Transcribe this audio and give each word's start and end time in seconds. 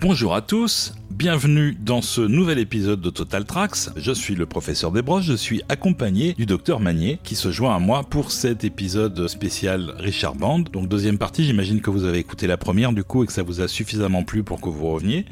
Bonjour 0.00 0.34
à 0.34 0.40
tous, 0.40 0.94
bienvenue 1.10 1.76
dans 1.78 2.00
ce 2.00 2.22
nouvel 2.22 2.58
épisode 2.58 3.02
de 3.02 3.10
Total 3.10 3.44
Tracks. 3.44 3.90
Je 3.96 4.12
suis 4.12 4.34
le 4.34 4.46
professeur 4.46 4.92
Desbrosses, 4.92 5.24
je 5.24 5.34
suis 5.34 5.60
accompagné 5.68 6.32
du 6.32 6.46
docteur 6.46 6.80
Magnier 6.80 7.20
qui 7.22 7.34
se 7.34 7.50
joint 7.50 7.76
à 7.76 7.78
moi 7.78 8.02
pour 8.02 8.32
cet 8.32 8.64
épisode 8.64 9.28
spécial 9.28 9.92
Richard 9.98 10.36
Band. 10.36 10.60
Donc 10.60 10.88
deuxième 10.88 11.18
partie, 11.18 11.44
j'imagine 11.44 11.82
que 11.82 11.90
vous 11.90 12.04
avez 12.04 12.16
écouté 12.16 12.46
la 12.46 12.56
première 12.56 12.94
du 12.94 13.04
coup 13.04 13.24
et 13.24 13.26
que 13.26 13.32
ça 13.34 13.42
vous 13.42 13.60
a 13.60 13.68
suffisamment 13.68 14.24
plu 14.24 14.42
pour 14.42 14.62
que 14.62 14.70
vous 14.70 14.90
reveniez. 14.90 15.26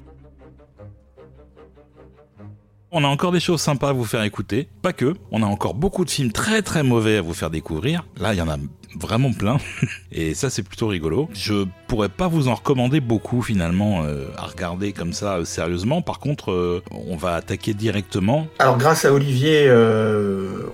On 2.91 3.05
a 3.05 3.09
encore 3.09 3.33
des 3.33 3.41
choses 3.41 3.63
sympas 3.63 3.89
à 3.89 3.93
vous 3.93 4.05
faire 4.05 4.23
écouter, 4.23 4.69
pas 4.83 4.93
que. 4.93 5.15
On 5.31 5.43
a 5.43 5.47
encore 5.47 5.75
beaucoup 5.75 6.05
de 6.05 6.11
films 6.11 6.33
très 6.33 6.61
très 6.61 6.83
mauvais 6.83 7.17
à 7.17 7.23
vous 7.23 7.35
faire 7.35 7.51
découvrir. 7.51 8.05
Là, 8.21 8.35
il 8.35 8.37
y 8.37 8.43
en 8.43 8.49
a 8.49 8.59
vraiment 8.99 9.33
plein. 9.33 9.59
Et 10.13 10.35
ça, 10.35 10.51
c'est 10.51 10.63
plutôt 10.63 10.89
rigolo. 10.89 11.29
Je 11.33 11.67
pourrais 11.87 12.09
pas 12.09 12.29
vous 12.29 12.49
en 12.49 12.55
recommander 12.55 13.01
beaucoup 13.01 13.43
finalement 13.43 14.05
euh, 14.05 14.27
à 14.37 14.47
regarder 14.47 14.93
comme 14.93 15.13
ça 15.13 15.37
euh, 15.37 15.45
sérieusement. 15.45 16.03
Par 16.03 16.19
contre, 16.19 16.53
euh, 16.53 16.83
on 16.91 17.17
va 17.17 17.35
attaquer 17.35 17.75
directement. 17.75 18.47
Alors, 18.59 18.79
grâce 18.79 19.05
à 19.05 19.13
Olivier, 19.13 19.71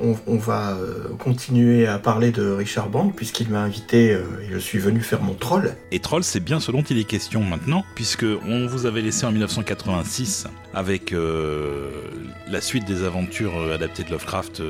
on, 0.02 0.16
on, 0.26 0.36
va 0.36 0.76
continuer 1.18 1.86
à 1.86 1.98
parler 1.98 2.30
de 2.30 2.50
Richard 2.50 2.88
Band 2.88 3.10
puisqu'il 3.10 3.48
m'a 3.48 3.60
invité 3.60 4.10
et 4.12 4.18
je 4.50 4.58
suis 4.58 4.78
venu 4.78 5.00
faire 5.00 5.22
mon 5.22 5.34
troll. 5.34 5.74
Et 5.92 6.00
troll, 6.00 6.24
c'est 6.24 6.40
bien 6.40 6.60
ce 6.60 6.72
dont 6.72 6.82
il 6.82 6.98
est 6.98 7.04
question 7.04 7.42
maintenant, 7.42 7.84
puisque 7.94 8.26
on 8.46 8.66
vous 8.66 8.86
avait 8.86 9.02
laissé 9.02 9.24
en 9.26 9.32
1986 9.32 10.46
avec 10.74 11.14
la 12.50 12.60
suite 12.60 12.84
des 12.86 13.04
aventures 13.04 13.54
adaptées 13.72 14.02
de 14.02 14.10
Lovecraft 14.10 14.62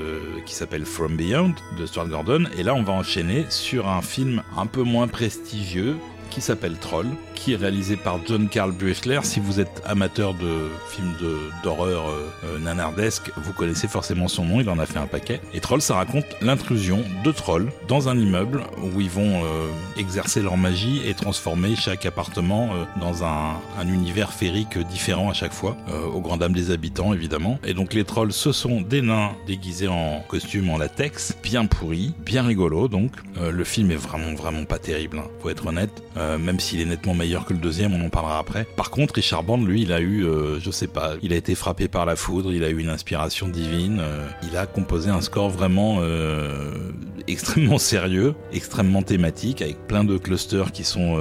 qui 0.45 0.55
s'appelle 0.55 0.85
From 0.85 1.17
Beyond 1.17 1.55
de 1.79 1.87
Stuart 1.87 2.09
Gordon. 2.09 2.45
Et 2.59 2.63
là, 2.63 2.75
on 2.75 2.83
va 2.83 2.93
enchaîner 2.93 3.44
sur 3.51 3.89
un 3.89 4.03
film 4.03 4.43
un 4.57 4.67
peu 4.67 4.83
moins 4.83 5.09
prestigieux 5.09 5.97
qui 6.31 6.41
s'appelle 6.41 6.79
Troll, 6.79 7.09
qui 7.35 7.53
est 7.53 7.57
réalisé 7.57 7.97
par 7.97 8.19
John 8.27 8.49
Carl 8.49 8.73
Buechler. 8.73 9.21
Si 9.23 9.41
vous 9.41 9.61
êtes 9.61 9.83
amateur 9.85 10.35
de 10.35 10.69
films 10.91 11.15
d'horreur 11.63 12.05
euh, 12.09 12.59
nanardesque, 12.59 13.31
vous 13.37 13.53
connaissez 13.53 13.89
forcément 13.89 14.29
son 14.29 14.45
nom, 14.45 14.61
il 14.61 14.69
en 14.69 14.79
a 14.79 14.87
fait 14.87 14.99
un 14.99 15.07
paquet. 15.07 15.41
Et 15.53 15.61
Troll, 15.61 15.83
ça 15.83 15.97
raconte 15.97 16.25
l'intrusion 16.41 17.03
de 17.25 17.33
trolls 17.33 17.71
dans 17.89 18.09
un 18.09 18.19
immeuble 18.19 18.63
où 18.83 19.01
ils 19.01 19.11
vont 19.11 19.45
euh, 19.45 19.67
exercer 19.97 20.43
leur 20.43 20.57
magie 20.57 21.03
et 21.07 21.15
transformer 21.15 21.77
chaque 21.77 22.07
appartement 22.07 22.71
euh, 22.73 22.85
dans 23.01 23.25
un, 23.25 23.57
un, 23.79 23.89
univers 23.89 24.33
féerique 24.33 24.79
différent 24.79 25.31
à 25.31 25.35
chaque 25.35 25.53
fois, 25.53 25.77
euh, 25.89 26.07
aux 26.07 26.21
grand 26.21 26.37
dames 26.37 26.53
des 26.53 26.71
habitants 26.71 27.13
évidemment. 27.13 27.59
Et 27.65 27.75
donc 27.75 27.95
les 27.95 28.05
trolls, 28.05 28.33
ce 28.33 28.53
sont 28.53 28.81
des 28.81 29.03
nains 29.03 29.33
déguisés 29.47 29.89
en 29.89 30.21
costume 30.29 30.71
en 30.71 30.79
latex, 30.79 31.37
bien 31.43 31.67
pourris, 31.67 32.15
bien 32.25 32.43
rigolos 32.43 32.89
donc. 32.89 33.13
Euh, 33.39 33.51
le 33.51 33.65
film 33.65 33.91
est 33.91 33.97
vraiment 33.97 34.35
vraiment 34.35 34.65
pas 34.65 34.79
terrible, 34.79 35.19
hein, 35.19 35.29
faut 35.41 35.51
être 35.51 35.67
honnête. 35.67 36.03
Euh, 36.17 36.39
même 36.39 36.61
s'il 36.61 36.81
est 36.81 36.85
nettement 36.85 37.15
meilleur 37.25 37.47
que 37.47 37.55
le 37.55 37.59
deuxième, 37.59 37.95
on 37.95 38.05
en 38.05 38.11
parlera 38.11 38.39
après. 38.39 38.67
Par 38.77 38.91
contre, 38.91 39.15
Richard 39.15 39.45
Band, 39.45 39.57
lui, 39.57 39.81
il 39.81 39.93
a 39.93 40.01
eu, 40.01 40.27
euh, 40.27 40.61
je 40.61 40.71
sais 40.71 40.87
pas, 40.87 41.15
il 41.23 41.33
a 41.33 41.37
été 41.37 41.55
frappé 41.55 41.89
par 41.89 42.05
la 42.05 42.17
foudre, 42.17 42.53
il 42.53 42.63
a 42.63 42.69
eu 42.69 42.79
une 42.79 42.91
inspiration 42.91 43.49
divine, 43.49 43.99
euh, 43.99 44.29
il 44.43 44.59
a 44.59 44.67
composé 44.67 45.09
un 45.09 45.23
score 45.23 45.49
vraiment 45.49 45.99
euh, 46.01 46.93
extrêmement 47.27 47.79
sérieux, 47.93 48.35
extrêmement 48.53 49.01
thématique, 49.03 49.63
avec 49.63 49.87
plein 49.87 50.05
de 50.05 50.19
clusters 50.19 50.71
qui 50.71 50.85
sont 50.85 51.15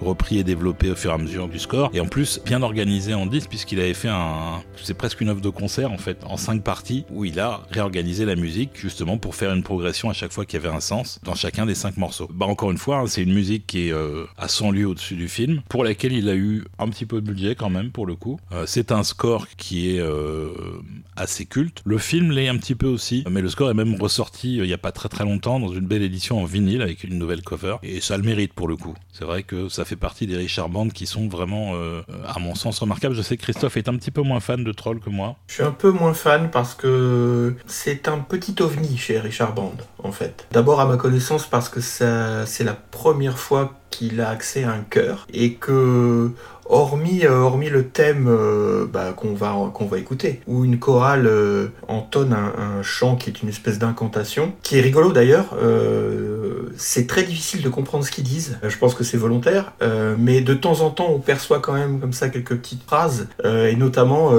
repris 0.00 0.38
et 0.38 0.44
développés 0.44 0.90
au 0.90 0.96
fur 0.96 1.12
et 1.12 1.14
à 1.14 1.18
mesure 1.18 1.48
du 1.48 1.60
score, 1.60 1.90
et 1.94 2.00
en 2.00 2.06
plus 2.06 2.40
bien 2.44 2.62
organisé 2.62 3.14
en 3.14 3.26
10 3.26 3.46
puisqu'il 3.46 3.78
avait 3.78 3.94
fait 3.94 4.08
un, 4.08 4.62
c'est 4.82 4.94
presque 4.94 5.20
une 5.20 5.28
œuvre 5.28 5.40
de 5.40 5.48
concert 5.48 5.92
en 5.92 5.98
fait, 5.98 6.18
en 6.24 6.36
cinq 6.36 6.62
parties, 6.62 7.04
où 7.10 7.24
il 7.24 7.38
a 7.38 7.60
réorganisé 7.70 8.24
la 8.24 8.34
musique 8.34 8.70
justement 8.74 9.18
pour 9.18 9.36
faire 9.36 9.52
une 9.54 9.62
progression 9.62 10.10
à 10.10 10.12
chaque 10.12 10.32
fois 10.32 10.44
qui 10.44 10.56
avait 10.56 10.68
un 10.68 10.80
sens 10.80 11.20
dans 11.22 11.34
chacun 11.34 11.66
des 11.66 11.74
cinq 11.74 11.96
morceaux. 11.96 12.28
Bah 12.32 12.46
encore 12.46 12.72
une 12.72 12.78
fois, 12.78 12.98
hein, 12.98 13.06
c'est 13.06 13.22
une 13.22 13.34
musique 13.34 13.66
qui 13.66 13.88
est 13.88 13.94
à 14.36 14.48
100 14.48 14.72
lieues 14.72 14.86
au-dessus 14.86 15.03
du 15.12 15.28
film, 15.28 15.62
pour 15.68 15.84
laquelle 15.84 16.12
il 16.12 16.28
a 16.28 16.34
eu 16.34 16.64
un 16.78 16.88
petit 16.88 17.06
peu 17.06 17.20
de 17.20 17.26
budget 17.26 17.54
quand 17.54 17.70
même 17.70 17.90
pour 17.90 18.06
le 18.06 18.14
coup. 18.14 18.38
Euh, 18.52 18.64
c'est 18.66 18.92
un 18.92 19.02
score 19.02 19.48
qui 19.56 19.90
est 19.90 20.00
euh, 20.00 20.48
assez 21.16 21.46
culte. 21.46 21.82
Le 21.84 21.98
film 21.98 22.30
l'est 22.30 22.48
un 22.48 22.56
petit 22.56 22.74
peu 22.74 22.86
aussi, 22.86 23.24
mais 23.30 23.40
le 23.40 23.48
score 23.48 23.70
est 23.70 23.74
même 23.74 24.00
ressorti 24.00 24.56
il 24.56 24.66
y 24.66 24.72
a 24.72 24.78
pas 24.78 24.92
très 24.92 25.08
très 25.08 25.24
longtemps 25.24 25.60
dans 25.60 25.72
une 25.72 25.86
belle 25.86 26.02
édition 26.02 26.40
en 26.40 26.44
vinyle 26.44 26.82
avec 26.82 27.04
une 27.04 27.18
nouvelle 27.18 27.42
cover, 27.42 27.76
et 27.82 28.00
ça 28.00 28.16
le 28.16 28.22
mérite 28.22 28.52
pour 28.52 28.68
le 28.68 28.76
coup. 28.76 28.94
C'est 29.12 29.24
vrai 29.24 29.42
que 29.42 29.68
ça 29.68 29.84
fait 29.84 29.96
partie 29.96 30.26
des 30.26 30.36
Richard 30.36 30.68
Band 30.68 30.88
qui 30.88 31.06
sont 31.06 31.28
vraiment, 31.28 31.72
euh, 31.74 32.02
à 32.26 32.38
mon 32.38 32.54
sens, 32.54 32.78
remarquables. 32.78 33.14
Je 33.14 33.22
sais 33.22 33.36
que 33.36 33.42
Christophe 33.42 33.76
est 33.76 33.88
un 33.88 33.96
petit 33.96 34.10
peu 34.10 34.22
moins 34.22 34.40
fan 34.40 34.64
de 34.64 34.72
Troll 34.72 35.00
que 35.00 35.10
moi. 35.10 35.36
Je 35.46 35.54
suis 35.54 35.62
un 35.62 35.70
peu 35.70 35.90
moins 35.90 36.14
fan 36.14 36.50
parce 36.50 36.74
que 36.74 37.54
c'est 37.66 38.08
un 38.08 38.18
petit 38.18 38.56
ovni 38.60 38.96
chez 38.96 39.18
Richard 39.20 39.54
Band, 39.54 39.74
en 40.02 40.12
fait. 40.12 40.46
D'abord 40.52 40.80
à 40.80 40.86
ma 40.86 40.96
connaissance 40.96 41.46
parce 41.46 41.68
que 41.68 41.80
c'est 41.80 42.64
la 42.64 42.74
première 42.74 43.38
fois 43.38 43.80
qu'il 43.96 44.20
a 44.20 44.28
accès 44.28 44.64
à 44.64 44.72
un 44.72 44.80
chœur 44.80 45.26
et 45.32 45.54
que 45.54 46.30
hormis, 46.66 47.24
euh, 47.24 47.38
hormis 47.40 47.68
le 47.68 47.84
thème 47.88 48.26
euh, 48.28 48.86
bah, 48.86 49.12
qu'on 49.16 49.34
va, 49.34 49.54
va 49.78 49.98
écouter, 49.98 50.40
où 50.46 50.64
une 50.64 50.78
chorale 50.78 51.26
euh, 51.26 51.68
entonne 51.88 52.32
un, 52.32 52.82
chant 52.82 53.16
qui 53.16 53.30
est 53.30 53.42
une 53.42 53.48
espèce 53.48 53.78
d'incantation, 53.78 54.52
qui 54.62 54.78
est 54.78 54.80
rigolo 54.80 55.12
d'ailleurs, 55.12 55.56
c'est 56.76 57.06
très 57.06 57.22
difficile 57.22 57.62
de 57.62 57.68
comprendre 57.68 58.04
ce 58.04 58.10
qu'ils 58.10 58.24
disent, 58.24 58.58
je 58.62 58.76
pense 58.76 58.94
que 58.94 59.04
c'est 59.04 59.16
volontaire, 59.16 59.72
mais 60.18 60.40
de 60.42 60.52
temps 60.52 60.80
en 60.80 60.90
temps 60.90 61.08
on 61.08 61.18
perçoit 61.18 61.60
quand 61.60 61.72
même 61.72 61.98
comme 61.98 62.12
ça 62.12 62.28
quelques 62.28 62.56
petites 62.56 62.82
phrases, 62.82 63.28
et 63.44 63.76
notamment 63.76 64.32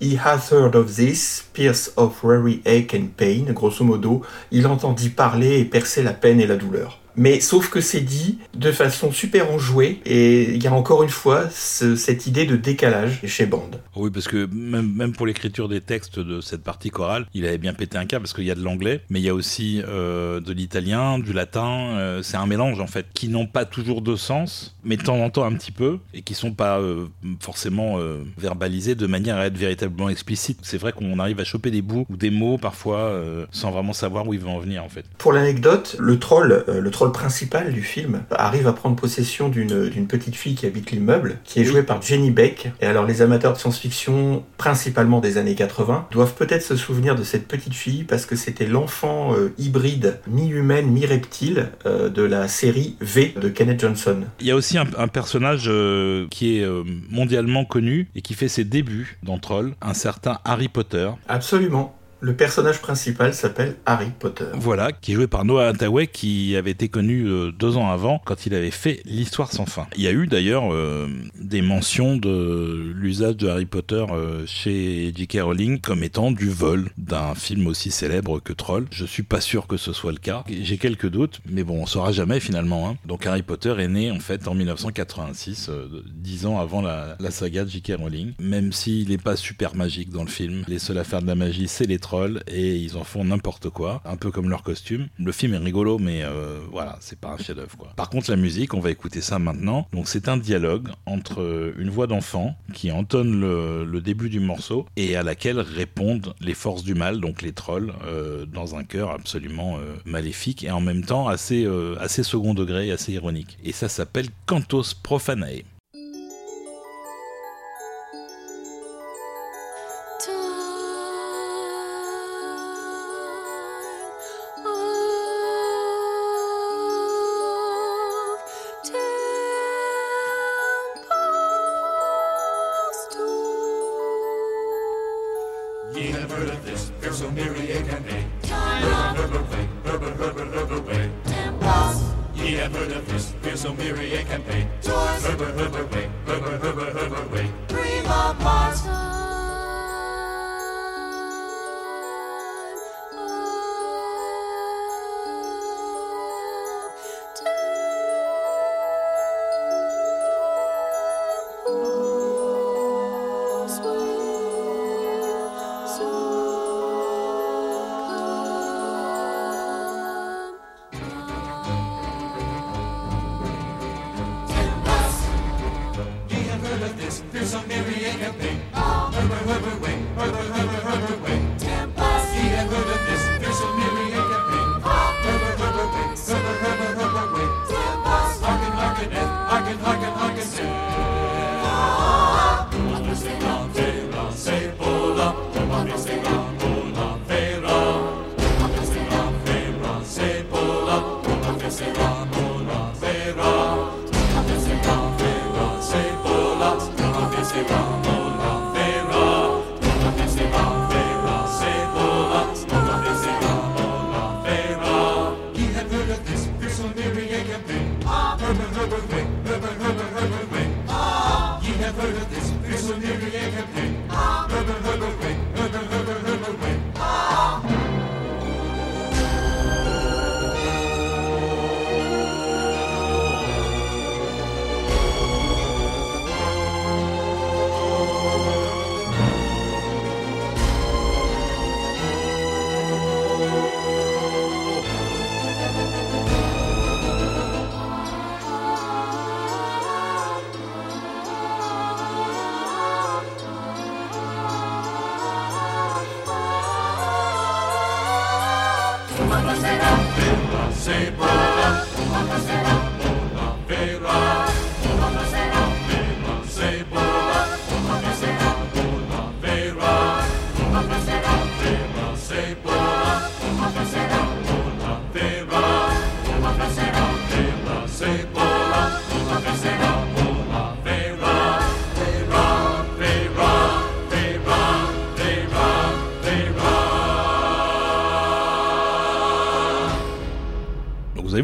He 0.00 0.18
hath 0.18 0.52
heard 0.52 0.74
of 0.74 0.94
this, 0.94 1.44
pierce 1.52 1.92
of 1.96 2.24
weary 2.24 2.60
ache 2.66 2.94
and 2.94 3.08
pain, 3.16 3.52
grosso 3.52 3.84
modo, 3.84 4.22
il 4.50 4.66
entendit 4.66 5.10
parler 5.10 5.60
et 5.60 5.64
percer 5.64 6.02
la 6.02 6.12
peine 6.12 6.40
et 6.40 6.46
la 6.46 6.56
douleur. 6.56 6.98
Mais 7.16 7.40
sauf 7.40 7.70
que 7.70 7.80
c'est 7.80 8.00
dit 8.00 8.38
de 8.54 8.70
façon 8.72 9.10
super 9.10 9.50
enjouée 9.50 10.00
et 10.04 10.54
il 10.54 10.62
y 10.62 10.66
a 10.66 10.72
encore 10.72 11.02
une 11.02 11.08
fois 11.08 11.48
ce, 11.50 11.96
cette 11.96 12.26
idée 12.26 12.44
de 12.44 12.56
décalage 12.56 13.20
chez 13.24 13.46
Band. 13.46 13.70
Oui, 13.94 14.10
parce 14.10 14.28
que 14.28 14.46
même, 14.52 14.92
même 14.94 15.12
pour 15.12 15.26
l'écriture 15.26 15.68
des 15.68 15.80
textes 15.80 16.18
de 16.18 16.40
cette 16.42 16.62
partie 16.62 16.90
chorale, 16.90 17.26
il 17.32 17.46
avait 17.46 17.58
bien 17.58 17.72
pété 17.72 17.96
un 17.96 18.04
câble 18.04 18.24
parce 18.24 18.34
qu'il 18.34 18.44
y 18.44 18.50
a 18.50 18.54
de 18.54 18.62
l'anglais, 18.62 19.00
mais 19.08 19.20
il 19.20 19.24
y 19.24 19.30
a 19.30 19.34
aussi 19.34 19.82
euh, 19.88 20.40
de 20.40 20.52
l'italien, 20.52 21.18
du 21.18 21.32
latin. 21.32 21.96
Euh, 21.96 22.22
c'est 22.22 22.36
un 22.36 22.46
mélange 22.46 22.80
en 22.80 22.86
fait 22.86 23.06
qui 23.14 23.28
n'ont 23.28 23.46
pas 23.46 23.64
toujours 23.64 24.02
de 24.02 24.14
sens, 24.14 24.76
mais 24.84 24.98
de 24.98 25.02
temps 25.02 25.18
en 25.18 25.30
temps 25.30 25.44
un 25.44 25.54
petit 25.54 25.72
peu 25.72 25.98
et 26.12 26.20
qui 26.20 26.34
sont 26.34 26.52
pas 26.52 26.78
euh, 26.78 27.06
forcément 27.40 27.98
verbalisés 28.36 28.94
de 28.94 29.06
manière 29.06 29.36
à 29.36 29.46
être 29.46 29.56
véritablement 29.56 30.08
explicite. 30.08 30.58
C'est 30.62 30.78
vrai 30.78 30.92
qu'on 30.92 31.18
arrive 31.18 31.40
à 31.40 31.44
choper 31.44 31.70
des 31.70 31.82
bouts 31.82 32.06
ou 32.10 32.16
des 32.16 32.30
mots 32.30 32.58
parfois 32.58 33.20
sans 33.50 33.70
vraiment 33.70 33.92
savoir 33.92 34.26
où 34.26 34.34
ils 34.34 34.40
vont 34.40 34.56
en 34.56 34.58
venir 34.58 34.84
en 34.84 34.88
fait. 34.88 35.04
Pour 35.18 35.32
l'anecdote, 35.32 35.96
le 35.98 36.18
troll, 36.18 36.64
le 36.68 36.90
troll 36.90 37.05
principal 37.10 37.72
du 37.72 37.82
film 37.82 38.22
arrive 38.30 38.66
à 38.66 38.72
prendre 38.72 38.96
possession 38.96 39.48
d'une 39.48 40.06
petite 40.06 40.36
fille 40.36 40.54
qui 40.54 40.66
habite 40.66 40.90
l'immeuble, 40.90 41.38
qui 41.44 41.60
est 41.60 41.64
jouée 41.64 41.82
par 41.82 42.02
Jenny 42.02 42.30
Beck. 42.30 42.70
Et 42.80 42.86
alors 42.86 43.06
les 43.06 43.22
amateurs 43.22 43.52
de 43.52 43.58
science-fiction, 43.58 44.44
principalement 44.58 45.20
des 45.20 45.38
années 45.38 45.54
80, 45.54 46.08
doivent 46.10 46.34
peut-être 46.34 46.62
se 46.62 46.76
souvenir 46.76 47.14
de 47.14 47.22
cette 47.22 47.48
petite 47.48 47.74
fille 47.74 48.04
parce 48.04 48.26
que 48.26 48.36
c'était 48.36 48.66
l'enfant 48.66 49.34
euh, 49.34 49.52
hybride 49.58 50.20
mi-humaine, 50.26 50.86
mi-reptile 50.86 51.70
euh, 51.86 52.08
de 52.08 52.22
la 52.22 52.48
série 52.48 52.96
V 53.00 53.34
de 53.40 53.48
Kenneth 53.48 53.80
Johnson. 53.80 54.22
Il 54.40 54.46
y 54.46 54.50
a 54.50 54.56
aussi 54.56 54.78
un, 54.78 54.86
un 54.98 55.08
personnage 55.08 55.66
euh, 55.68 56.26
qui 56.30 56.58
est 56.58 56.66
mondialement 57.10 57.64
connu 57.64 58.08
et 58.14 58.22
qui 58.22 58.34
fait 58.34 58.48
ses 58.48 58.64
débuts 58.64 59.18
dans 59.22 59.38
Troll, 59.38 59.74
un 59.80 59.94
certain 59.94 60.38
Harry 60.44 60.68
Potter. 60.68 61.10
Absolument. 61.28 61.95
Le 62.20 62.34
personnage 62.34 62.80
principal 62.80 63.34
s'appelle 63.34 63.76
Harry 63.84 64.10
Potter. 64.18 64.46
Voilà, 64.54 64.92
qui 64.92 65.12
est 65.12 65.14
joué 65.14 65.26
par 65.26 65.44
Noah 65.44 65.68
Hathaway, 65.68 66.06
qui 66.06 66.56
avait 66.56 66.70
été 66.70 66.88
connu 66.88 67.26
euh, 67.26 67.52
deux 67.52 67.76
ans 67.76 67.90
avant, 67.90 68.20
quand 68.24 68.46
il 68.46 68.54
avait 68.54 68.70
fait 68.70 69.02
l'histoire 69.04 69.52
sans 69.52 69.66
fin. 69.66 69.86
Il 69.96 70.02
y 70.02 70.08
a 70.08 70.12
eu 70.12 70.26
d'ailleurs 70.26 70.72
euh, 70.72 71.08
des 71.38 71.60
mentions 71.60 72.16
de 72.16 72.92
l'usage 72.94 73.36
de 73.36 73.48
Harry 73.48 73.66
Potter 73.66 74.04
euh, 74.10 74.44
chez 74.46 75.12
J.K. 75.14 75.40
Rowling 75.42 75.80
comme 75.80 76.02
étant 76.02 76.30
du 76.30 76.48
vol 76.48 76.88
d'un 76.96 77.34
film 77.34 77.66
aussi 77.66 77.90
célèbre 77.90 78.40
que 78.40 78.52
Troll. 78.52 78.86
Je 78.90 79.04
suis 79.04 79.22
pas 79.22 79.40
sûr 79.40 79.66
que 79.66 79.76
ce 79.76 79.92
soit 79.92 80.12
le 80.12 80.18
cas. 80.18 80.44
J'ai 80.48 80.78
quelques 80.78 81.08
doutes, 81.10 81.40
mais 81.48 81.64
bon, 81.64 81.82
on 81.82 81.86
saura 81.86 82.12
jamais 82.12 82.40
finalement. 82.40 82.88
Hein. 82.88 82.96
Donc 83.04 83.26
Harry 83.26 83.42
Potter 83.42 83.74
est 83.78 83.88
né 83.88 84.10
en 84.10 84.20
fait 84.20 84.48
en 84.48 84.54
1986, 84.54 85.68
euh, 85.68 86.02
dix 86.14 86.46
ans 86.46 86.58
avant 86.58 86.80
la, 86.80 87.16
saga 87.30 87.64
de 87.64 87.70
J.K. 87.70 87.92
Rowling. 87.98 88.32
Même 88.40 88.72
s'il 88.72 89.10
n'est 89.10 89.18
pas 89.18 89.36
super 89.36 89.74
magique 89.74 90.10
dans 90.10 90.24
le 90.24 90.30
film, 90.30 90.64
les 90.66 90.78
seuls 90.78 90.98
à 90.98 91.04
faire 91.04 91.20
de 91.20 91.26
la 91.26 91.34
magie, 91.34 91.68
c'est 91.68 91.86
les 91.86 91.98
et 92.46 92.76
ils 92.76 92.96
en 92.96 93.04
font 93.04 93.24
n'importe 93.24 93.70
quoi, 93.70 94.00
un 94.04 94.16
peu 94.16 94.30
comme 94.30 94.48
leur 94.48 94.62
costume. 94.62 95.08
Le 95.18 95.32
film 95.32 95.54
est 95.54 95.58
rigolo, 95.58 95.98
mais 95.98 96.22
euh, 96.22 96.60
voilà, 96.70 96.96
c'est 97.00 97.18
pas 97.18 97.30
un 97.30 97.38
chef-d'œuvre 97.38 97.76
quoi. 97.76 97.92
Par 97.96 98.10
contre, 98.10 98.30
la 98.30 98.36
musique, 98.36 98.74
on 98.74 98.80
va 98.80 98.90
écouter 98.90 99.20
ça 99.20 99.38
maintenant. 99.38 99.86
Donc 99.92 100.08
c'est 100.08 100.28
un 100.28 100.36
dialogue 100.36 100.88
entre 101.06 101.74
une 101.76 101.90
voix 101.90 102.06
d'enfant 102.06 102.56
qui 102.72 102.90
entonne 102.90 103.40
le, 103.40 104.00
début 104.06 104.28
du 104.28 104.40
morceau 104.40 104.86
et 104.96 105.16
à 105.16 105.22
laquelle 105.22 105.58
répondent 105.58 106.34
les 106.40 106.54
forces 106.54 106.84
du 106.84 106.94
mal, 106.94 107.18
donc 107.18 107.42
les 107.42 107.52
trolls, 107.52 107.92
euh, 108.04 108.46
dans 108.46 108.76
un 108.76 108.84
chœur 108.84 109.10
absolument 109.10 109.78
euh, 109.78 109.96
maléfique 110.04 110.62
et 110.62 110.70
en 110.70 110.80
même 110.80 111.04
temps 111.04 111.26
assez 111.26 111.66
assez 111.98 112.22
second 112.22 112.54
degré, 112.54 112.92
assez 112.92 113.12
ironique. 113.12 113.58
Et 113.64 113.72
ça 113.72 113.88
s'appelle 113.88 114.28
Cantos 114.46 114.94
Profanae. 115.02 115.64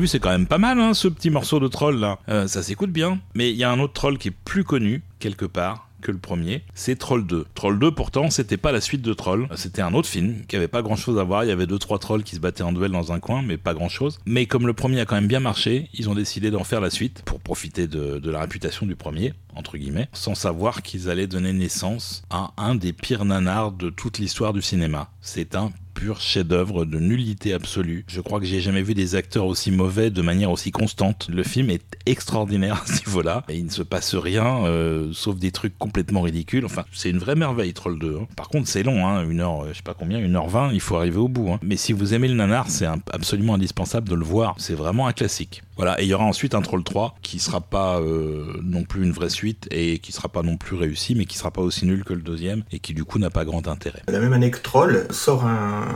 C'est 0.09 0.21
quand 0.21 0.31
même 0.31 0.47
pas 0.47 0.59
mal, 0.59 0.81
hein, 0.81 0.95
ce 0.95 1.09
petit 1.09 1.31
morceau 1.31 1.61
de 1.61 1.69
troll 1.69 1.99
là. 1.99 2.19
Euh, 2.29 2.47
ça 2.47 2.63
s'écoute 2.63 2.91
bien. 2.91 3.21
Mais 3.35 3.51
il 3.51 3.57
y 3.57 3.65
a 3.65 3.71
un 3.71 3.79
autre 3.79 3.93
troll 3.93 4.19
qui 4.19 4.29
est 4.29 4.37
plus 4.45 4.65
connu, 4.65 5.03
quelque 5.19 5.45
part, 5.45 5.89
que 6.03 6.11
le 6.11 6.19
premier. 6.19 6.63
C'est 6.75 6.99
Troll 6.99 7.27
2. 7.27 7.47
Troll 7.55 7.79
2, 7.79 7.93
pourtant, 7.93 8.29
c'était 8.29 8.59
pas 8.59 8.73
la 8.73 8.83
suite 8.83 9.01
de 9.01 9.15
Troll. 9.15 9.49
C'était 9.55 9.81
un 9.81 9.95
autre 9.95 10.09
film 10.09 10.45
qui 10.47 10.57
avait 10.57 10.69
pas 10.69 10.83
grand 10.83 10.97
chose 10.97 11.19
à 11.19 11.23
voir. 11.23 11.45
Il 11.45 11.49
y 11.49 11.53
avait 11.53 11.67
deux, 11.67 11.79
trois 11.79 11.99
trolls 11.99 12.25
qui 12.25 12.35
se 12.35 12.41
battaient 12.41 12.65
en 12.65 12.73
duel 12.73 12.91
dans 12.91 13.13
un 13.13 13.21
coin, 13.21 13.41
mais 13.41 13.57
pas 13.57 13.73
grand 13.73 13.89
chose. 13.89 14.19
Mais 14.27 14.45
comme 14.45 14.67
le 14.67 14.75
premier 14.75 15.01
a 15.01 15.07
quand 15.07 15.15
même 15.15 15.29
bien 15.29 15.41
marché, 15.41 15.89
ils 15.95 16.11
ont 16.11 16.15
décidé 16.15 16.51
d'en 16.51 16.65
faire 16.65 16.81
la 16.81 16.91
suite 16.91 17.23
pour 17.25 17.41
profiter 17.41 17.87
de, 17.87 18.19
de 18.19 18.31
la 18.31 18.41
réputation 18.41 18.85
du 18.85 18.97
premier, 18.97 19.33
entre 19.55 19.79
guillemets, 19.79 20.09
sans 20.13 20.35
savoir 20.35 20.83
qu'ils 20.83 21.09
allaient 21.09 21.29
donner 21.29 21.53
naissance 21.53 22.25
à 22.31 22.53
un 22.57 22.75
des 22.75 22.93
pires 22.93 23.25
nanars 23.25 23.73
de 23.73 23.89
toute 23.89 24.19
l'histoire 24.19 24.53
du 24.53 24.61
cinéma. 24.61 25.11
C'est 25.21 25.55
un 25.55 25.71
pur 25.95 26.21
chef-d'œuvre 26.21 26.85
de 26.85 26.99
nullité 26.99 27.53
absolue. 27.53 28.05
Je 28.09 28.21
crois 28.21 28.41
que 28.41 28.47
j'ai 28.47 28.61
jamais 28.61 28.83
vu 28.83 28.95
des 28.95 29.15
acteurs 29.15 29.47
aussi 29.47 29.71
mauvais 29.71 30.11
de 30.11 30.23
manière 30.23 30.51
aussi 30.51 30.71
constante. 30.71 31.29
Le 31.31 31.43
film 31.43 31.71
est 31.71 31.83
extraordinaire 32.07 32.83
à 32.83 32.87
ce 32.87 33.01
niveau-là. 33.07 33.45
Et 33.49 33.57
il 33.57 33.65
ne 33.67 33.71
se 33.71 33.83
passe 33.83 34.15
rien, 34.15 34.65
euh, 34.67 35.11
sauf 35.13 35.37
des 35.37 35.51
trucs 35.53 35.77
complètement 35.79 36.23
ridicules. 36.23 36.65
Enfin, 36.65 36.85
c'est 36.93 37.11
une 37.11 37.19
vraie 37.19 37.35
merveille, 37.37 37.73
Troll 37.73 37.99
2. 37.99 38.19
hein. 38.23 38.27
Par 38.37 38.49
contre, 38.49 38.69
c'est 38.69 38.83
long, 38.83 39.07
hein, 39.07 39.29
une 39.29 39.41
heure, 39.41 39.65
euh, 39.65 39.69
je 39.73 39.77
sais 39.77 39.83
pas 39.83 39.95
combien, 39.95 40.19
une 40.19 40.37
heure 40.37 40.49
vingt, 40.49 40.71
il 40.73 40.81
faut 40.81 40.97
arriver 40.97 41.19
au 41.19 41.29
bout. 41.29 41.51
hein. 41.53 41.59
Mais 41.63 41.77
si 41.77 41.93
vous 41.93 42.15
aimez 42.15 42.29
le 42.29 42.35
nanar, 42.35 42.69
c'est 42.69 42.87
absolument 43.13 43.55
indispensable 43.55 44.09
de 44.09 44.15
le 44.15 44.25
voir. 44.25 44.55
C'est 44.59 44.75
vraiment 44.75 45.07
un 45.07 45.13
classique. 45.13 45.63
Voilà, 45.77 46.01
et 46.01 46.05
il 46.05 46.09
y 46.09 46.15
aura 46.15 46.25
ensuite 46.25 46.55
un 46.55 46.61
Troll 46.61 46.85
3 46.85 47.17
qui 47.23 47.39
sera 47.39 47.61
pas 47.61 47.99
euh, 47.99 48.45
non 48.63 48.85
plus 48.85 49.03
une 49.03 49.13
vraie 49.13 49.31
suite 49.31 49.69
et 49.71 49.99
qui 50.01 50.13
sera 50.13 50.29
pas 50.29 50.43
non 50.43 50.57
plus 50.57 50.77
réussi, 50.77 51.15
mais 51.15 51.25
qui 51.25 51.39
sera 51.39 51.51
pas 51.51 51.63
aussi 51.63 51.87
nul 51.87 52.05
que 52.05 52.13
le 52.13 52.21
deuxième 52.21 52.63
et 52.73 52.79
qui 52.79 52.93
du 52.93 53.05
coup 53.05 53.19
n'a 53.19 53.31
pas 53.31 53.45
grand 53.45 53.67
intérêt. 53.69 54.03
La 54.09 54.21
même 54.21 54.35
année 54.35 54.51
que 54.51 54.61
Troll 54.61 55.07
sort 55.11 55.47
un 55.47 55.87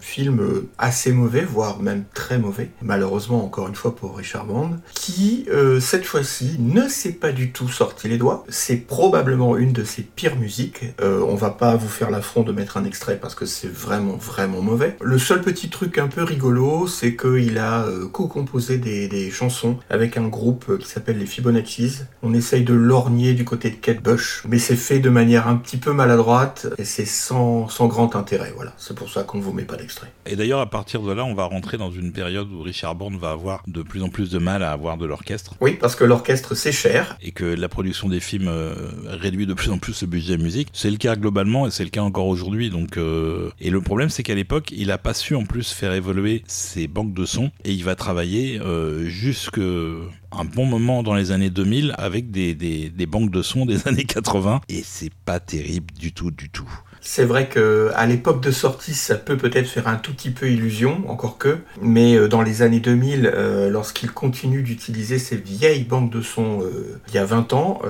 film 0.00 0.40
assez 0.78 1.12
mauvais, 1.12 1.44
voire 1.44 1.80
même 1.80 2.04
très 2.14 2.38
mauvais, 2.38 2.70
malheureusement 2.82 3.44
encore 3.44 3.68
une 3.68 3.76
fois 3.76 3.94
pour 3.94 4.16
Richard 4.16 4.46
Bond, 4.46 4.78
qui 4.92 5.46
euh, 5.50 5.78
cette 5.78 6.04
fois-ci 6.04 6.56
ne 6.58 6.88
s'est 6.88 7.12
pas 7.12 7.30
du 7.30 7.52
tout 7.52 7.68
sorti 7.68 8.08
les 8.08 8.18
doigts. 8.18 8.44
C'est 8.48 8.76
probablement 8.76 9.56
une 9.56 9.72
de 9.72 9.84
ses 9.84 10.02
pires 10.02 10.36
musiques. 10.36 10.84
Euh, 11.00 11.24
on 11.28 11.36
va 11.36 11.50
pas 11.50 11.76
vous 11.76 11.88
faire 11.88 12.10
l'affront 12.10 12.42
de 12.42 12.50
mettre 12.50 12.76
un 12.76 12.84
extrait 12.84 13.18
parce 13.20 13.36
que 13.36 13.46
c'est 13.46 13.72
vraiment 13.72 14.16
vraiment 14.16 14.62
mauvais. 14.62 14.96
Le 15.00 15.18
seul 15.18 15.42
petit 15.42 15.70
truc 15.70 15.98
un 15.98 16.08
peu 16.08 16.24
rigolo, 16.24 16.88
c'est 16.88 17.14
qu'il 17.14 17.58
a 17.58 17.86
co-composé 18.12 18.78
des 18.78 19.21
chansons 19.30 19.78
avec 19.90 20.16
un 20.16 20.28
groupe 20.28 20.64
euh, 20.68 20.78
qui 20.78 20.88
s'appelle 20.88 21.18
les 21.18 21.26
Fibonacci's. 21.26 22.04
On 22.22 22.34
essaye 22.34 22.64
de 22.64 22.74
lorgner 22.74 23.34
du 23.34 23.44
côté 23.44 23.70
de 23.70 23.76
Kate 23.76 24.02
Bush, 24.02 24.42
mais 24.48 24.58
c'est 24.58 24.76
fait 24.76 24.98
de 24.98 25.10
manière 25.10 25.48
un 25.48 25.56
petit 25.56 25.76
peu 25.76 25.92
maladroite 25.92 26.66
et 26.78 26.84
c'est 26.84 27.04
sans, 27.06 27.68
sans 27.68 27.86
grand 27.86 28.16
intérêt. 28.16 28.52
Voilà, 28.54 28.72
c'est 28.76 28.94
pour 28.96 29.10
ça 29.10 29.22
qu'on 29.22 29.38
ne 29.38 29.42
vous 29.42 29.52
met 29.52 29.64
pas 29.64 29.76
d'extrait. 29.76 30.08
Et 30.26 30.36
d'ailleurs, 30.36 30.60
à 30.60 30.68
partir 30.70 31.02
de 31.02 31.12
là, 31.12 31.24
on 31.24 31.34
va 31.34 31.44
rentrer 31.44 31.78
dans 31.78 31.90
une 31.90 32.12
période 32.12 32.48
où 32.52 32.62
Richard 32.62 32.94
Bond 32.94 33.16
va 33.16 33.30
avoir 33.30 33.62
de 33.66 33.82
plus 33.82 34.02
en 34.02 34.08
plus 34.08 34.30
de 34.30 34.38
mal 34.38 34.62
à 34.62 34.72
avoir 34.72 34.96
de 34.96 35.06
l'orchestre 35.06 35.54
Oui, 35.60 35.76
parce 35.80 35.96
que 35.96 36.04
l'orchestre 36.04 36.54
c'est 36.54 36.72
cher. 36.72 37.16
et 37.22 37.32
que 37.32 37.44
la 37.44 37.68
production 37.68 38.08
des 38.08 38.20
films 38.20 38.48
euh, 38.48 38.74
réduit 39.06 39.46
de 39.46 39.54
plus 39.54 39.70
en 39.70 39.78
plus 39.78 40.00
le 40.02 40.06
budget 40.08 40.36
musique. 40.36 40.68
C'est 40.72 40.90
le 40.90 40.96
cas 40.96 41.16
globalement 41.16 41.66
et 41.66 41.70
c'est 41.70 41.84
le 41.84 41.90
cas 41.90 42.02
encore 42.02 42.26
aujourd'hui. 42.26 42.70
Donc, 42.70 42.96
euh, 42.96 43.50
et 43.60 43.70
le 43.70 43.80
problème, 43.80 44.08
c'est 44.08 44.22
qu'à 44.22 44.34
l'époque, 44.34 44.72
il 44.76 44.90
a 44.90 44.98
pas 44.98 45.14
su 45.14 45.34
en 45.34 45.44
plus 45.44 45.72
faire 45.72 45.92
évoluer 45.92 46.42
ses 46.46 46.86
banques 46.88 47.14
de 47.14 47.24
sons 47.24 47.50
et 47.64 47.72
il 47.72 47.84
va 47.84 47.94
travailler 47.94 48.60
euh, 48.64 49.01
jusque 49.06 49.58
un 49.58 50.44
bon 50.44 50.66
moment 50.66 51.02
dans 51.02 51.14
les 51.14 51.30
années 51.30 51.50
2000 51.50 51.94
avec 51.98 52.30
des, 52.30 52.54
des, 52.54 53.06
banques 53.06 53.30
de 53.30 53.42
sons 53.42 53.66
des 53.66 53.88
années 53.88 54.04
80 54.04 54.60
et 54.68 54.82
c'est 54.84 55.12
pas 55.24 55.40
terrible 55.40 55.92
du 55.98 56.12
tout, 56.12 56.30
du 56.30 56.50
tout. 56.50 56.70
C'est 57.04 57.24
vrai 57.24 57.48
que 57.48 57.90
à 57.96 58.06
l'époque 58.06 58.40
de 58.40 58.52
sortie, 58.52 58.94
ça 58.94 59.16
peut 59.16 59.36
peut-être 59.36 59.66
faire 59.66 59.88
un 59.88 59.96
tout 59.96 60.14
petit 60.14 60.30
peu 60.30 60.48
illusion, 60.48 61.02
encore 61.08 61.36
que, 61.36 61.58
mais 61.80 62.14
euh, 62.14 62.28
dans 62.28 62.42
les 62.42 62.62
années 62.62 62.78
2000, 62.78 63.26
euh, 63.26 63.70
lorsqu'il 63.70 64.12
continue 64.12 64.62
d'utiliser 64.62 65.18
ces 65.18 65.36
vieilles 65.36 65.82
banques 65.82 66.12
de 66.12 66.22
sons 66.22 66.60
euh, 66.62 67.00
il 67.08 67.14
y 67.14 67.18
a 67.18 67.24
20 67.24 67.52
ans, 67.54 67.82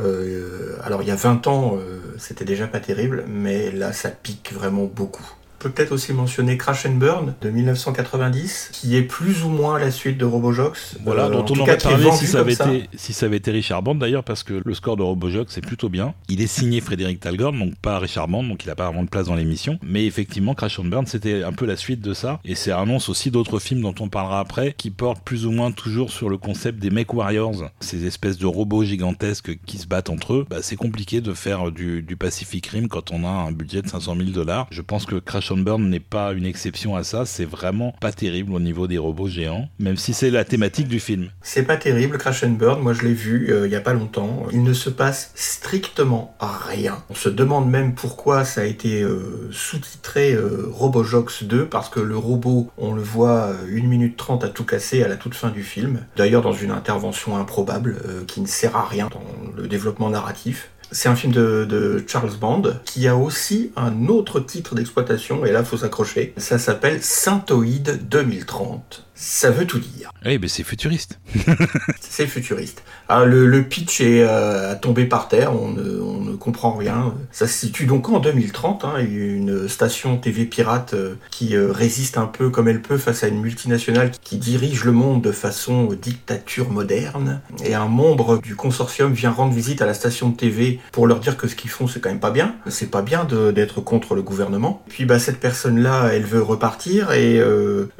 alors 0.83 1.03
il 1.03 1.09
y 1.09 1.11
a 1.11 1.17
20 1.17 1.47
ans, 1.47 1.79
c'était 2.17 2.47
déjà 2.47 2.67
pas 2.67 2.81
terrible, 2.81 3.25
mais 3.29 3.71
là 3.71 3.93
ça 3.93 4.09
pique 4.09 4.53
vraiment 4.53 4.85
beaucoup. 4.85 5.31
Peut 5.63 5.71
peut-être 5.71 5.93
aussi 5.93 6.13
mentionner 6.13 6.57
Crash 6.57 6.87
and 6.87 6.95
Burn 6.95 7.35
de 7.41 7.51
1990, 7.51 8.71
qui 8.73 8.97
est 8.97 9.03
plus 9.03 9.45
ou 9.45 9.49
moins 9.49 9.79
la 9.79 9.91
suite 9.91 10.19
de 10.19 10.25
Robojox. 10.25 10.97
Voilà, 11.05 11.27
Euh, 11.27 11.31
dont 11.31 11.45
on 11.51 11.61
aurait 11.61 11.75
est 11.75 11.83
parlé 11.83 12.11
si 12.13 12.27
ça, 12.27 12.41
avait 12.41 12.55
été, 12.55 12.89
si 12.97 13.13
ça 13.13 13.27
avait 13.27 13.37
été 13.37 13.51
Richard 13.53 13.83
Band 13.83 13.95
d'ailleurs, 13.95 14.25
parce 14.25 14.43
que 14.43 14.61
le 14.65 14.75
score 14.75 14.97
de 14.97 15.03
Robojoc 15.03 15.49
c'est 15.51 15.61
plutôt 15.65 15.89
bien. 15.89 16.15
Il 16.29 16.41
est 16.41 16.47
signé 16.49 16.81
Frédéric 16.81 17.21
Talgorn, 17.21 17.57
donc 17.59 17.77
pas 17.77 17.99
Richard 17.99 18.29
Band, 18.29 18.43
donc 18.43 18.65
il 18.65 18.71
a 18.71 18.75
pas 18.75 18.87
vraiment 18.87 19.05
de 19.05 19.09
place 19.09 19.27
dans 19.27 19.37
l'émission. 19.37 19.79
Mais 19.83 20.05
effectivement, 20.07 20.55
Crash 20.55 20.79
and 20.81 20.85
Burn 20.85 21.07
c'était 21.07 21.45
un 21.45 21.53
peu 21.53 21.65
la 21.65 21.77
suite 21.77 22.01
de 22.01 22.13
ça, 22.13 22.41
et 22.45 22.55
c'est 22.57 22.73
annonce 22.73 23.09
aussi 23.09 23.31
d'autres 23.31 23.61
films 23.61 23.83
dont 23.83 23.95
on 24.01 24.09
parlera 24.09 24.41
après, 24.41 24.75
qui 24.77 24.91
portent 24.91 25.23
plus 25.23 25.47
ou 25.47 25.53
moins 25.53 25.71
toujours 25.71 26.11
sur 26.11 26.29
le 26.29 26.39
concept 26.39 26.81
des 26.81 26.91
Mech 26.91 27.13
Warriors, 27.15 27.71
ces 27.81 28.05
espèces 28.05 28.39
de 28.39 28.47
robots 28.47 28.83
gigantesques 28.85 29.59
qui 29.65 29.79
se 29.79 29.87
battent 29.87 30.11
entre 30.11 30.35
eux. 30.35 30.47
Bah, 30.51 30.59
c'est 30.61 30.77
compliqué 30.77 31.21
de 31.21 31.33
faire 31.35 31.71
du, 31.71 32.03
du 32.03 32.17
Pacific 32.17 32.67
Rim 32.67 32.89
quand 32.89 33.13
on 33.13 33.25
a 33.25 33.29
un 33.29 33.53
budget 33.53 33.83
de 33.83 33.89
500 33.89 34.17
000 34.17 34.31
dollars. 34.31 34.67
Je 34.71 34.83
pense 34.83 35.07
que 35.07 35.17
Crash 35.17 35.52
Burn 35.57 35.89
n'est 35.89 36.01
pas 36.01 36.33
une 36.33 36.47
exception 36.47 36.97
à 36.97 37.05
ça. 37.05 37.27
C'est 37.27 37.45
vraiment 37.45 37.95
pas 38.01 38.13
terrible 38.13 38.53
au 38.53 38.61
niveau 38.61 38.87
des 38.87 38.99
robots 38.99 39.29
géants, 39.29 39.69
même 39.79 39.97
si 39.97 40.15
c'est 40.15 40.31
la 40.31 40.45
thématique 40.45 40.89
du 40.89 41.01
film. 41.01 41.31
C'est 41.43 41.65
pas 41.65 41.77
terrible, 41.77 42.19
Crash 42.19 42.45
Burn, 42.45 42.81
moi 42.81 42.93
je 42.93 43.03
l'ai 43.03 43.15
vu 43.15 43.51
euh, 43.51 43.67
il 43.67 43.73
y 43.73 43.77
a 43.77 43.81
pas 43.81 43.93
longtemps. 43.93 44.47
Il 44.53 44.63
ne 44.63 44.73
se 44.73 44.91
passe 44.91 45.33
strictement 45.35 46.37
rien. 46.41 47.03
On 47.11 47.15
se 47.15 47.29
demande 47.29 47.71
même 47.71 47.95
pourquoi 47.95 48.45
ça 48.45 48.63
a 48.63 48.65
été 48.65 49.03
euh, 49.03 49.49
sous-titré 49.51 50.33
euh, 50.33 50.69
Robojox 50.71 51.45
2, 51.45 51.67
parce 51.67 51.89
que 51.89 52.01
le 52.01 52.17
robot, 52.17 52.71
on 52.79 52.93
le 52.93 53.03
voit 53.03 53.49
euh, 53.49 53.79
1 53.79 53.87
minute 53.87 54.17
30 54.17 54.45
à 54.45 54.49
tout 54.49 54.65
casser 54.65 55.03
à 55.03 55.09
la 55.09 55.17
toute 55.17 55.35
fin 55.35 55.51
du 55.51 55.63
film. 55.63 56.01
D'ailleurs 56.17 56.43
dans 56.43 56.53
une 56.53 56.71
intervention 56.71 57.37
improbable 57.37 57.97
euh, 58.07 58.25
qui 58.27 58.41
ne 58.41 58.47
sert 58.47 58.77
à 58.77 58.87
rien 58.87 59.09
dans 59.09 59.23
le 59.57 59.69
développement 59.69 60.11
narratif. 60.11 60.71
C'est 60.93 61.09
un 61.09 61.17
film 61.17 61.33
de, 61.33 62.05
Charles 62.07 62.37
Band 62.39 62.63
qui 62.85 63.09
a 63.09 63.17
aussi 63.17 63.73
un 63.77 64.09
autre 64.09 64.41
titre 64.41 64.75
d'exploitation, 64.75 65.45
et 65.45 65.53
là 65.53 65.65
faut 65.65 65.79
s'accrocher. 65.79 66.35
Ça 66.37 66.59
s'appelle 66.59 67.03
Synthoïde 67.03 68.09
2030. 68.09 69.07
Ça 69.25 69.53
veut 69.53 69.67
tout 69.67 69.79
dire. 69.79 70.11
Eh 70.25 70.37
ben 70.37 70.49
c'est 70.49 70.65
futuriste. 70.65 71.21
C'est 72.01 72.27
futuriste. 72.27 72.83
Ah, 73.09 73.25
le, 73.25 73.47
le 73.47 73.63
pitch 73.63 74.01
est 74.01 74.23
euh, 74.23 74.73
à 74.73 74.75
tomber 74.75 75.05
par 75.05 75.29
terre, 75.29 75.55
on 75.55 75.69
ne, 75.69 76.01
on 76.01 76.21
ne 76.21 76.35
comprend 76.35 76.73
rien. 76.73 77.15
Ça 77.31 77.47
se 77.47 77.55
situe 77.55 77.87
donc 77.87 78.09
en 78.09 78.19
2030, 78.19 78.85
hein, 78.85 78.95
une 78.99 79.69
station 79.69 80.17
TV 80.17 80.45
pirate 80.45 80.95
euh, 80.95 81.15
qui 81.31 81.55
euh, 81.55 81.71
résiste 81.71 82.19
un 82.19 82.27
peu 82.27 82.51
comme 82.51 82.67
elle 82.67 82.83
peut 82.83 82.99
face 82.99 83.23
à 83.23 83.29
une 83.29 83.41
multinationale 83.41 84.11
qui 84.11 84.39
dirige 84.39 84.85
le 84.85 84.93
monde 84.93 85.23
de 85.23 85.31
façon 85.31 85.91
dictature 85.93 86.71
moderne. 86.71 87.41
Et 87.65 87.75
un 87.75 87.87
membre 87.87 88.39
du 88.39 88.57
consortium 88.57 89.13
vient 89.13 89.31
rendre 89.31 89.55
visite 89.55 89.83
à 89.83 89.87
la 89.87 89.95
station 89.95 90.31
de 90.31 90.37
TV 90.37 90.81
pour 90.91 91.07
leur 91.07 91.21
dire 91.21 91.37
que 91.37 91.47
ce 91.47 91.55
qu'ils 91.55 91.71
font 91.71 91.87
c'est 91.87 92.01
quand 92.01 92.11
même 92.11 92.21
pas 92.21 92.33
bien. 92.33 92.57
C'est 92.69 92.91
pas 92.91 93.03
bien 93.03 93.25
d'être 93.25 93.81
contre 93.81 94.17
le 94.17 94.23
gouvernement. 94.23 94.83
Puis 94.89 95.05
bah 95.05 95.21
cette 95.21 95.39
personne-là, 95.39 96.11
elle 96.13 96.25
veut 96.25 96.43
repartir 96.43 97.13
et 97.13 97.41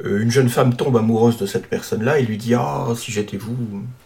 une 0.03 0.31
jeune 0.31 0.49
femme 0.49 0.75
tombe 0.75 0.97
amoureuse 0.97 1.12
de 1.13 1.45
cette 1.45 1.67
personne-là 1.67 2.17
et 2.19 2.23
lui 2.23 2.37
dit 2.37 2.55
ah 2.55 2.87
si 2.95 3.11
j'étais 3.11 3.37
vous, 3.37 3.55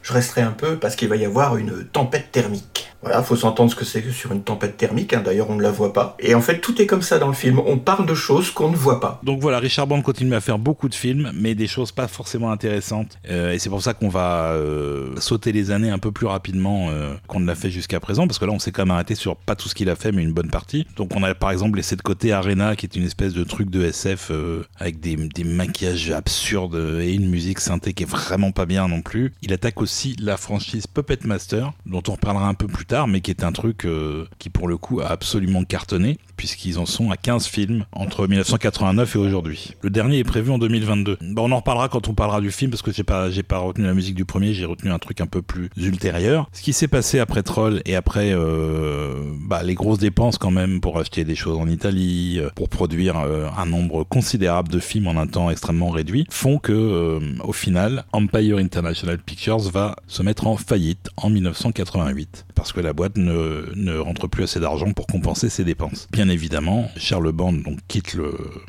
je 0.01 0.13
resterais 0.13 0.41
un 0.41 0.51
peu 0.51 0.75
parce 0.75 0.95
qu'il 0.95 1.07
va 1.07 1.15
y 1.15 1.25
avoir 1.25 1.55
une 1.55 1.85
tempête 1.85 2.31
thermique. 2.31 2.87
Voilà, 3.03 3.21
faut 3.21 3.35
s'entendre 3.35 3.69
ce 3.69 3.75
que 3.75 3.85
c'est 3.85 4.01
que 4.01 4.11
sur 4.11 4.31
une 4.31 4.41
tempête 4.41 4.75
thermique. 4.75 5.13
hein. 5.13 5.21
D'ailleurs, 5.23 5.51
on 5.51 5.55
ne 5.55 5.61
la 5.61 5.69
voit 5.69 5.93
pas. 5.93 6.17
Et 6.19 6.33
en 6.33 6.41
fait, 6.41 6.59
tout 6.59 6.81
est 6.81 6.87
comme 6.87 7.03
ça 7.03 7.19
dans 7.19 7.27
le 7.27 7.33
film. 7.33 7.59
On 7.65 7.77
parle 7.77 8.07
de 8.07 8.15
choses 8.15 8.49
qu'on 8.49 8.71
ne 8.71 8.75
voit 8.75 8.99
pas. 8.99 9.21
Donc 9.23 9.39
voilà, 9.39 9.59
Richard 9.59 9.85
Band 9.85 10.01
continue 10.01 10.33
à 10.33 10.41
faire 10.41 10.57
beaucoup 10.57 10.89
de 10.89 10.95
films, 10.95 11.31
mais 11.35 11.53
des 11.53 11.67
choses 11.67 11.91
pas 11.91 12.07
forcément 12.07 12.49
intéressantes. 12.49 13.19
Euh, 13.29 13.53
et 13.53 13.59
c'est 13.59 13.69
pour 13.69 13.83
ça 13.83 13.93
qu'on 13.93 14.09
va 14.09 14.51
euh, 14.53 15.15
sauter 15.19 15.51
les 15.51 15.69
années 15.69 15.91
un 15.91 15.99
peu 15.99 16.11
plus 16.11 16.25
rapidement 16.25 16.89
euh, 16.89 17.13
qu'on 17.27 17.39
ne 17.39 17.45
l'a 17.45 17.53
fait 17.53 17.69
jusqu'à 17.69 17.99
présent, 17.99 18.25
parce 18.25 18.39
que 18.39 18.45
là 18.45 18.51
on 18.51 18.59
s'est 18.59 18.71
quand 18.71 18.81
même 18.81 18.91
arrêté 18.91 19.13
sur 19.13 19.35
pas 19.35 19.55
tout 19.55 19.69
ce 19.69 19.75
qu'il 19.75 19.89
a 19.91 19.95
fait, 19.95 20.11
mais 20.11 20.23
une 20.23 20.33
bonne 20.33 20.49
partie. 20.49 20.87
Donc 20.95 21.11
on 21.15 21.21
a 21.21 21.35
par 21.35 21.51
exemple 21.51 21.77
laissé 21.77 21.95
de 21.95 22.01
côté 22.01 22.33
Arena, 22.33 22.75
qui 22.75 22.87
est 22.87 22.95
une 22.95 23.05
espèce 23.05 23.33
de 23.33 23.43
truc 23.43 23.69
de 23.69 23.83
SF 23.83 24.31
avec 24.79 24.99
des 24.99 25.43
maquillages 25.43 26.09
absurdes 26.11 26.75
et 27.01 27.13
une 27.13 27.29
musique 27.29 27.60
synthé 27.60 27.94
qui 27.94 28.03
est 28.03 28.10
vraiment 28.10 28.51
pas 28.51 28.65
bien 28.65 28.88
non 28.88 29.01
plus. 29.01 29.34
Il 29.41 29.53
attaque 29.53 29.82
aussi 29.82 30.15
la 30.20 30.38
franchise 30.38 30.88
Puppet 30.88 31.20
Master, 31.25 31.72
dont 31.86 32.03
on 32.08 32.13
reparlera 32.13 32.48
un 32.48 32.53
peu 32.53 32.67
plus 32.67 32.86
tard, 32.86 33.08
mais 33.08 33.22
qui 33.22 33.32
est 33.32 33.44
un 33.44 33.51
truc 33.51 33.86
euh, 33.86 34.25
qui 34.39 34.50
pour 34.50 34.67
le 34.67 34.77
coup 34.77 35.01
a 35.01 35.08
absolument 35.08 35.63
cartonné, 35.63 36.17
puisqu'ils 36.36 36.79
en 36.79 36.86
sont 36.86 37.12
à 37.12 37.17
15 37.17 37.48
films 37.48 37.86
entre 37.91 38.27
1989 38.27 39.15
et 39.15 39.20
aujourd'hui. 39.20 39.74
Le 39.82 39.89
dernier 39.89 40.20
est 40.20 40.24
prévu 40.24 40.51
en 40.51 40.58
2022. 40.58 41.17
Bon, 41.22 41.50
on 41.50 41.51
en 41.51 41.58
reparlera 41.58 41.89
quand 41.89 42.08
on 42.08 42.13
parlera 42.13 42.41
du 42.41 42.51
film, 42.51 42.72
parce 42.72 42.82
que 42.82 42.91
j'ai 42.91 43.03
pas, 43.03 43.29
pas 43.48 43.58
retenu 43.60 43.86
la 43.86 43.94
musique 43.94 44.15
du 44.15 44.25
premier, 44.25 44.53
j'ai 44.53 44.65
retenu 44.65 44.91
un 44.91 45.00
truc 45.00 45.22
un 45.22 45.27
peu 45.27 45.41
plus 45.41 45.70
ultérieur. 45.77 46.50
Ce 46.53 46.62
qui 46.62 46.74
s'est 46.74 46.88
passé 46.88 47.20
après 47.20 47.44
Troll 47.44 47.82
et 47.86 47.96
après 47.96 48.32
euh, 48.32 49.13
bah, 49.41 49.63
les 49.63 49.74
grosses 49.74 50.00
dépenses 50.00 50.38
quand 50.38 50.51
même 50.51 50.82
pour 50.82 51.00
acheter 51.00 51.24
des 51.24 51.36
choses 51.36 51.58
en 51.58 51.67
Italie, 51.67 52.39
euh, 52.39 52.50
pour 52.56 52.70
produire 52.70 53.20
euh, 53.20 53.48
un 53.58 53.65
nombre 53.65 54.03
considérable 54.03 54.70
de 54.70 54.79
films 54.79 55.08
en 55.08 55.17
un 55.17 55.27
temps 55.27 55.50
extrêmement 55.50 55.89
réduit, 55.89 56.25
font 56.29 56.58
que 56.58 56.72
euh, 56.77 57.19
au 57.43 57.53
final, 57.53 58.05
Empire 58.13 58.57
International 58.57 59.17
Pictures 59.17 59.60
va 59.60 59.96
se 60.07 60.24
mettre 60.24 60.48
en 60.48 60.57
faillite 60.57 61.10
en 61.17 61.29
1988 61.29 62.46
parce 62.55 62.74
que 62.74 62.79
la 62.79 62.93
boîte 62.93 63.17
ne, 63.17 63.72
ne 63.75 63.98
rentre 63.98 64.27
plus 64.27 64.43
assez 64.43 64.60
d'argent 64.60 64.91
pour 64.93 65.07
compenser 65.07 65.50
ses 65.50 65.63
dépenses. 65.63 66.07
Bien 66.12 66.29
évidemment, 66.29 66.89
Charles 66.98 67.31
Band 67.31 67.53
donc 67.53 67.79
quitte 67.88 68.17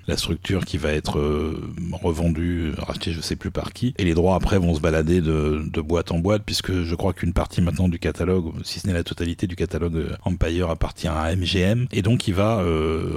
la 0.07 0.17
structure 0.17 0.65
qui 0.65 0.77
va 0.77 0.93
être 0.93 1.19
euh, 1.19 1.73
revendue, 1.93 2.73
rachetée 2.77 3.13
je 3.13 3.21
sais 3.21 3.37
plus 3.37 3.51
par 3.51 3.73
qui, 3.73 3.95
et 3.99 4.05
les 4.05 4.15
droits 4.15 4.35
après 4.35 4.59
vont 4.59 4.75
se 4.75 4.81
balader 4.81 5.21
de, 5.21 5.81
boîte 5.81 6.13
en 6.13 6.19
boîte 6.19 6.43
puisque 6.45 6.83
je 6.83 6.95
crois 6.95 7.13
qu'une 7.13 7.33
partie 7.33 7.63
maintenant 7.63 7.89
du 7.89 7.99
catalogue, 7.99 8.53
si 8.65 8.81
ce 8.81 8.87
n'est 8.87 8.93
la 8.93 9.05
totalité 9.05 9.47
du 9.47 9.57
catalogue 9.57 9.97
euh, 9.97 10.17
Empire 10.25 10.71
appartient 10.71 11.09
à 11.09 11.35
MGM 11.35 11.87
et 11.93 12.03
donc 12.03 12.29
il 12.29 12.35
va 12.35 12.63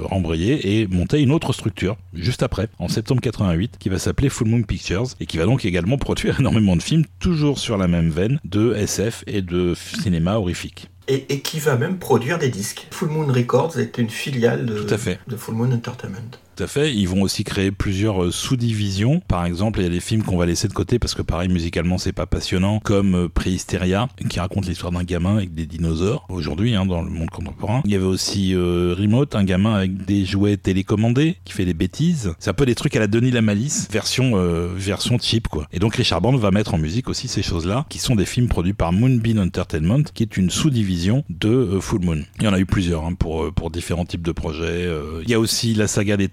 rembrayer 0.04 0.80
et 0.80 0.86
monter 0.86 1.20
une 1.20 1.32
autre 1.32 1.52
structure 1.52 1.96
juste 2.14 2.42
après, 2.42 2.68
en 2.78 2.88
septembre 2.88 3.20
88, 3.20 3.76
qui 3.78 3.88
va 3.88 3.98
s'appeler 3.98 4.28
Full 4.28 4.48
Moon 4.48 4.62
Pictures 4.62 4.81
et 5.20 5.26
qui 5.26 5.38
va 5.38 5.44
donc 5.44 5.64
également 5.64 5.98
produire 5.98 6.40
énormément 6.40 6.76
de 6.76 6.82
films 6.82 7.04
toujours 7.20 7.58
sur 7.58 7.76
la 7.76 7.88
même 7.88 8.10
veine 8.10 8.38
de 8.44 8.74
SF 8.74 9.24
et 9.26 9.42
de 9.42 9.74
cinéma 9.74 10.34
horrifique. 10.36 10.88
Et, 11.08 11.32
et 11.32 11.40
qui 11.40 11.58
va 11.58 11.76
même 11.76 11.98
produire 11.98 12.38
des 12.38 12.48
disques. 12.48 12.86
Full 12.90 13.08
Moon 13.08 13.26
Records 13.26 13.78
est 13.78 13.98
une 13.98 14.08
filiale 14.08 14.66
de, 14.66 14.78
Tout 14.78 14.94
à 14.94 14.98
fait. 14.98 15.18
de 15.26 15.36
Full 15.36 15.54
Moon 15.54 15.72
Entertainment. 15.72 16.38
À 16.62 16.68
fait. 16.68 16.94
Ils 16.94 17.08
vont 17.08 17.22
aussi 17.22 17.42
créer 17.42 17.72
plusieurs 17.72 18.22
euh, 18.22 18.30
sous-divisions. 18.30 19.20
Par 19.26 19.44
exemple, 19.44 19.80
il 19.80 19.82
y 19.82 19.86
a 19.86 19.90
des 19.90 19.98
films 19.98 20.22
qu'on 20.22 20.36
va 20.36 20.46
laisser 20.46 20.68
de 20.68 20.72
côté 20.72 21.00
parce 21.00 21.12
que 21.12 21.22
pareil, 21.22 21.48
musicalement, 21.48 21.98
c'est 21.98 22.12
pas 22.12 22.26
passionnant, 22.26 22.78
comme 22.78 23.14
euh, 23.16 23.28
Préhysteria, 23.28 24.08
qui 24.28 24.38
raconte 24.38 24.66
l'histoire 24.66 24.92
d'un 24.92 25.02
gamin 25.02 25.38
avec 25.38 25.54
des 25.54 25.66
dinosaures, 25.66 26.24
aujourd'hui, 26.28 26.76
hein, 26.76 26.86
dans 26.86 27.02
le 27.02 27.10
monde 27.10 27.30
contemporain. 27.30 27.82
Il 27.84 27.90
y 27.90 27.96
avait 27.96 28.04
aussi 28.04 28.54
euh, 28.54 28.94
Remote, 28.96 29.34
un 29.34 29.42
gamin 29.42 29.74
avec 29.74 30.04
des 30.04 30.24
jouets 30.24 30.56
télécommandés, 30.56 31.36
qui 31.44 31.52
fait 31.52 31.64
des 31.64 31.74
bêtises. 31.74 32.32
C'est 32.38 32.50
un 32.50 32.54
peu 32.54 32.66
des 32.66 32.76
trucs 32.76 32.94
à 32.94 33.00
la 33.00 33.08
Denis 33.08 33.32
la 33.32 33.42
Malice, 33.42 33.88
version, 33.90 34.34
version 34.76 35.18
cheap, 35.18 35.48
quoi. 35.48 35.66
Et 35.72 35.80
donc 35.80 35.96
Richard 35.96 36.20
Band 36.20 36.36
va 36.36 36.52
mettre 36.52 36.74
en 36.74 36.78
musique 36.78 37.08
aussi 37.08 37.26
ces 37.26 37.42
choses-là, 37.42 37.86
qui 37.88 37.98
sont 37.98 38.14
des 38.14 38.26
films 38.26 38.48
produits 38.48 38.74
par 38.74 38.92
Moonbeam 38.92 39.40
Entertainment, 39.40 40.04
qui 40.14 40.22
est 40.22 40.36
une 40.36 40.50
sous-division 40.50 41.24
de 41.28 41.78
Full 41.80 42.04
Moon. 42.04 42.22
Il 42.38 42.44
y 42.44 42.48
en 42.48 42.52
a 42.52 42.60
eu 42.60 42.66
plusieurs, 42.66 43.04
hein, 43.04 43.14
pour, 43.14 43.52
pour 43.52 43.70
différents 43.70 44.04
types 44.04 44.22
de 44.22 44.32
projets. 44.32 44.88
Il 45.22 45.28
y 45.28 45.34
a 45.34 45.40
aussi 45.40 45.74
la 45.74 45.88
saga 45.88 46.16
des 46.16 46.28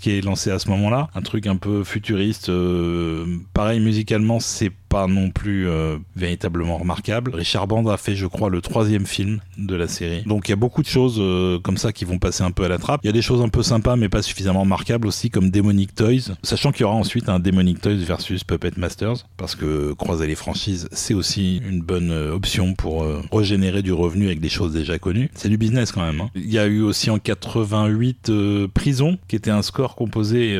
Qui 0.00 0.12
est 0.12 0.20
lancée 0.24 0.50
à 0.50 0.58
ce 0.58 0.68
moment-là, 0.70 1.08
un 1.14 1.22
truc 1.22 1.46
un 1.46 1.56
peu 1.56 1.84
futuriste. 1.84 2.48
euh, 2.48 3.26
pareil, 3.52 3.80
musicalement, 3.80 4.40
c'est 4.40 4.70
pas 4.92 5.06
non 5.06 5.30
plus 5.30 5.66
euh, 5.68 5.96
véritablement 6.16 6.76
remarquable. 6.76 7.34
Richard 7.34 7.66
Band 7.66 7.86
a 7.86 7.96
fait, 7.96 8.14
je 8.14 8.26
crois, 8.26 8.50
le 8.50 8.60
troisième 8.60 9.06
film 9.06 9.40
de 9.56 9.74
la 9.74 9.88
série. 9.88 10.22
Donc 10.26 10.48
il 10.48 10.50
y 10.50 10.52
a 10.52 10.56
beaucoup 10.56 10.82
de 10.82 10.86
choses 10.86 11.16
euh, 11.18 11.58
comme 11.58 11.78
ça 11.78 11.92
qui 11.94 12.04
vont 12.04 12.18
passer 12.18 12.44
un 12.44 12.50
peu 12.50 12.64
à 12.64 12.68
la 12.68 12.76
trappe. 12.76 13.00
Il 13.02 13.06
y 13.06 13.10
a 13.10 13.12
des 13.14 13.22
choses 13.22 13.40
un 13.40 13.48
peu 13.48 13.62
sympas 13.62 13.96
mais 13.96 14.10
pas 14.10 14.20
suffisamment 14.20 14.60
remarquables 14.60 15.08
aussi 15.08 15.30
comme 15.30 15.50
Demonic 15.50 15.94
Toys, 15.94 16.34
sachant 16.42 16.72
qu'il 16.72 16.82
y 16.82 16.84
aura 16.84 16.94
ensuite 16.94 17.30
un 17.30 17.38
Demonic 17.40 17.80
Toys 17.80 18.04
versus 18.04 18.44
Puppet 18.44 18.72
Masters 18.76 19.26
parce 19.38 19.54
que 19.56 19.92
croiser 19.94 20.26
les 20.26 20.34
franchises 20.34 20.88
c'est 20.92 21.14
aussi 21.14 21.62
une 21.66 21.80
bonne 21.80 22.10
euh, 22.10 22.34
option 22.34 22.74
pour 22.74 23.06
régénérer 23.32 23.80
du 23.80 23.94
revenu 23.94 24.26
avec 24.26 24.40
des 24.40 24.50
choses 24.50 24.74
déjà 24.74 24.98
connues. 24.98 25.30
C'est 25.34 25.48
du 25.48 25.56
business 25.56 25.90
quand 25.90 26.02
même. 26.02 26.20
hein. 26.20 26.28
Il 26.34 26.52
y 26.52 26.58
a 26.58 26.66
eu 26.66 26.82
aussi 26.82 27.08
en 27.08 27.18
88 27.18 28.28
euh, 28.28 28.68
Prison 28.68 29.16
qui 29.26 29.36
était 29.36 29.50
un 29.50 29.62
score 29.62 29.94
composé 29.94 30.58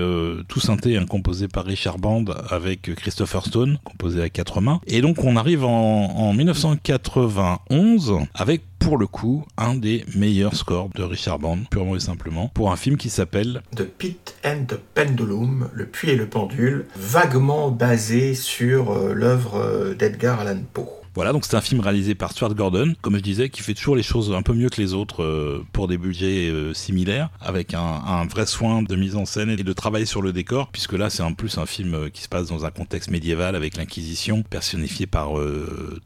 tout 0.48 0.60
synthé, 0.60 0.96
hein, 0.96 1.04
composé 1.04 1.48
par 1.48 1.66
Richard 1.66 1.98
Band 1.98 2.24
avec 2.48 2.94
Christopher 2.94 3.44
Stone, 3.44 3.78
composé 3.84 4.21
quatre 4.30 4.60
mains. 4.60 4.80
Et 4.86 5.00
donc 5.00 5.24
on 5.24 5.36
arrive 5.36 5.64
en, 5.64 6.06
en 6.06 6.32
1991 6.32 8.18
avec 8.34 8.62
pour 8.78 8.98
le 8.98 9.06
coup 9.06 9.44
un 9.56 9.74
des 9.74 10.04
meilleurs 10.16 10.56
scores 10.56 10.90
de 10.94 11.02
Richard 11.02 11.38
Band, 11.38 11.58
purement 11.70 11.96
et 11.96 12.00
simplement, 12.00 12.48
pour 12.48 12.72
un 12.72 12.76
film 12.76 12.96
qui 12.96 13.10
s'appelle 13.10 13.62
The 13.76 13.84
Pit 13.84 14.34
and 14.44 14.64
the 14.66 14.78
Pendulum, 14.94 15.68
Le 15.72 15.86
Puits 15.86 16.10
et 16.10 16.16
le 16.16 16.26
Pendule, 16.26 16.86
vaguement 16.96 17.70
basé 17.70 18.34
sur 18.34 18.90
euh, 18.90 19.12
l'œuvre 19.14 19.56
euh, 19.56 19.94
d'Edgar 19.94 20.40
Allan 20.40 20.62
Poe. 20.72 21.01
Voilà, 21.14 21.32
donc 21.32 21.44
c'est 21.44 21.56
un 21.56 21.60
film 21.60 21.80
réalisé 21.80 22.14
par 22.14 22.32
Stuart 22.32 22.54
Gordon, 22.54 22.94
comme 23.02 23.16
je 23.16 23.22
disais, 23.22 23.50
qui 23.50 23.60
fait 23.60 23.74
toujours 23.74 23.96
les 23.96 24.02
choses 24.02 24.32
un 24.32 24.40
peu 24.40 24.54
mieux 24.54 24.70
que 24.70 24.80
les 24.80 24.94
autres 24.94 25.22
euh, 25.22 25.62
pour 25.72 25.86
des 25.86 25.98
budgets 25.98 26.48
euh, 26.48 26.72
similaires, 26.72 27.28
avec 27.40 27.74
un, 27.74 28.24
vrai 28.26 28.46
soin 28.46 28.82
de 28.82 28.96
mise 28.96 29.14
en 29.14 29.26
scène 29.26 29.50
et 29.50 29.56
de 29.56 29.72
travail 29.74 30.06
sur 30.06 30.22
le 30.22 30.32
décor, 30.32 30.68
puisque 30.68 30.94
là 30.94 31.10
c'est 31.10 31.22
en 31.22 31.34
plus 31.34 31.58
un 31.58 31.66
film 31.66 31.94
euh, 31.94 32.08
qui 32.08 32.22
se 32.22 32.28
passe 32.28 32.46
dans 32.48 32.64
un 32.64 32.70
contexte 32.70 33.10
médiéval 33.10 33.56
avec 33.56 33.76
l'Inquisition, 33.76 34.42
personnifiée 34.42 35.06
par 35.06 35.32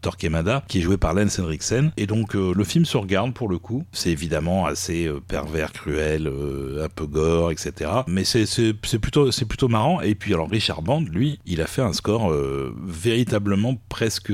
Torquemada, 0.00 0.64
qui 0.66 0.78
est 0.78 0.82
joué 0.82 0.96
par 0.96 1.14
Lance 1.14 1.38
Henriksen. 1.38 1.92
Et 1.96 2.06
donc 2.06 2.34
le 2.34 2.64
film 2.64 2.84
se 2.84 2.96
regarde 2.96 3.32
pour 3.32 3.48
le 3.48 3.58
coup. 3.58 3.84
C'est 3.92 4.10
évidemment 4.10 4.66
assez 4.66 5.10
pervers, 5.28 5.72
cruel, 5.72 6.30
un 6.82 6.88
peu 6.88 7.06
gore, 7.06 7.50
etc. 7.50 7.90
Mais 8.06 8.24
c'est 8.24 8.72
plutôt 8.72 9.30
plutôt 9.30 9.68
marrant. 9.68 10.00
Et 10.00 10.14
puis 10.14 10.34
alors 10.34 10.50
Richard 10.50 10.82
Band, 10.82 11.00
lui, 11.00 11.38
il 11.46 11.60
a 11.60 11.66
fait 11.66 11.82
un 11.82 11.92
score 11.92 12.32
véritablement 12.84 13.80
presque 13.88 14.32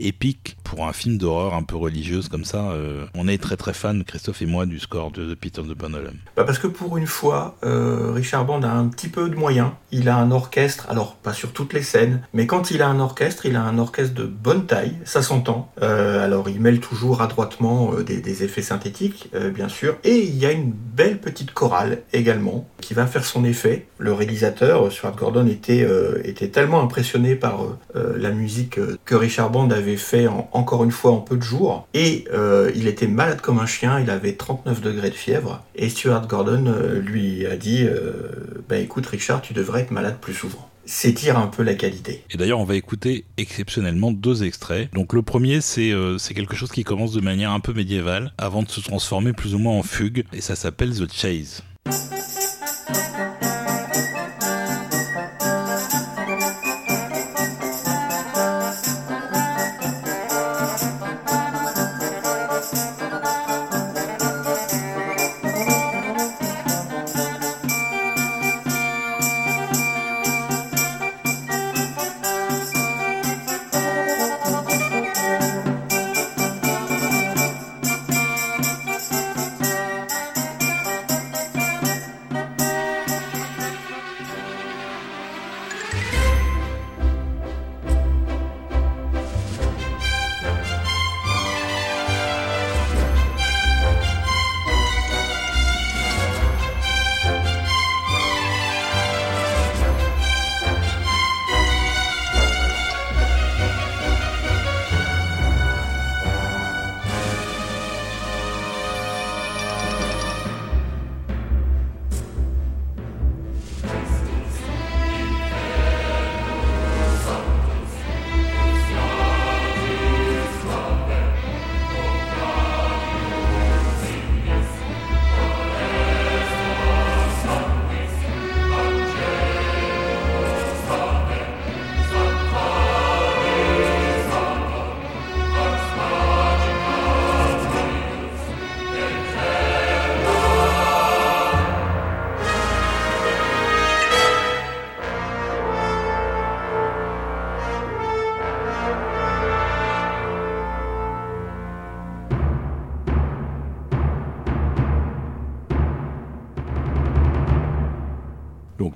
épique 0.00 0.56
pour 0.64 0.86
un 0.86 0.92
film 0.92 1.18
d'horreur 1.18 1.54
un 1.54 1.62
peu 1.62 1.76
religieuse 1.76 2.28
comme 2.28 2.44
ça. 2.44 2.70
euh. 2.70 3.04
on 3.14 3.28
est 3.28 3.40
très 3.40 3.56
très 3.56 3.72
fan, 3.74 4.04
Christophe 4.04 4.42
et 4.42 4.46
moi, 4.46 4.66
du 4.66 4.78
score 4.78 5.10
de, 5.10 5.34
Peter 5.34 5.62
de 5.62 5.74
Bonholm. 5.74 6.14
Bah 6.36 6.44
parce 6.44 6.58
que 6.58 6.66
pour 6.66 6.96
une 6.96 7.06
fois, 7.06 7.56
euh, 7.64 8.12
Richard 8.12 8.44
Band 8.44 8.62
a 8.62 8.70
un 8.70 8.88
petit 8.88 9.08
peu 9.08 9.28
de 9.28 9.34
moyens. 9.34 9.70
Il 9.90 10.08
a 10.08 10.16
un 10.16 10.30
orchestre, 10.30 10.86
alors 10.88 11.16
pas 11.16 11.32
sur 11.32 11.52
toutes 11.52 11.72
les 11.72 11.82
scènes, 11.82 12.22
mais 12.32 12.46
quand 12.46 12.70
il 12.70 12.82
a 12.82 12.88
un 12.88 13.00
orchestre, 13.00 13.46
il 13.46 13.56
a 13.56 13.62
un 13.62 13.78
orchestre 13.78 14.14
de 14.14 14.24
bonne 14.24 14.66
taille, 14.66 14.96
ça 15.04 15.22
s'entend. 15.22 15.70
Euh, 15.82 16.24
alors 16.24 16.48
il 16.48 16.60
mêle 16.60 16.80
toujours 16.80 17.20
adroitement 17.22 17.92
euh, 17.94 18.02
des, 18.02 18.18
des 18.20 18.44
effets 18.44 18.62
synthétiques, 18.62 19.28
euh, 19.34 19.50
bien 19.50 19.68
sûr, 19.68 19.96
et 20.04 20.18
il 20.18 20.36
y 20.36 20.46
a 20.46 20.52
une 20.52 20.72
belle 20.72 21.18
petite 21.20 21.52
chorale 21.52 22.02
également 22.12 22.68
qui 22.80 22.94
va 22.94 23.06
faire 23.06 23.24
son 23.24 23.44
effet. 23.44 23.86
Le 23.98 24.12
réalisateur, 24.12 24.86
euh, 24.86 24.90
Stuart 24.90 25.16
Gordon, 25.16 25.46
était, 25.46 25.82
euh, 25.82 26.20
était 26.24 26.48
tellement 26.48 26.82
impressionné 26.82 27.34
par 27.36 27.62
euh, 27.62 27.78
euh, 27.96 28.14
la 28.18 28.30
musique 28.30 28.78
euh, 28.78 28.96
que 29.04 29.14
Richard 29.14 29.50
Band 29.50 29.68
avait 29.72 29.96
fait 29.96 30.26
en- 30.28 30.48
encore 30.52 30.84
une 30.84 30.90
fois 30.92 31.12
en 31.12 31.18
peu 31.20 31.36
de 31.36 31.42
jours, 31.42 31.86
et 31.94 32.24
euh, 32.32 32.70
il 32.74 32.86
était 32.86 33.06
malade 33.08 33.40
comme 33.40 33.58
un 33.58 33.66
chien, 33.66 33.98
il 34.00 34.10
avait 34.10 34.34
39 34.34 34.80
degrés 34.80 35.10
de 35.10 35.14
fièvre, 35.14 35.62
et 35.74 35.88
Stuart 35.88 36.26
Gordon 36.28 36.66
euh, 36.66 37.00
lui 37.00 37.44
a 37.46 37.56
dit 37.56 37.84
euh, 37.84 38.30
Bah 38.68 38.76
écoute 38.78 39.06
Richard, 39.06 39.42
tu 39.42 39.52
devrais 39.54 39.80
être 39.80 39.90
malade 39.90 40.18
plus 40.20 40.34
souvent. 40.34 40.68
C'est 40.84 41.12
dire 41.12 41.38
un 41.38 41.46
peu 41.46 41.62
la 41.62 41.74
qualité. 41.74 42.24
Et 42.32 42.36
d'ailleurs, 42.36 42.58
on 42.58 42.64
va 42.64 42.74
écouter 42.74 43.24
exceptionnellement 43.36 44.10
deux 44.10 44.42
extraits. 44.42 44.92
Donc 44.94 45.12
le 45.12 45.22
premier, 45.22 45.60
c'est 45.60 45.94
quelque 46.34 46.56
chose 46.56 46.72
qui 46.72 46.82
commence 46.82 47.12
de 47.12 47.20
manière 47.20 47.52
un 47.52 47.60
peu 47.60 47.72
médiévale, 47.72 48.32
avant 48.36 48.64
de 48.64 48.68
se 48.68 48.80
transformer 48.80 49.32
plus 49.32 49.54
ou 49.54 49.58
moins 49.58 49.74
en 49.78 49.84
fugue, 49.84 50.24
et 50.32 50.40
ça 50.40 50.56
s'appelle 50.56 50.90
The 50.92 51.10
Chase. 51.12 51.62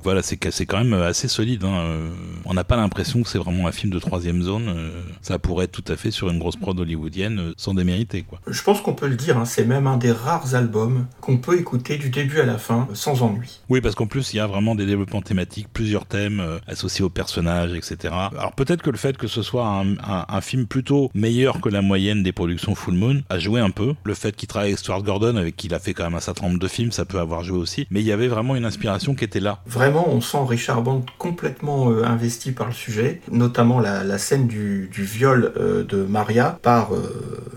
Voilà, 0.07 0.23
c'est 0.23 0.37
quand 0.66 0.79
même 0.85 0.92
assez 0.95 1.27
solide. 1.27 1.64
hein. 1.64 1.81
Euh, 1.81 2.11
On 2.45 2.55
n'a 2.55 2.62
pas 2.62 2.77
l'impression 2.77 3.23
que 3.25 3.29
c'est 3.29 3.38
vraiment 3.38 3.66
un 3.66 3.73
film 3.73 3.92
de 3.92 3.99
troisième 3.99 4.40
zone. 4.40 4.69
euh, 4.69 5.03
Ça 5.21 5.40
pourrait 5.40 5.64
être 5.64 5.73
tout 5.73 5.92
à 5.92 5.97
fait 5.97 6.12
sur 6.12 6.29
une 6.31 6.38
grosse 6.38 6.55
prod 6.55 6.79
hollywoodienne 6.79 7.38
euh, 7.40 7.53
sans 7.57 7.75
démériter, 7.75 8.23
quoi. 8.23 8.40
Je 8.49 8.63
pense 8.63 8.81
qu'on 8.81 8.93
peut 8.95 9.09
le 9.09 9.17
dire, 9.17 9.39
hein, 9.39 9.45
c'est 9.45 9.65
même 9.65 9.87
un 9.87 9.97
des 9.97 10.13
rares 10.13 10.55
albums 10.55 11.07
qu'on 11.21 11.37
peut 11.39 11.59
écouter 11.59 11.97
du 11.99 12.11
début 12.11 12.41
à 12.41 12.47
la 12.47 12.59
fin 12.59 12.87
sans 12.95 13.23
ennui. 13.23 13.61
Oui, 13.69 13.81
parce 13.81 13.95
qu'en 13.95 14.07
plus, 14.07 14.33
il 14.33 14.37
y 14.37 14.41
a 14.41 14.47
vraiment 14.47 14.75
des 14.75 14.87
développements 14.87 15.21
thématiques, 15.23 15.69
plusieurs 15.73 16.07
thèmes 16.07 16.39
euh, 16.41 16.59
associés 16.69 17.05
aux 17.05 17.11
personnages, 17.11 17.73
etc. 17.75 18.15
Alors 18.39 18.53
peut-être 18.53 18.83
que 18.83 18.91
le 18.91 18.97
fait 18.99 19.17
que 19.17 19.27
ce 19.27 19.43
soit 19.43 19.67
un, 19.67 19.93
un- 19.99 20.27
un 20.29 20.41
film 20.41 20.67
plutôt 20.67 21.11
meilleur 21.15 21.61
que 21.61 21.69
la 21.69 21.83
moyenne 21.83 22.23
des 22.23 22.33
productions 22.33 22.75
Full 22.77 22.95
Moon 22.95 23.23
a 23.29 23.39
joué 23.39 23.61
un 23.61 23.71
peu. 23.71 23.95
Le 24.05 24.15
fait 24.15 24.37
qu'il 24.37 24.47
travaille 24.49 24.69
avec 24.71 24.79
Stuart 24.79 25.03
Gordon, 25.03 25.37
avec 25.37 25.57
qui 25.57 25.67
il 25.67 25.75
a 25.75 25.81
fait 25.81 25.93
quand 25.95 26.05
même 26.05 26.15
un 26.15 26.21
certain 26.21 26.47
nombre 26.47 26.61
de 26.61 26.69
films, 26.69 26.93
ça 26.93 27.05
peut 27.05 27.19
avoir 27.19 27.43
joué 27.43 27.59
aussi. 27.59 27.87
Mais 27.91 28.01
il 28.01 28.07
y 28.07 28.13
avait 28.13 28.29
vraiment 28.29 28.55
une 28.55 28.65
inspiration 28.65 29.15
qui 29.17 29.25
était 29.25 29.41
là. 29.41 29.61
Vraiment, 29.67 30.09
on 30.09 30.21
sent 30.21 30.39
Richard 30.47 30.83
Band 30.83 31.05
complètement 31.19 31.91
euh, 31.91 32.05
investi 32.05 32.53
par 32.53 32.69
le 32.69 32.73
sujet, 32.75 33.21
notamment 33.33 33.81
la, 33.81 34.05
la 34.05 34.19
scène 34.19 34.47
du, 34.47 34.89
du 34.93 35.03
viol 35.05 35.53
euh, 35.57 35.83
de 35.85 36.05
Maria 36.05 36.59
par 36.63 36.91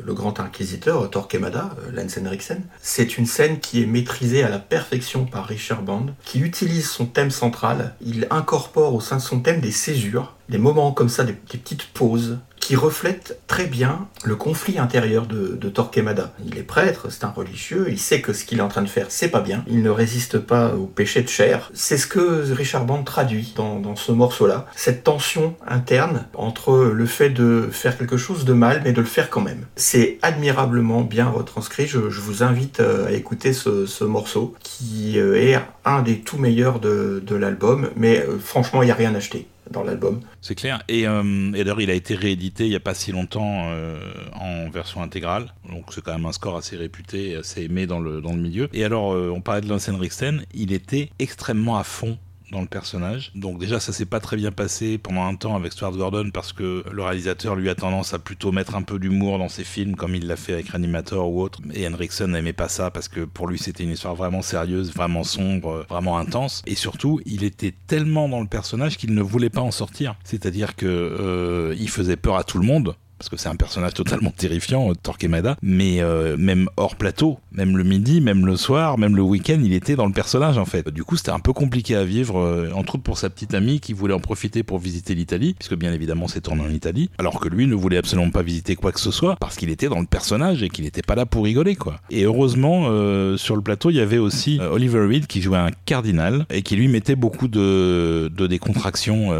le 0.05 0.13
grand 0.13 0.39
inquisiteur 0.39 0.78
Torquemada, 0.79 1.71
euh, 1.79 1.91
Lance 1.91 2.17
Henriksen. 2.17 2.63
C'est 2.81 3.17
une 3.17 3.25
scène 3.25 3.59
qui 3.59 3.83
est 3.83 3.85
maîtrisée 3.85 4.43
à 4.43 4.49
la 4.49 4.59
perfection 4.59 5.25
par 5.25 5.45
Richard 5.45 5.81
Band, 5.81 6.07
qui 6.23 6.39
utilise 6.39 6.89
son 6.89 7.05
thème 7.05 7.31
central. 7.31 7.95
Il 8.01 8.27
incorpore 8.29 8.93
au 8.93 9.01
sein 9.01 9.17
de 9.17 9.21
son 9.21 9.39
thème 9.39 9.61
des 9.61 9.71
césures, 9.71 10.35
des 10.49 10.57
moments 10.57 10.91
comme 10.91 11.09
ça, 11.09 11.23
des 11.23 11.33
petites 11.33 11.85
pauses 11.85 12.39
qui 12.59 12.75
reflètent 12.75 13.39
très 13.47 13.65
bien 13.65 14.07
le 14.23 14.35
conflit 14.35 14.79
intérieur 14.79 15.25
de, 15.25 15.69
Torquemada. 15.69 16.33
Il 16.45 16.57
est 16.57 16.63
prêtre, 16.63 17.07
c'est 17.09 17.23
un 17.23 17.29
religieux, 17.29 17.87
il 17.89 17.99
sait 17.99 18.21
que 18.21 18.33
ce 18.33 18.43
qu'il 18.43 18.57
est 18.57 18.61
en 18.61 18.67
train 18.69 18.81
de 18.81 18.89
faire, 18.89 19.07
c'est 19.09 19.29
pas 19.29 19.39
bien. 19.39 19.63
Il 19.67 19.83
ne 19.83 19.89
résiste 19.89 20.39
pas 20.39 20.73
au 20.73 20.85
péché 20.85 21.21
de 21.21 21.29
chair. 21.29 21.69
C'est 21.73 21.97
ce 21.97 22.07
que 22.07 22.51
Richard 22.51 22.85
Band 22.85 23.03
traduit 23.03 23.53
dans, 23.55 23.95
ce 23.95 24.11
morceau-là. 24.11 24.65
Cette 24.75 25.03
tension 25.03 25.55
interne 25.67 26.25
entre 26.33 26.75
le 26.77 27.05
fait 27.05 27.29
de 27.29 27.69
faire 27.71 27.97
quelque 27.97 28.17
chose 28.17 28.45
de 28.45 28.53
mal, 28.53 28.81
mais 28.83 28.93
de 28.93 29.01
le 29.01 29.07
faire 29.07 29.29
quand 29.29 29.41
même. 29.41 29.65
C'est 29.75 30.17
admirablement 30.21 31.01
bien 31.01 31.27
retranscrit. 31.27 31.87
Je, 31.87 31.99
vous 31.99 32.43
invite 32.43 32.79
euh, 32.79 33.07
à 33.07 33.11
écouter 33.11 33.53
ce, 33.53 33.85
ce 33.85 34.03
morceau, 34.03 34.55
qui 34.61 35.19
euh, 35.19 35.35
est 35.35 35.59
un 35.85 36.01
des 36.01 36.19
tout 36.19 36.37
meilleurs 36.37 36.79
de, 36.79 37.23
de 37.25 37.35
l'album, 37.35 37.89
mais 37.95 38.19
euh, 38.19 38.37
franchement, 38.39 38.81
il 38.81 38.85
n'y 38.85 38.91
a 38.91 38.95
rien 38.95 39.15
acheté 39.15 39.47
dans 39.71 39.83
l'album. 39.83 40.21
C'est 40.41 40.55
clair. 40.55 40.81
Et, 40.87 41.07
euh, 41.07 41.51
d'ailleurs, 41.51 41.81
il 41.81 41.89
a 41.89 41.93
été 41.93 42.15
réédité 42.15 42.65
il 42.65 42.69
n'y 42.69 42.75
a 42.75 42.79
pas 42.79 42.93
si 42.93 43.11
longtemps 43.11 43.69
euh, 43.69 43.99
en 44.33 44.69
version 44.69 45.01
intégrale. 45.01 45.53
Donc 45.69 45.93
c'est 45.93 46.01
quand 46.01 46.13
même 46.13 46.25
un 46.25 46.31
score 46.31 46.57
assez 46.57 46.75
réputé 46.75 47.35
assez 47.35 47.63
aimé 47.63 47.87
dans 47.87 47.99
le, 47.99 48.21
dans 48.21 48.33
le 48.33 48.39
milieu. 48.39 48.69
Et 48.73 48.83
alors, 48.83 49.13
euh, 49.13 49.31
on 49.33 49.41
parlait 49.41 49.61
de 49.61 49.67
Lance 49.67 49.89
Henriksen, 49.89 50.43
il 50.53 50.71
était 50.71 51.09
extrêmement 51.19 51.77
à 51.77 51.83
fond 51.83 52.17
dans 52.51 52.61
le 52.61 52.67
personnage. 52.67 53.31
Donc 53.35 53.59
déjà 53.59 53.79
ça 53.79 53.93
s'est 53.93 54.05
pas 54.05 54.19
très 54.19 54.37
bien 54.37 54.51
passé 54.51 54.97
pendant 54.97 55.25
un 55.25 55.35
temps 55.35 55.55
avec 55.55 55.73
Stuart 55.73 55.91
Gordon 55.91 56.29
parce 56.33 56.53
que 56.53 56.83
le 56.91 57.03
réalisateur 57.03 57.55
lui 57.55 57.69
a 57.69 57.75
tendance 57.75 58.13
à 58.13 58.19
plutôt 58.19 58.51
mettre 58.51 58.75
un 58.75 58.81
peu 58.81 58.99
d'humour 58.99 59.37
dans 59.37 59.49
ses 59.49 59.63
films 59.63 59.95
comme 59.95 60.15
il 60.15 60.27
l'a 60.27 60.35
fait 60.35 60.53
avec 60.53 60.69
Reanimator 60.69 61.29
ou 61.31 61.41
autre. 61.41 61.59
Et 61.73 61.87
Henriksen 61.87 62.31
n'aimait 62.31 62.53
pas 62.53 62.69
ça 62.69 62.91
parce 62.91 63.07
que 63.07 63.21
pour 63.21 63.47
lui 63.47 63.59
c'était 63.59 63.83
une 63.83 63.91
histoire 63.91 64.15
vraiment 64.15 64.41
sérieuse, 64.41 64.93
vraiment 64.93 65.23
sombre, 65.23 65.85
vraiment 65.89 66.17
intense. 66.17 66.61
Et 66.65 66.75
surtout 66.75 67.21
il 67.25 67.43
était 67.43 67.73
tellement 67.87 68.29
dans 68.29 68.41
le 68.41 68.47
personnage 68.47 68.97
qu'il 68.97 69.13
ne 69.13 69.21
voulait 69.21 69.49
pas 69.49 69.61
en 69.61 69.71
sortir. 69.71 70.15
C'est-à-dire 70.23 70.75
que 70.75 70.85
euh, 70.85 71.75
il 71.79 71.89
faisait 71.89 72.17
peur 72.17 72.35
à 72.35 72.43
tout 72.43 72.57
le 72.57 72.65
monde 72.65 72.95
parce 73.19 73.29
que 73.29 73.37
c'est 73.37 73.49
un 73.49 73.55
personnage 73.55 73.93
totalement 73.93 74.31
terrifiant, 74.37 74.89
euh, 74.89 74.93
Torquemada, 74.95 75.57
mais 75.61 76.01
euh, 76.01 76.37
même 76.37 76.69
hors 76.77 76.95
plateau, 76.95 77.37
même 77.51 77.77
le 77.77 77.83
midi, 77.83 78.21
même 78.21 78.45
le 78.45 78.55
soir, 78.55 78.97
même 78.97 79.15
le 79.15 79.21
week-end, 79.21 79.59
il 79.61 79.73
était 79.73 79.95
dans 79.95 80.07
le 80.07 80.13
personnage 80.13 80.57
en 80.57 80.65
fait. 80.65 80.87
Du 80.89 81.03
coup, 81.03 81.17
c'était 81.17 81.31
un 81.31 81.39
peu 81.39 81.51
compliqué 81.51 81.95
à 81.95 82.05
vivre, 82.05 82.39
euh, 82.39 82.71
entre 82.73 82.95
autres 82.95 83.03
pour 83.03 83.17
sa 83.17 83.29
petite 83.29 83.53
amie 83.53 83.81
qui 83.81 83.91
voulait 83.91 84.13
en 84.13 84.19
profiter 84.19 84.63
pour 84.63 84.79
visiter 84.79 85.13
l'Italie, 85.15 85.53
puisque 85.53 85.75
bien 85.75 85.91
évidemment 85.91 86.27
c'est 86.29 86.41
tourné 86.41 86.63
en 86.63 86.69
Italie, 86.69 87.09
alors 87.17 87.41
que 87.41 87.49
lui 87.49 87.67
ne 87.67 87.75
voulait 87.75 87.97
absolument 87.97 88.31
pas 88.31 88.41
visiter 88.41 88.75
quoi 88.75 88.93
que 88.93 89.01
ce 89.01 89.11
soit, 89.11 89.35
parce 89.35 89.57
qu'il 89.57 89.69
était 89.69 89.89
dans 89.89 89.99
le 89.99 90.05
personnage 90.05 90.63
et 90.63 90.69
qu'il 90.69 90.85
n'était 90.85 91.01
pas 91.01 91.15
là 91.15 91.25
pour 91.25 91.43
rigoler 91.43 91.75
quoi. 91.75 91.97
Et 92.09 92.23
heureusement, 92.23 92.85
euh, 92.87 93.35
sur 93.35 93.57
le 93.57 93.61
plateau, 93.61 93.89
il 93.89 93.97
y 93.97 94.01
avait 94.01 94.17
aussi 94.17 94.59
Oliver 94.61 95.05
Reed 95.05 95.27
qui 95.27 95.41
jouait 95.41 95.57
un 95.57 95.71
cardinal 95.85 96.45
et 96.49 96.61
qui 96.61 96.77
lui 96.77 96.87
mettait 96.87 97.17
beaucoup 97.17 97.49
de, 97.49 98.31
de 98.33 98.47
décontraction 98.47 99.33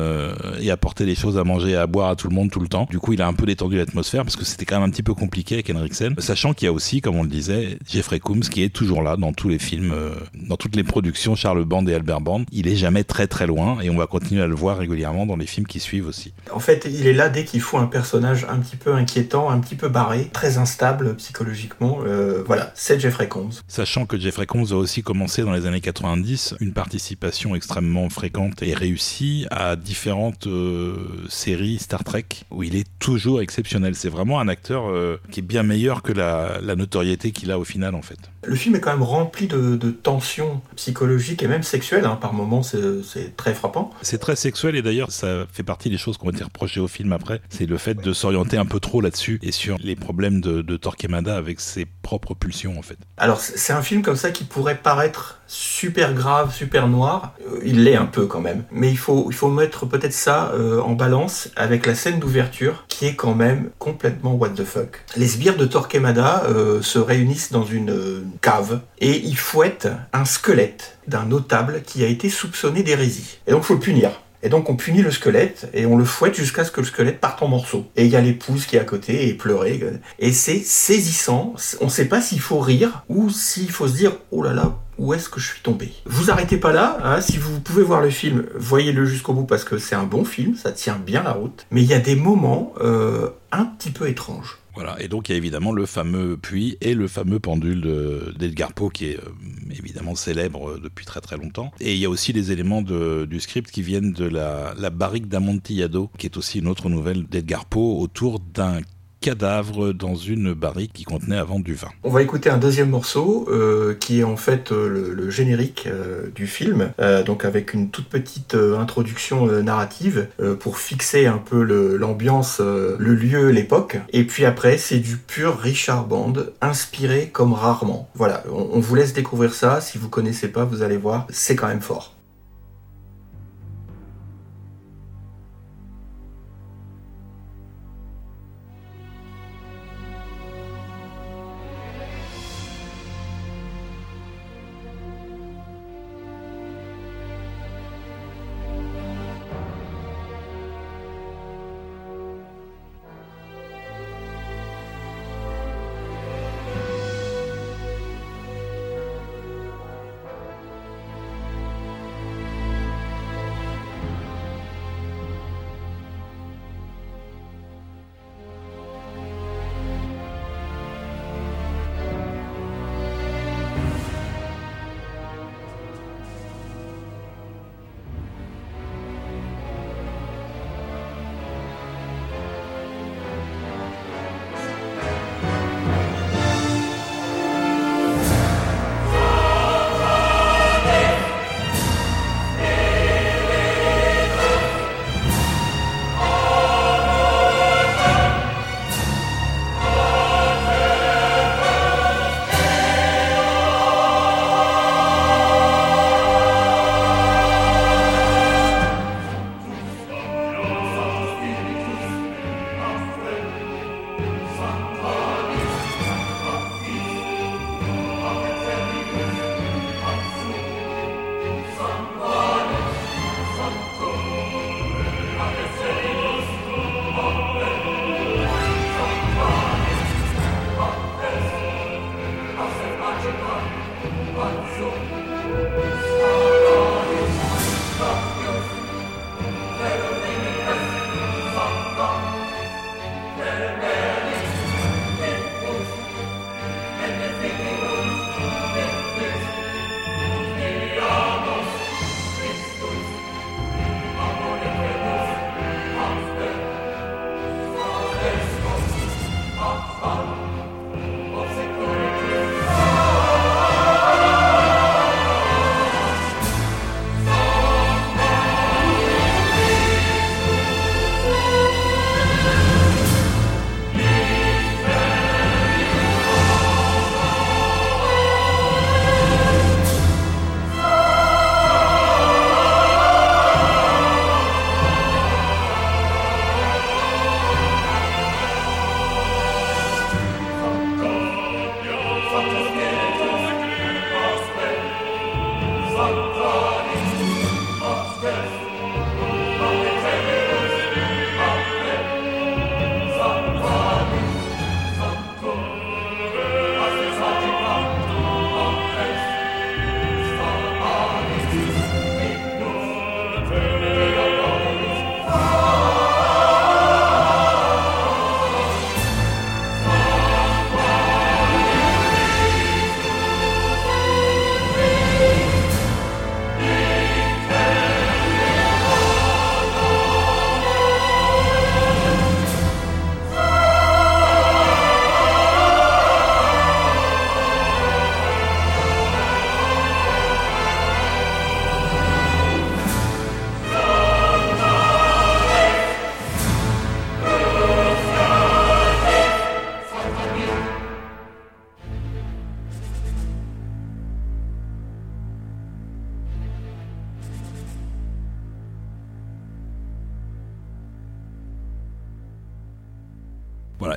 et 0.59 0.69
apportait 0.69 1.05
des 1.05 1.15
choses 1.15 1.37
à 1.37 1.43
manger 1.45 1.69
et 1.69 1.75
à 1.75 1.87
boire 1.87 2.09
à 2.09 2.15
tout 2.15 2.27
le 2.27 2.35
monde 2.35 2.51
tout 2.51 2.59
le 2.59 2.67
temps. 2.67 2.87
Du 2.89 2.99
coup, 2.99 3.13
il 3.13 3.21
a 3.21 3.27
un 3.27 3.33
peu 3.33 3.45
détendu 3.45 3.68
l'atmosphère 3.77 4.23
parce 4.23 4.35
que 4.35 4.45
c'était 4.45 4.65
quand 4.65 4.79
même 4.79 4.89
un 4.89 4.91
petit 4.91 5.03
peu 5.03 5.13
compliqué 5.13 5.55
avec 5.55 5.69
Henriksen, 5.69 6.15
sachant 6.19 6.53
qu'il 6.53 6.65
y 6.65 6.69
a 6.69 6.73
aussi, 6.73 7.01
comme 7.01 7.15
on 7.15 7.23
le 7.23 7.29
disait, 7.29 7.77
Jeffrey 7.87 8.19
Combs 8.19 8.39
qui 8.41 8.63
est 8.63 8.69
toujours 8.69 9.01
là 9.01 9.17
dans 9.17 9.33
tous 9.33 9.49
les 9.49 9.59
films, 9.59 9.91
euh, 9.93 10.11
dans 10.33 10.57
toutes 10.57 10.75
les 10.75 10.83
productions, 10.83 11.35
Charles 11.35 11.65
Band 11.65 11.85
et 11.87 11.93
Albert 11.93 12.21
Band. 12.21 12.43
Il 12.51 12.67
est 12.67 12.75
jamais 12.75 13.03
très 13.03 13.27
très 13.27 13.47
loin 13.47 13.79
et 13.81 13.89
on 13.89 13.97
va 13.97 14.07
continuer 14.07 14.41
à 14.41 14.47
le 14.47 14.55
voir 14.55 14.77
régulièrement 14.77 15.25
dans 15.25 15.35
les 15.35 15.45
films 15.45 15.67
qui 15.67 15.79
suivent 15.79 16.07
aussi. 16.07 16.33
En 16.51 16.59
fait, 16.59 16.87
il 16.89 17.07
est 17.07 17.13
là 17.13 17.29
dès 17.29 17.45
qu'il 17.45 17.61
faut 17.61 17.77
un 17.77 17.87
personnage 17.87 18.45
un 18.49 18.57
petit 18.57 18.75
peu 18.75 18.93
inquiétant, 18.93 19.49
un 19.49 19.59
petit 19.59 19.75
peu 19.75 19.89
barré, 19.89 20.29
très 20.31 20.57
instable 20.57 21.15
psychologiquement. 21.15 21.99
Euh, 22.05 22.43
voilà, 22.45 22.71
c'est 22.75 22.99
Jeffrey 22.99 23.27
Combs. 23.27 23.61
Sachant 23.67 24.05
que 24.05 24.19
Jeffrey 24.19 24.45
Combs 24.45 24.71
a 24.71 24.75
aussi 24.75 25.03
commencé 25.03 25.43
dans 25.43 25.53
les 25.53 25.65
années 25.65 25.81
90 25.81 26.55
une 26.59 26.73
participation 26.73 27.55
extrêmement 27.55 28.09
fréquente 28.09 28.61
et 28.61 28.73
réussie 28.73 29.45
à 29.51 29.75
différentes 29.75 30.47
euh, 30.47 30.95
séries 31.29 31.79
Star 31.79 32.03
Trek 32.03 32.25
où 32.51 32.63
il 32.63 32.75
est 32.75 32.87
toujours 32.99 33.41
exceptionnel. 33.59 33.95
C'est 33.95 34.09
vraiment 34.09 34.39
un 34.39 34.47
acteur 34.47 34.89
euh, 34.89 35.19
qui 35.31 35.41
est 35.41 35.43
bien 35.43 35.63
meilleur 35.63 36.01
que 36.01 36.13
la, 36.13 36.59
la 36.61 36.75
notoriété 36.75 37.31
qu'il 37.31 37.51
a 37.51 37.59
au 37.59 37.63
final 37.63 37.93
en 37.95 38.01
fait. 38.01 38.17
Le 38.43 38.55
film 38.55 38.75
est 38.75 38.79
quand 38.79 38.91
même 38.91 39.03
rempli 39.03 39.47
de, 39.47 39.75
de 39.75 39.91
tensions 39.91 40.61
psychologiques 40.75 41.43
et 41.43 41.47
même 41.47 41.63
sexuelles. 41.63 42.05
hein. 42.05 42.15
Par 42.15 42.33
moments, 42.33 42.63
c'est 42.63 43.35
très 43.35 43.53
frappant. 43.53 43.91
C'est 44.01 44.17
très 44.17 44.35
sexuel 44.35 44.75
et 44.75 44.81
d'ailleurs 44.81 45.11
ça 45.11 45.45
fait 45.51 45.63
partie 45.63 45.89
des 45.89 45.97
choses 45.97 46.17
qui 46.17 46.25
ont 46.25 46.31
été 46.31 46.43
reprochées 46.43 46.79
au 46.79 46.87
film 46.87 47.11
après. 47.11 47.41
C'est 47.49 47.65
le 47.65 47.77
fait 47.77 47.95
de 47.95 48.13
s'orienter 48.13 48.57
un 48.57 48.65
peu 48.65 48.79
trop 48.79 49.01
là-dessus 49.01 49.39
et 49.43 49.51
sur 49.51 49.77
les 49.83 49.95
problèmes 49.95 50.41
de, 50.41 50.61
de 50.61 50.77
Torquemada 50.77 51.35
avec 51.35 51.59
ses 51.59 51.85
propres 51.85 52.33
pulsions 52.33 52.79
en 52.79 52.81
fait. 52.81 52.97
Alors, 53.17 53.39
c'est 53.39 53.73
un 53.73 53.81
film 53.81 54.01
comme 54.01 54.15
ça 54.15 54.31
qui 54.31 54.45
pourrait 54.45 54.77
paraître 54.77 55.38
super 55.49 56.13
grave, 56.13 56.53
super 56.53 56.87
noir. 56.87 57.33
Euh, 57.41 57.59
il 57.65 57.83
l'est 57.83 57.95
un 57.95 58.05
peu 58.05 58.27
quand 58.27 58.39
même. 58.39 58.63
Mais 58.71 58.89
il 58.89 58.97
faut, 58.97 59.27
il 59.29 59.35
faut 59.35 59.49
mettre 59.49 59.85
peut-être 59.85 60.13
ça 60.13 60.51
euh, 60.53 60.79
en 60.81 60.93
balance 60.93 61.49
avec 61.55 61.85
la 61.85 61.95
scène 61.95 62.19
d'ouverture 62.19 62.85
qui 62.87 63.07
est 63.07 63.15
quand 63.15 63.35
même 63.35 63.71
complètement 63.79 64.33
what 64.35 64.49
the 64.49 64.63
fuck. 64.63 65.03
Les 65.17 65.27
sbires 65.27 65.57
de 65.57 65.65
Torquemada 65.65 66.43
euh, 66.47 66.81
se 66.81 66.99
réunissent 66.99 67.51
dans 67.51 67.65
une 67.65 67.89
euh, 67.89 68.23
cave 68.41 68.81
et 68.99 69.17
ils 69.17 69.37
fouettent 69.37 69.89
un 70.13 70.25
squelette 70.25 70.99
d'un 71.07 71.25
notable 71.25 71.81
qui 71.85 72.03
a 72.03 72.07
été 72.07 72.29
soupçonné 72.29 72.83
d'hérésie. 72.83 73.39
Et 73.47 73.51
donc, 73.51 73.63
faut 73.63 73.73
le 73.73 73.79
punir. 73.79 74.11
Et 74.41 74.49
donc 74.49 74.69
on 74.69 74.75
punit 74.75 75.01
le 75.01 75.11
squelette 75.11 75.69
et 75.73 75.85
on 75.85 75.97
le 75.97 76.05
fouette 76.05 76.35
jusqu'à 76.35 76.63
ce 76.63 76.71
que 76.71 76.81
le 76.81 76.87
squelette 76.87 77.19
parte 77.19 77.41
en 77.41 77.47
morceaux. 77.47 77.85
Et 77.95 78.05
il 78.05 78.11
y 78.11 78.15
a 78.15 78.21
l'épouse 78.21 78.65
qui 78.65 78.77
est 78.77 78.79
à 78.79 78.85
côté 78.85 79.27
et 79.27 79.33
pleurer. 79.33 79.81
Et 80.19 80.31
c'est 80.31 80.59
saisissant. 80.59 81.55
On 81.81 81.85
ne 81.85 81.89
sait 81.89 82.05
pas 82.05 82.21
s'il 82.21 82.39
faut 82.39 82.59
rire 82.59 83.03
ou 83.09 83.29
s'il 83.29 83.69
faut 83.71 83.87
se 83.87 83.95
dire 83.95 84.13
oh 84.31 84.43
là 84.43 84.53
là 84.53 84.77
où 84.97 85.13
est-ce 85.13 85.29
que 85.29 85.39
je 85.39 85.47
suis 85.47 85.61
tombé? 85.61 85.93
Vous 86.05 86.29
arrêtez 86.29 86.57
pas 86.57 86.73
là. 86.73 86.97
hein. 87.03 87.21
si 87.21 87.37
vous 87.37 87.61
pouvez 87.61 87.83
voir 87.83 88.01
le 88.01 88.09
film, 88.09 88.45
voyez-le 88.55 89.05
jusqu'au 89.05 89.33
bout 89.33 89.45
parce 89.45 89.63
que 89.63 89.77
c'est 89.77 89.95
un 89.95 90.03
bon 90.03 90.25
film. 90.25 90.55
Ça 90.55 90.73
tient 90.73 90.97
bien 90.97 91.23
la 91.23 91.31
route. 91.31 91.65
Mais 91.71 91.81
il 91.81 91.87
y 91.87 91.93
a 91.93 91.99
des 91.99 92.15
moments 92.17 92.73
euh, 92.81 93.29
un 93.53 93.63
petit 93.65 93.91
peu 93.91 94.09
étranges. 94.09 94.58
Voilà, 94.81 94.95
et 95.03 95.09
donc 95.09 95.27
il 95.27 95.33
y 95.33 95.35
a 95.35 95.37
évidemment 95.37 95.73
le 95.73 95.85
fameux 95.85 96.37
puits 96.37 96.77
et 96.79 96.93
le 96.93 97.09
fameux 97.09 97.41
pendule 97.41 97.81
de- 97.81 98.33
d'Edgar 98.39 98.71
Poe 98.71 98.89
qui 98.89 99.07
est 99.07 99.17
euh, 99.17 99.29
évidemment 99.77 100.15
célèbre 100.15 100.69
euh, 100.69 100.79
depuis 100.81 101.05
très 101.05 101.19
très 101.19 101.35
longtemps. 101.35 101.71
Et 101.81 101.91
il 101.95 101.99
y 101.99 102.05
a 102.05 102.09
aussi 102.09 102.31
des 102.31 102.53
éléments 102.53 102.81
du 102.81 103.39
script 103.41 103.71
qui 103.71 103.81
viennent 103.81 104.13
de 104.13 104.23
la 104.23 104.89
barrique 104.89 105.27
d'Amontillado, 105.27 106.09
qui 106.17 106.27
est 106.27 106.37
aussi 106.37 106.59
une 106.59 106.67
autre 106.69 106.87
nouvelle 106.87 107.25
d'Edgar 107.27 107.65
Poe 107.65 107.99
autour 107.99 108.39
d'un 108.39 108.79
cadavre 109.21 109.91
dans 109.93 110.15
une 110.15 110.53
barrique 110.53 110.93
qui 110.93 111.03
contenait 111.03 111.37
avant 111.37 111.59
du 111.59 111.73
vin. 111.73 111.89
On 112.03 112.09
va 112.09 112.21
écouter 112.21 112.49
un 112.49 112.57
deuxième 112.57 112.89
morceau 112.89 113.47
euh, 113.49 113.93
qui 113.95 114.19
est 114.19 114.23
en 114.23 114.37
fait 114.37 114.71
euh, 114.71 114.87
le, 114.87 115.13
le 115.13 115.29
générique 115.29 115.87
euh, 115.87 116.29
du 116.33 116.47
film, 116.47 116.91
euh, 116.99 117.23
donc 117.23 117.45
avec 117.45 117.73
une 117.73 117.89
toute 117.89 118.07
petite 118.07 118.55
euh, 118.55 118.77
introduction 118.79 119.47
euh, 119.47 119.61
narrative 119.61 120.27
pour 120.59 120.77
fixer 120.77 121.25
un 121.25 121.37
peu 121.37 121.63
le- 121.63 121.97
l'ambiance, 121.97 122.57
euh, 122.61 122.95
le 122.99 123.13
lieu, 123.15 123.49
l'époque. 123.49 123.97
Et 124.13 124.23
puis 124.23 124.45
après, 124.45 124.77
c'est 124.77 124.99
du 124.99 125.17
pur 125.17 125.57
Richard 125.59 126.05
Band, 126.07 126.33
inspiré 126.61 127.29
comme 127.31 127.53
rarement. 127.53 128.09
Voilà, 128.15 128.43
on, 128.51 128.69
on 128.73 128.79
vous 128.79 128.95
laisse 128.95 129.13
découvrir 129.13 129.53
ça. 129.53 129.81
Si 129.81 129.97
vous 129.97 130.09
connaissez 130.09 130.47
pas, 130.47 130.63
vous 130.65 130.81
allez 130.81 130.97
voir, 130.97 131.27
c'est 131.29 131.55
quand 131.55 131.67
même 131.67 131.81
fort. 131.81 132.15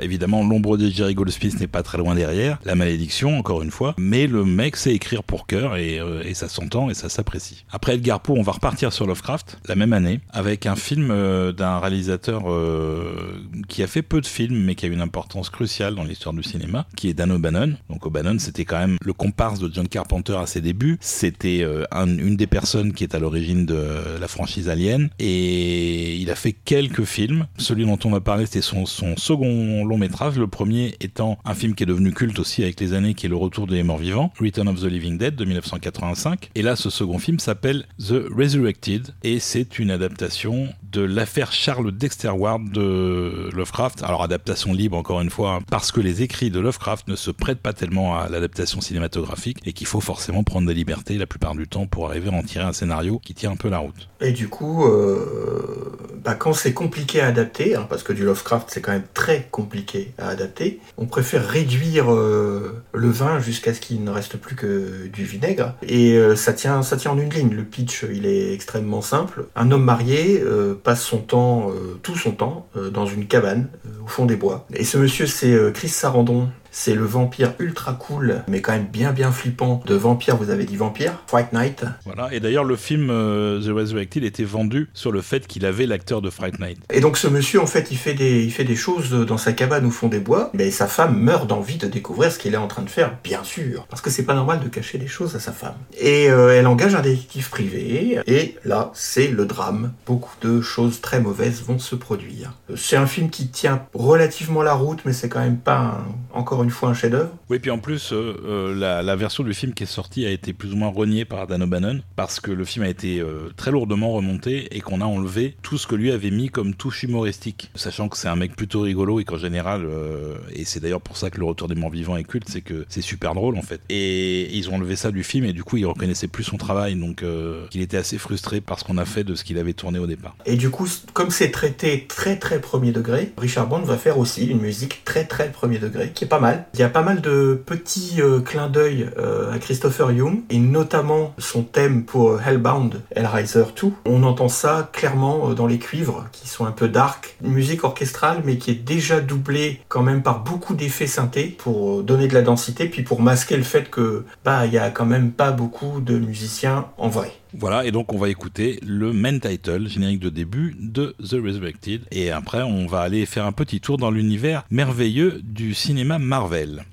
Évidemment, 0.02 0.44
l'ombre 0.46 0.76
de 0.76 0.88
Jerry 0.88 1.14
Goldsmith 1.14 1.58
n'est 1.60 1.66
pas 1.66 1.82
très 1.82 1.98
loin 1.98 2.14
derrière, 2.14 2.58
la 2.64 2.74
malédiction, 2.74 3.38
encore 3.38 3.62
une 3.62 3.70
fois, 3.70 3.94
mais 3.98 4.26
le 4.26 4.44
mec 4.44 4.76
sait 4.76 4.94
écrire 4.94 5.22
pour 5.22 5.46
cœur 5.46 5.76
et, 5.76 5.98
euh, 5.98 6.22
et 6.24 6.34
ça 6.34 6.48
s'entend 6.48 6.90
et 6.90 6.94
ça 6.94 7.08
s'apprécie. 7.08 7.64
Après 7.70 7.94
Edgar 7.94 8.20
Poe, 8.20 8.34
on 8.36 8.42
va 8.42 8.52
repartir 8.52 8.92
sur 8.92 9.06
Lovecraft, 9.06 9.58
la 9.68 9.74
même 9.74 9.92
année, 9.92 10.20
avec 10.30 10.66
un 10.66 10.76
film 10.76 11.10
euh, 11.10 11.52
d'un 11.52 11.78
réalisateur 11.78 12.42
euh, 12.50 13.40
qui 13.68 13.82
a 13.82 13.86
fait 13.86 14.02
peu 14.02 14.20
de 14.20 14.26
films, 14.26 14.64
mais 14.64 14.74
qui 14.74 14.86
a 14.86 14.88
une 14.88 15.00
importance 15.00 15.50
cruciale 15.50 15.94
dans 15.94 16.04
l'histoire 16.04 16.34
du 16.34 16.42
cinéma, 16.42 16.86
qui 16.96 17.08
est 17.08 17.14
Dan 17.14 17.30
O'Bannon. 17.32 17.74
Donc 17.90 18.06
O'Bannon, 18.06 18.38
c'était 18.38 18.64
quand 18.64 18.78
même 18.78 18.96
le 19.02 19.12
comparse 19.12 19.58
de 19.60 19.70
John 19.72 19.88
Carpenter 19.88 20.34
à 20.36 20.46
ses 20.46 20.60
débuts. 20.60 20.98
C'était 21.00 21.66
un- 21.90 22.06
une 22.18 22.36
des 22.36 22.46
personnes 22.46 22.92
qui 22.92 23.04
est 23.04 23.14
à 23.14 23.18
l'origine 23.18 23.66
de 23.66 24.18
la 24.20 24.28
franchise 24.28 24.68
Alien, 24.68 25.08
et 25.18 26.16
il 26.16 26.30
a 26.30 26.34
fait 26.34 26.52
quelques 26.52 27.04
films. 27.04 27.46
Celui 27.58 27.84
dont 27.84 27.98
on 28.04 28.10
va 28.10 28.20
parler, 28.20 28.46
c'était 28.46 28.60
son, 28.62 28.86
son 28.86 29.16
second 29.16 29.84
long 29.84 29.91
métrage, 29.96 30.38
le 30.38 30.46
premier 30.46 30.94
étant 31.00 31.38
un 31.44 31.54
film 31.54 31.74
qui 31.74 31.82
est 31.82 31.86
devenu 31.86 32.12
culte 32.12 32.38
aussi 32.38 32.62
avec 32.62 32.80
les 32.80 32.92
années, 32.92 33.14
qui 33.14 33.26
est 33.26 33.28
Le 33.28 33.36
Retour 33.36 33.66
des 33.66 33.82
morts 33.82 33.98
vivants, 33.98 34.32
Return 34.40 34.68
of 34.68 34.80
the 34.80 34.84
Living 34.84 35.18
Dead 35.18 35.34
de 35.34 35.44
1985. 35.44 36.50
Et 36.54 36.62
là, 36.62 36.76
ce 36.76 36.90
second 36.90 37.18
film 37.18 37.38
s'appelle 37.38 37.86
The 37.98 38.24
Resurrected, 38.34 39.14
et 39.22 39.38
c'est 39.38 39.78
une 39.78 39.90
adaptation 39.90 40.68
de 40.92 41.00
l'affaire 41.00 41.52
Charles 41.52 41.90
Dexter 41.90 42.28
Ward 42.28 42.70
de 42.70 43.48
Lovecraft. 43.54 44.02
Alors 44.02 44.22
adaptation 44.22 44.74
libre 44.74 44.96
encore 44.96 45.22
une 45.22 45.30
fois, 45.30 45.54
hein, 45.54 45.58
parce 45.70 45.90
que 45.90 46.00
les 46.00 46.22
écrits 46.22 46.50
de 46.50 46.60
Lovecraft 46.60 47.08
ne 47.08 47.16
se 47.16 47.30
prêtent 47.30 47.60
pas 47.60 47.72
tellement 47.72 48.18
à 48.18 48.28
l'adaptation 48.28 48.80
cinématographique 48.80 49.58
et 49.64 49.72
qu'il 49.72 49.86
faut 49.86 50.00
forcément 50.00 50.44
prendre 50.44 50.68
des 50.68 50.74
libertés 50.74 51.16
la 51.16 51.26
plupart 51.26 51.54
du 51.54 51.66
temps 51.66 51.86
pour 51.86 52.08
arriver 52.08 52.28
à 52.28 52.32
en 52.32 52.42
tirer 52.42 52.64
un 52.64 52.74
scénario 52.74 53.18
qui 53.18 53.32
tient 53.32 53.52
un 53.52 53.56
peu 53.56 53.70
la 53.70 53.78
route. 53.78 54.08
Et 54.20 54.32
du 54.32 54.48
coup, 54.48 54.84
euh, 54.84 55.96
bah, 56.22 56.34
quand 56.34 56.52
c'est 56.52 56.74
compliqué 56.74 57.22
à 57.22 57.28
adapter, 57.28 57.74
hein, 57.74 57.86
parce 57.88 58.02
que 58.02 58.12
du 58.12 58.24
Lovecraft 58.24 58.68
c'est 58.70 58.82
quand 58.82 58.92
même 58.92 59.06
très 59.14 59.48
compliqué 59.50 60.12
à 60.18 60.28
adapter, 60.28 60.78
on 60.98 61.06
préfère 61.06 61.46
réduire 61.48 62.12
euh, 62.12 62.82
le 62.92 63.08
vin 63.08 63.40
jusqu'à 63.40 63.72
ce 63.72 63.80
qu'il 63.80 64.04
ne 64.04 64.10
reste 64.10 64.36
plus 64.36 64.56
que 64.56 65.06
du 65.06 65.24
vinaigre. 65.24 65.74
Et 65.82 66.18
euh, 66.18 66.36
ça 66.36 66.52
tient, 66.52 66.82
ça 66.82 66.98
tient 66.98 67.12
en 67.12 67.18
une 67.18 67.30
ligne. 67.30 67.50
Le 67.54 67.64
pitch, 67.64 68.04
il 68.12 68.26
est 68.26 68.52
extrêmement 68.52 69.00
simple. 69.00 69.46
Un 69.56 69.70
homme 69.70 69.84
marié 69.84 70.42
passe 70.82 71.02
son 71.02 71.18
temps, 71.18 71.70
euh, 71.70 71.98
tout 72.02 72.16
son 72.16 72.32
temps, 72.32 72.66
euh, 72.76 72.90
dans 72.90 73.06
une 73.06 73.26
cabane 73.26 73.68
euh, 73.86 74.04
au 74.04 74.06
fond 74.06 74.26
des 74.26 74.36
bois. 74.36 74.66
Et 74.74 74.84
ce 74.84 74.98
monsieur, 74.98 75.26
c'est 75.26 75.56
Chris 75.72 75.88
Sarandon. 75.88 76.48
C'est 76.74 76.94
le 76.94 77.04
vampire 77.04 77.52
ultra 77.58 77.92
cool, 77.92 78.42
mais 78.48 78.60
quand 78.62 78.72
même 78.72 78.86
bien 78.86 79.12
bien 79.12 79.30
flippant 79.30 79.82
de 79.86 79.94
vampire. 79.94 80.36
Vous 80.38 80.48
avez 80.50 80.64
dit 80.64 80.76
vampire, 80.76 81.22
Fright 81.26 81.52
Night. 81.52 81.84
Voilà. 82.06 82.32
Et 82.32 82.40
d'ailleurs, 82.40 82.64
le 82.64 82.76
film 82.76 83.10
euh, 83.10 83.60
The 83.60 83.68
Resurrected 83.74 84.24
était 84.24 84.42
vendu 84.44 84.88
sur 84.94 85.12
le 85.12 85.20
fait 85.20 85.46
qu'il 85.46 85.66
avait 85.66 85.84
l'acteur 85.86 86.22
de 86.22 86.30
Fright 86.30 86.58
Night. 86.58 86.78
Et 86.90 87.00
donc 87.00 87.18
ce 87.18 87.28
monsieur, 87.28 87.60
en 87.60 87.66
fait, 87.66 87.88
il 87.90 87.98
fait 87.98 88.14
des, 88.14 88.42
il 88.42 88.50
fait 88.50 88.64
des 88.64 88.74
choses 88.74 89.10
dans 89.12 89.36
sa 89.36 89.52
cabane 89.52 89.84
au 89.84 89.90
fond 89.90 90.08
des 90.08 90.18
bois, 90.18 90.50
mais 90.54 90.70
sa 90.70 90.86
femme 90.86 91.18
meurt 91.18 91.46
d'envie 91.46 91.76
de 91.76 91.86
découvrir 91.86 92.32
ce 92.32 92.38
qu'il 92.38 92.54
est 92.54 92.58
en 92.58 92.68
train 92.68 92.82
de 92.82 92.88
faire, 92.90 93.12
bien 93.22 93.44
sûr, 93.44 93.86
parce 93.90 94.00
que 94.00 94.08
c'est 94.08 94.24
pas 94.24 94.34
normal 94.34 94.60
de 94.60 94.68
cacher 94.68 94.96
des 94.96 95.06
choses 95.06 95.36
à 95.36 95.40
sa 95.40 95.52
femme. 95.52 95.74
Et 96.00 96.30
euh, 96.30 96.58
elle 96.58 96.66
engage 96.66 96.94
un 96.94 97.02
détective 97.02 97.50
privé, 97.50 98.18
et 98.26 98.56
là, 98.64 98.90
c'est 98.94 99.28
le 99.28 99.44
drame. 99.44 99.92
Beaucoup 100.06 100.34
de 100.40 100.62
choses 100.62 101.00
très 101.02 101.20
mauvaises 101.20 101.62
vont 101.62 101.78
se 101.78 101.94
produire. 101.94 102.54
C'est 102.76 102.96
un 102.96 103.06
film 103.06 103.28
qui 103.28 103.48
tient 103.48 103.82
relativement 103.92 104.62
la 104.62 104.72
route, 104.72 105.00
mais 105.04 105.12
c'est 105.12 105.28
quand 105.28 105.40
même 105.40 105.58
pas, 105.58 105.76
un- 105.78 106.04
encore 106.32 106.61
une 106.62 106.70
fois, 106.70 106.90
un 106.90 106.94
chef-d'œuvre. 106.94 107.30
Oui, 107.48 107.58
puis 107.58 107.70
en 107.70 107.78
plus, 107.78 108.12
euh, 108.12 108.36
euh, 108.44 108.74
la, 108.74 109.02
la 109.02 109.16
version 109.16 109.44
du 109.44 109.54
film 109.54 109.74
qui 109.74 109.82
est 109.82 109.86
sortie 109.86 110.26
a 110.26 110.30
été 110.30 110.52
plus 110.52 110.72
ou 110.72 110.76
moins 110.76 110.88
reniée 110.88 111.24
par 111.24 111.46
Dan 111.46 111.62
O'Bannon 111.62 112.00
parce 112.16 112.40
que 112.40 112.50
le 112.50 112.64
film 112.64 112.84
a 112.84 112.88
été 112.88 113.20
euh, 113.20 113.50
très 113.56 113.70
lourdement 113.70 114.12
remonté 114.12 114.74
et 114.76 114.80
qu'on 114.80 115.00
a 115.00 115.04
enlevé 115.04 115.56
tout 115.62 115.78
ce 115.78 115.86
que 115.86 115.94
lui 115.94 116.12
avait 116.12 116.30
mis 116.30 116.48
comme 116.48 116.74
touche 116.74 117.02
humoristique. 117.02 117.70
Sachant 117.74 118.08
que 118.08 118.16
c'est 118.16 118.28
un 118.28 118.36
mec 118.36 118.56
plutôt 118.56 118.82
rigolo 118.82 119.20
et 119.20 119.24
qu'en 119.24 119.38
général, 119.38 119.84
euh, 119.84 120.36
et 120.54 120.64
c'est 120.64 120.80
d'ailleurs 120.80 121.00
pour 121.00 121.16
ça 121.16 121.30
que 121.30 121.38
Le 121.38 121.44
Retour 121.44 121.68
des 121.68 121.74
Morts 121.74 121.90
Vivants 121.90 122.16
est 122.16 122.24
culte, 122.24 122.48
c'est 122.48 122.60
que 122.60 122.84
c'est 122.88 123.02
super 123.02 123.34
drôle 123.34 123.56
en 123.56 123.62
fait. 123.62 123.80
Et 123.88 124.54
ils 124.56 124.70
ont 124.70 124.74
enlevé 124.74 124.96
ça 124.96 125.10
du 125.10 125.22
film 125.22 125.44
et 125.44 125.52
du 125.52 125.64
coup, 125.64 125.76
il 125.76 125.86
reconnaissait 125.86 126.28
plus 126.28 126.44
son 126.44 126.56
travail 126.56 126.94
donc 126.94 127.24
il 127.72 127.80
était 127.80 127.96
assez 127.96 128.18
frustré 128.18 128.60
par 128.60 128.78
ce 128.78 128.84
qu'on 128.84 128.98
a 128.98 129.04
fait 129.04 129.24
de 129.24 129.34
ce 129.34 129.44
qu'il 129.44 129.58
avait 129.58 129.72
tourné 129.72 129.98
au 129.98 130.06
départ. 130.06 130.36
Et 130.46 130.56
du 130.56 130.70
coup, 130.70 130.88
comme 131.12 131.30
c'est 131.30 131.50
traité 131.50 132.06
très 132.08 132.38
très 132.38 132.60
premier 132.60 132.92
degré, 132.92 133.32
Richard 133.36 133.66
Bond 133.66 133.80
va 133.80 133.96
faire 133.96 134.18
aussi 134.18 134.46
une 134.46 134.60
musique 134.60 135.04
très 135.04 135.24
très 135.24 135.50
premier 135.50 135.78
degré, 135.78 136.12
qui 136.14 136.24
est 136.24 136.28
pas 136.28 136.40
mal. 136.40 136.51
Il 136.74 136.80
y 136.80 136.82
a 136.82 136.88
pas 136.88 137.02
mal 137.02 137.20
de 137.20 137.60
petits 137.64 138.20
euh, 138.20 138.40
clins 138.40 138.68
d'œil 138.68 139.08
euh, 139.18 139.52
à 139.52 139.58
Christopher 139.58 140.12
Young, 140.12 140.40
et 140.50 140.58
notamment 140.58 141.34
son 141.38 141.62
thème 141.62 142.04
pour 142.04 142.40
Hellbound, 142.40 143.02
Hellraiser 143.14 143.64
2. 143.80 143.88
On 144.06 144.22
entend 144.22 144.48
ça 144.48 144.90
clairement 144.92 145.50
euh, 145.50 145.54
dans 145.54 145.66
les 145.66 145.78
cuivres, 145.78 146.26
qui 146.32 146.48
sont 146.48 146.66
un 146.66 146.72
peu 146.72 146.88
dark. 146.88 147.36
Musique 147.42 147.84
orchestrale, 147.84 148.42
mais 148.44 148.58
qui 148.58 148.70
est 148.70 148.74
déjà 148.74 149.20
doublée 149.20 149.80
quand 149.88 150.02
même 150.02 150.22
par 150.22 150.42
beaucoup 150.42 150.74
d'effets 150.74 151.06
synthés 151.06 151.56
pour 151.58 152.00
euh, 152.00 152.02
donner 152.02 152.28
de 152.28 152.34
la 152.34 152.42
densité, 152.42 152.86
puis 152.86 153.02
pour 153.02 153.20
masquer 153.20 153.56
le 153.56 153.62
fait 153.62 153.90
que 153.90 154.24
bah 154.44 154.66
il 154.66 154.72
y 154.72 154.78
a 154.78 154.90
quand 154.90 155.06
même 155.06 155.32
pas 155.32 155.50
beaucoup 155.50 156.00
de 156.00 156.18
musiciens 156.18 156.86
en 156.98 157.08
vrai. 157.08 157.32
Voilà, 157.54 157.84
et 157.84 157.90
donc 157.90 158.12
on 158.12 158.18
va 158.18 158.28
écouter 158.28 158.78
le 158.86 159.12
main 159.12 159.38
title, 159.38 159.86
générique 159.88 160.20
de 160.20 160.30
début 160.30 160.74
de 160.78 161.14
The 161.18 161.34
Resurrected. 161.34 162.02
Et 162.10 162.30
après, 162.30 162.62
on 162.62 162.86
va 162.86 163.00
aller 163.00 163.26
faire 163.26 163.44
un 163.44 163.52
petit 163.52 163.80
tour 163.80 163.98
dans 163.98 164.10
l'univers 164.10 164.64
merveilleux 164.70 165.40
du 165.42 165.74
cinéma 165.74 166.18
Marvel. 166.18 166.84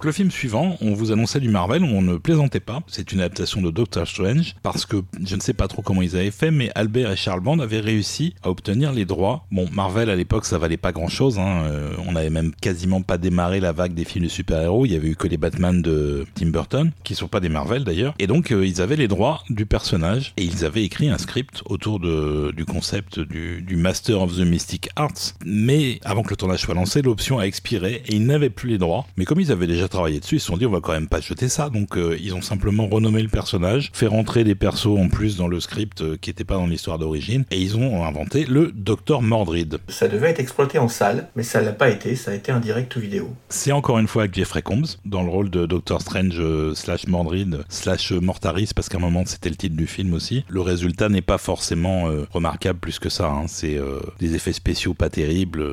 Donc 0.00 0.06
le 0.06 0.12
film 0.12 0.30
suivant, 0.30 0.78
on 0.80 0.94
vous 0.94 1.12
annonçait 1.12 1.40
du 1.40 1.50
Marvel 1.50 1.84
on 1.84 2.00
ne 2.00 2.16
plaisantait 2.16 2.58
pas. 2.58 2.80
C'est 2.86 3.12
une 3.12 3.20
adaptation 3.20 3.60
de 3.60 3.70
Doctor 3.70 4.08
Strange 4.08 4.54
parce 4.62 4.86
que 4.86 5.02
je 5.22 5.36
ne 5.36 5.42
sais 5.42 5.52
pas 5.52 5.68
trop 5.68 5.82
comment 5.82 6.00
ils 6.00 6.16
avaient 6.16 6.30
fait, 6.30 6.50
mais 6.50 6.70
Albert 6.74 7.12
et 7.12 7.16
Charles 7.16 7.40
Band 7.40 7.58
avaient 7.58 7.80
réussi 7.80 8.34
à 8.42 8.48
obtenir 8.48 8.94
les 8.94 9.04
droits. 9.04 9.44
Bon, 9.52 9.68
Marvel 9.70 10.08
à 10.08 10.16
l'époque 10.16 10.46
ça 10.46 10.56
valait 10.56 10.78
pas 10.78 10.92
grand 10.92 11.08
chose. 11.08 11.38
Hein. 11.38 11.64
Euh, 11.66 11.92
on 12.08 12.16
avait 12.16 12.30
même 12.30 12.52
quasiment 12.62 13.02
pas 13.02 13.18
démarré 13.18 13.60
la 13.60 13.72
vague 13.72 13.92
des 13.92 14.06
films 14.06 14.24
de 14.24 14.30
super-héros. 14.30 14.86
Il 14.86 14.92
y 14.92 14.96
avait 14.96 15.08
eu 15.08 15.16
que 15.16 15.28
les 15.28 15.36
Batman 15.36 15.82
de 15.82 16.24
Tim 16.34 16.46
Burton, 16.46 16.92
qui 17.04 17.14
sont 17.14 17.28
pas 17.28 17.40
des 17.40 17.50
Marvel 17.50 17.84
d'ailleurs. 17.84 18.14
Et 18.18 18.26
donc 18.26 18.52
euh, 18.52 18.66
ils 18.66 18.80
avaient 18.80 18.96
les 18.96 19.06
droits 19.06 19.42
du 19.50 19.66
personnage 19.66 20.32
et 20.38 20.44
ils 20.44 20.64
avaient 20.64 20.84
écrit 20.84 21.10
un 21.10 21.18
script 21.18 21.60
autour 21.66 22.00
du 22.00 22.64
concept 22.64 23.20
du, 23.20 23.60
du 23.60 23.76
Master 23.76 24.22
of 24.22 24.34
the 24.34 24.46
Mystic 24.46 24.88
Arts. 24.96 25.34
Mais 25.44 26.00
avant 26.04 26.22
que 26.22 26.30
le 26.30 26.36
tournage 26.36 26.60
soit 26.60 26.74
lancé, 26.74 27.02
l'option 27.02 27.38
a 27.38 27.42
expiré 27.42 28.02
et 28.06 28.14
ils 28.14 28.24
n'avaient 28.24 28.48
plus 28.48 28.70
les 28.70 28.78
droits. 28.78 29.06
Mais 29.18 29.26
comme 29.26 29.40
ils 29.40 29.52
avaient 29.52 29.66
déjà 29.66 29.89
travaillé 29.90 30.20
dessus, 30.20 30.36
ils 30.36 30.40
se 30.40 30.46
sont 30.46 30.56
dit 30.56 30.66
on 30.66 30.70
va 30.70 30.80
quand 30.80 30.92
même 30.92 31.08
pas 31.08 31.20
jeter 31.20 31.48
ça. 31.48 31.68
Donc 31.68 31.96
euh, 31.96 32.16
ils 32.20 32.34
ont 32.34 32.40
simplement 32.42 32.86
renommé 32.88 33.22
le 33.22 33.28
personnage, 33.28 33.90
fait 33.92 34.06
rentrer 34.06 34.44
des 34.44 34.54
persos 34.54 34.86
en 34.98 35.08
plus 35.08 35.36
dans 35.36 35.48
le 35.48 35.60
script 35.60 36.00
euh, 36.00 36.16
qui 36.20 36.30
n'étaient 36.30 36.44
pas 36.44 36.54
dans 36.54 36.66
l'histoire 36.66 36.98
d'origine, 36.98 37.44
et 37.50 37.60
ils 37.60 37.76
ont 37.76 38.04
inventé 38.04 38.46
le 38.46 38.72
Docteur 38.72 39.22
Mordrid. 39.22 39.78
Ça 39.88 40.08
devait 40.08 40.30
être 40.30 40.40
exploité 40.40 40.78
en 40.78 40.88
salle, 40.88 41.28
mais 41.36 41.42
ça 41.42 41.60
l'a 41.60 41.72
pas 41.72 41.90
été, 41.90 42.16
ça 42.16 42.30
a 42.30 42.34
été 42.34 42.52
un 42.52 42.60
direct 42.60 42.96
vidéo. 42.96 43.34
C'est 43.48 43.72
encore 43.72 43.98
une 43.98 44.08
fois 44.08 44.22
avec 44.22 44.34
Jeffrey 44.34 44.62
Combs 44.62 44.96
dans 45.04 45.22
le 45.22 45.28
rôle 45.28 45.50
de 45.50 45.66
Doctor 45.66 46.00
Strange 46.00 46.36
euh, 46.38 46.74
slash 46.74 47.06
Mordrid 47.06 47.58
slash 47.68 48.12
Mortaris 48.12 48.70
parce 48.74 48.88
qu'à 48.88 48.98
un 48.98 49.00
moment 49.00 49.24
c'était 49.26 49.50
le 49.50 49.56
titre 49.56 49.76
du 49.76 49.86
film 49.86 50.14
aussi. 50.14 50.44
Le 50.48 50.60
résultat 50.60 51.08
n'est 51.08 51.20
pas 51.22 51.38
forcément 51.38 52.04
remarquable 52.32 52.78
plus 52.78 52.98
que 52.98 53.08
ça. 53.08 53.26
hein. 53.28 53.44
C'est 53.48 53.78
des 54.18 54.34
effets 54.34 54.52
spéciaux 54.52 54.94
pas 54.94 55.10
terribles 55.10 55.64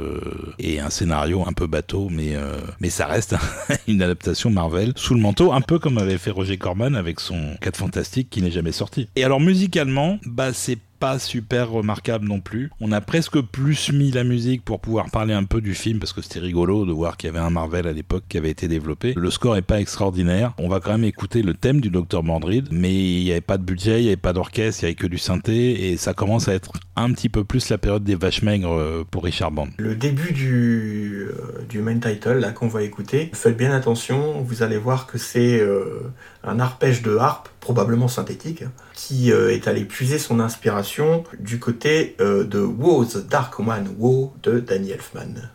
et 0.60 0.80
un 0.80 0.90
scénario 0.90 1.44
un 1.48 1.54
peu 1.54 1.68
bateau, 1.68 2.10
mais 2.12 2.34
mais 2.80 2.90
ça 2.90 3.06
reste 3.06 3.36
une 3.88 4.02
adaptation 4.08 4.50
Marvel 4.50 4.94
sous 4.96 5.14
le 5.14 5.20
manteau, 5.20 5.54
un 5.54 5.62
peu 5.62 5.80
comme 5.80 5.98
avait 5.98 6.18
fait 6.18 6.32
Roger 6.32 6.58
Corman 6.58 6.96
avec 6.96 7.20
son 7.20 7.56
4 7.62 7.78
Fantastique 7.78 8.30
qui 8.30 8.42
n'est 8.42 8.52
jamais 8.52 8.72
sorti. 8.72 9.08
Et 9.16 9.24
alors 9.24 9.40
musicalement, 9.40 10.20
bah 10.26 10.54
c'est 10.54 10.78
pas 11.00 11.20
super 11.20 11.70
remarquable 11.70 12.28
non 12.28 12.40
plus. 12.40 12.72
On 12.80 12.92
a 12.92 13.02
presque 13.02 13.40
plus 13.42 13.92
mis 13.92 14.12
la 14.12 14.24
musique 14.24 14.64
pour 14.64 14.80
pouvoir 14.80 15.10
parler 15.12 15.34
un 15.34 15.44
peu 15.44 15.62
du 15.62 15.74
film 15.74 16.00
parce 16.00 16.14
que 16.14 16.22
c'était 16.22 16.40
rigolo 16.40 16.86
de 16.86 16.92
voir 16.92 17.18
qu'il 17.18 17.28
y 17.28 17.30
avait 17.30 17.44
un 17.44 17.50
Marvel 17.50 17.88
à 17.88 17.94
l'époque 17.94 18.24
qui 18.30 18.38
avait 18.38 18.50
été 18.50 18.68
développé. 18.68 19.14
Le 19.16 19.32
score 19.32 19.58
est 19.58 19.62
pas 19.62 19.80
extraordinaire. 19.80 20.54
On 20.58 20.68
va 20.68 20.80
quand 20.80 20.92
même 20.92 21.04
écouter 21.04 21.42
le 21.42 21.54
thème 21.54 21.82
du 21.82 21.90
Dr 21.90 22.24
Mordrid, 22.24 22.68
mais 22.72 22.94
il 22.94 23.24
n'y 23.24 23.32
avait 23.32 23.42
pas 23.42 23.58
de 23.58 23.64
budget, 23.64 24.00
il 24.00 24.04
n'y 24.04 24.08
avait 24.08 24.18
pas 24.18 24.34
d'orchestre, 24.34 24.84
il 24.84 24.86
n'y 24.86 24.90
avait 24.90 24.96
que 24.96 25.08
du 25.08 25.18
synthé 25.18 25.92
et 25.92 25.98
ça 25.98 26.14
commence 26.14 26.48
à 26.48 26.54
être 26.54 26.72
un 26.96 27.12
petit 27.14 27.30
peu 27.30 27.44
plus 27.44 27.70
la 27.70 27.78
période 27.78 28.04
des 28.04 28.16
vaches 28.16 28.42
maigres 28.42 28.74
euh, 28.74 29.06
pour 29.10 29.24
Richard 29.24 29.52
Band. 29.52 29.68
Le 29.78 29.96
début 29.96 30.34
du, 30.34 31.28
euh, 31.30 31.64
du 31.70 31.80
main 31.80 32.00
title 32.00 32.40
là 32.40 32.52
qu'on 32.52 32.68
va 32.68 32.84
écouter, 32.84 33.30
faites 33.34 33.56
bien 33.56 33.72
attention, 33.72 34.42
vous 34.42 34.64
allez 34.64 34.78
voir 34.78 35.06
que 35.08 35.18
c'est 35.18 35.60
euh, 35.60 36.12
un 36.48 36.60
arpège 36.60 37.02
de 37.02 37.18
harpe, 37.18 37.50
probablement 37.60 38.08
synthétique, 38.08 38.64
qui 38.94 39.32
euh, 39.32 39.54
est 39.54 39.68
allé 39.68 39.86
puiser 39.86 40.18
son 40.20 40.40
inspiration 40.40 41.24
du 41.40 41.60
côté 41.60 42.16
euh, 42.20 42.44
de 42.44 42.60
Woe 42.60 43.06
the 43.06 43.28
Dark 43.28 43.60
One, 43.60 43.96
Woe 44.00 44.32
de 44.44 44.60
Danny 44.60 44.92
Elfman. 44.92 45.50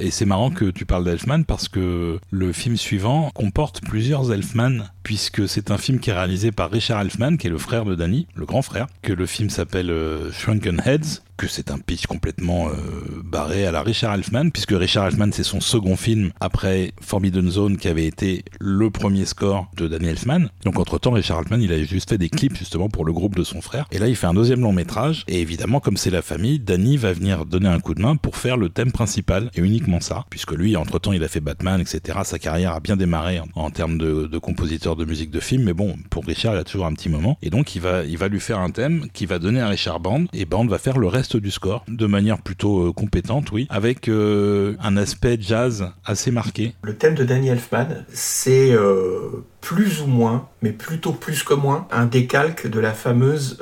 Et 0.00 0.10
c'est 0.10 0.26
marrant 0.26 0.50
que 0.50 0.66
tu 0.66 0.86
parles 0.86 1.04
d'Elfman 1.04 1.42
parce 1.42 1.68
que 1.68 2.20
le 2.30 2.52
film 2.52 2.76
suivant 2.76 3.30
comporte 3.34 3.80
plusieurs 3.80 4.32
Elfman 4.32 4.84
puisque 5.08 5.48
c'est 5.48 5.70
un 5.70 5.78
film 5.78 6.00
qui 6.00 6.10
est 6.10 6.12
réalisé 6.12 6.52
par 6.52 6.70
Richard 6.70 7.00
Elfman, 7.00 7.38
qui 7.38 7.46
est 7.46 7.50
le 7.50 7.56
frère 7.56 7.86
de 7.86 7.94
Danny, 7.94 8.26
le 8.34 8.44
grand 8.44 8.60
frère, 8.60 8.88
que 9.00 9.14
le 9.14 9.24
film 9.24 9.48
s'appelle 9.48 9.90
euh, 9.90 10.30
Shrunken 10.32 10.82
Heads, 10.84 11.22
que 11.38 11.46
c'est 11.46 11.70
un 11.70 11.78
pitch 11.78 12.06
complètement 12.06 12.68
euh, 12.68 13.22
barré 13.24 13.64
à 13.64 13.70
la 13.70 13.80
Richard 13.80 14.12
Elfman, 14.12 14.50
puisque 14.50 14.72
Richard 14.72 15.06
Elfman 15.06 15.30
c'est 15.32 15.44
son 15.44 15.60
second 15.60 15.96
film 15.96 16.32
après 16.40 16.92
Forbidden 17.00 17.48
Zone 17.48 17.78
qui 17.78 17.88
avait 17.88 18.06
été 18.06 18.44
le 18.58 18.90
premier 18.90 19.24
score 19.24 19.70
de 19.76 19.86
Danny 19.86 20.08
Elfman. 20.08 20.48
Donc 20.64 20.78
entre 20.78 20.98
temps 20.98 21.12
Richard 21.12 21.38
Elfman 21.38 21.62
il 21.62 21.72
avait 21.72 21.86
juste 21.86 22.10
fait 22.10 22.18
des 22.18 22.28
clips 22.28 22.56
justement 22.56 22.90
pour 22.90 23.04
le 23.06 23.12
groupe 23.12 23.36
de 23.36 23.44
son 23.44 23.62
frère. 23.62 23.86
Et 23.92 23.98
là 23.98 24.08
il 24.08 24.16
fait 24.16 24.26
un 24.26 24.34
deuxième 24.34 24.60
long 24.60 24.72
métrage, 24.72 25.24
et 25.28 25.40
évidemment 25.40 25.80
comme 25.80 25.96
c'est 25.96 26.10
la 26.10 26.22
famille, 26.22 26.58
Danny 26.58 26.98
va 26.98 27.14
venir 27.14 27.46
donner 27.46 27.68
un 27.68 27.80
coup 27.80 27.94
de 27.94 28.02
main 28.02 28.16
pour 28.16 28.36
faire 28.36 28.58
le 28.58 28.68
thème 28.68 28.92
principal, 28.92 29.50
et 29.54 29.60
uniquement 29.60 30.00
ça, 30.00 30.26
puisque 30.28 30.52
lui 30.52 30.76
entre 30.76 30.98
temps 30.98 31.12
il 31.12 31.24
a 31.24 31.28
fait 31.28 31.40
Batman, 31.40 31.80
etc. 31.80 32.18
Sa 32.24 32.38
carrière 32.38 32.72
a 32.72 32.80
bien 32.80 32.96
démarré 32.96 33.40
en, 33.54 33.70
termes 33.70 33.96
de 33.96 34.38
compositeur 34.38 34.96
de 34.98 35.04
musique 35.04 35.30
de 35.30 35.40
film, 35.40 35.64
mais 35.64 35.72
bon, 35.72 35.96
pour 36.10 36.24
Richard 36.24 36.54
il 36.54 36.58
a 36.58 36.64
toujours 36.64 36.86
un 36.86 36.92
petit 36.92 37.08
moment, 37.08 37.38
et 37.42 37.50
donc 37.50 37.74
il 37.74 37.80
va, 37.80 38.04
il 38.04 38.18
va 38.18 38.28
lui 38.28 38.40
faire 38.40 38.58
un 38.58 38.70
thème 38.70 39.06
qui 39.12 39.26
va 39.26 39.38
donner 39.38 39.60
à 39.60 39.68
Richard 39.68 40.00
Band, 40.00 40.24
et 40.32 40.44
Band 40.44 40.66
va 40.66 40.78
faire 40.78 40.98
le 40.98 41.06
reste 41.06 41.36
du 41.36 41.50
score 41.50 41.84
de 41.88 42.06
manière 42.06 42.42
plutôt 42.42 42.88
euh, 42.88 42.92
compétente, 42.92 43.50
oui, 43.52 43.66
avec 43.70 44.08
euh, 44.08 44.76
un 44.80 44.96
aspect 44.96 45.38
jazz 45.40 45.90
assez 46.04 46.30
marqué. 46.30 46.74
Le 46.82 46.96
thème 46.96 47.14
de 47.14 47.24
Danny 47.24 47.48
Elfman, 47.48 48.04
c'est 48.12 48.72
euh, 48.72 49.44
plus 49.60 50.02
ou 50.02 50.06
moins, 50.06 50.48
mais 50.62 50.72
plutôt 50.72 51.12
plus 51.12 51.42
que 51.42 51.54
moins, 51.54 51.86
un 51.90 52.06
décalque 52.06 52.68
de 52.68 52.80
la 52.80 52.92
fameuse 52.92 53.58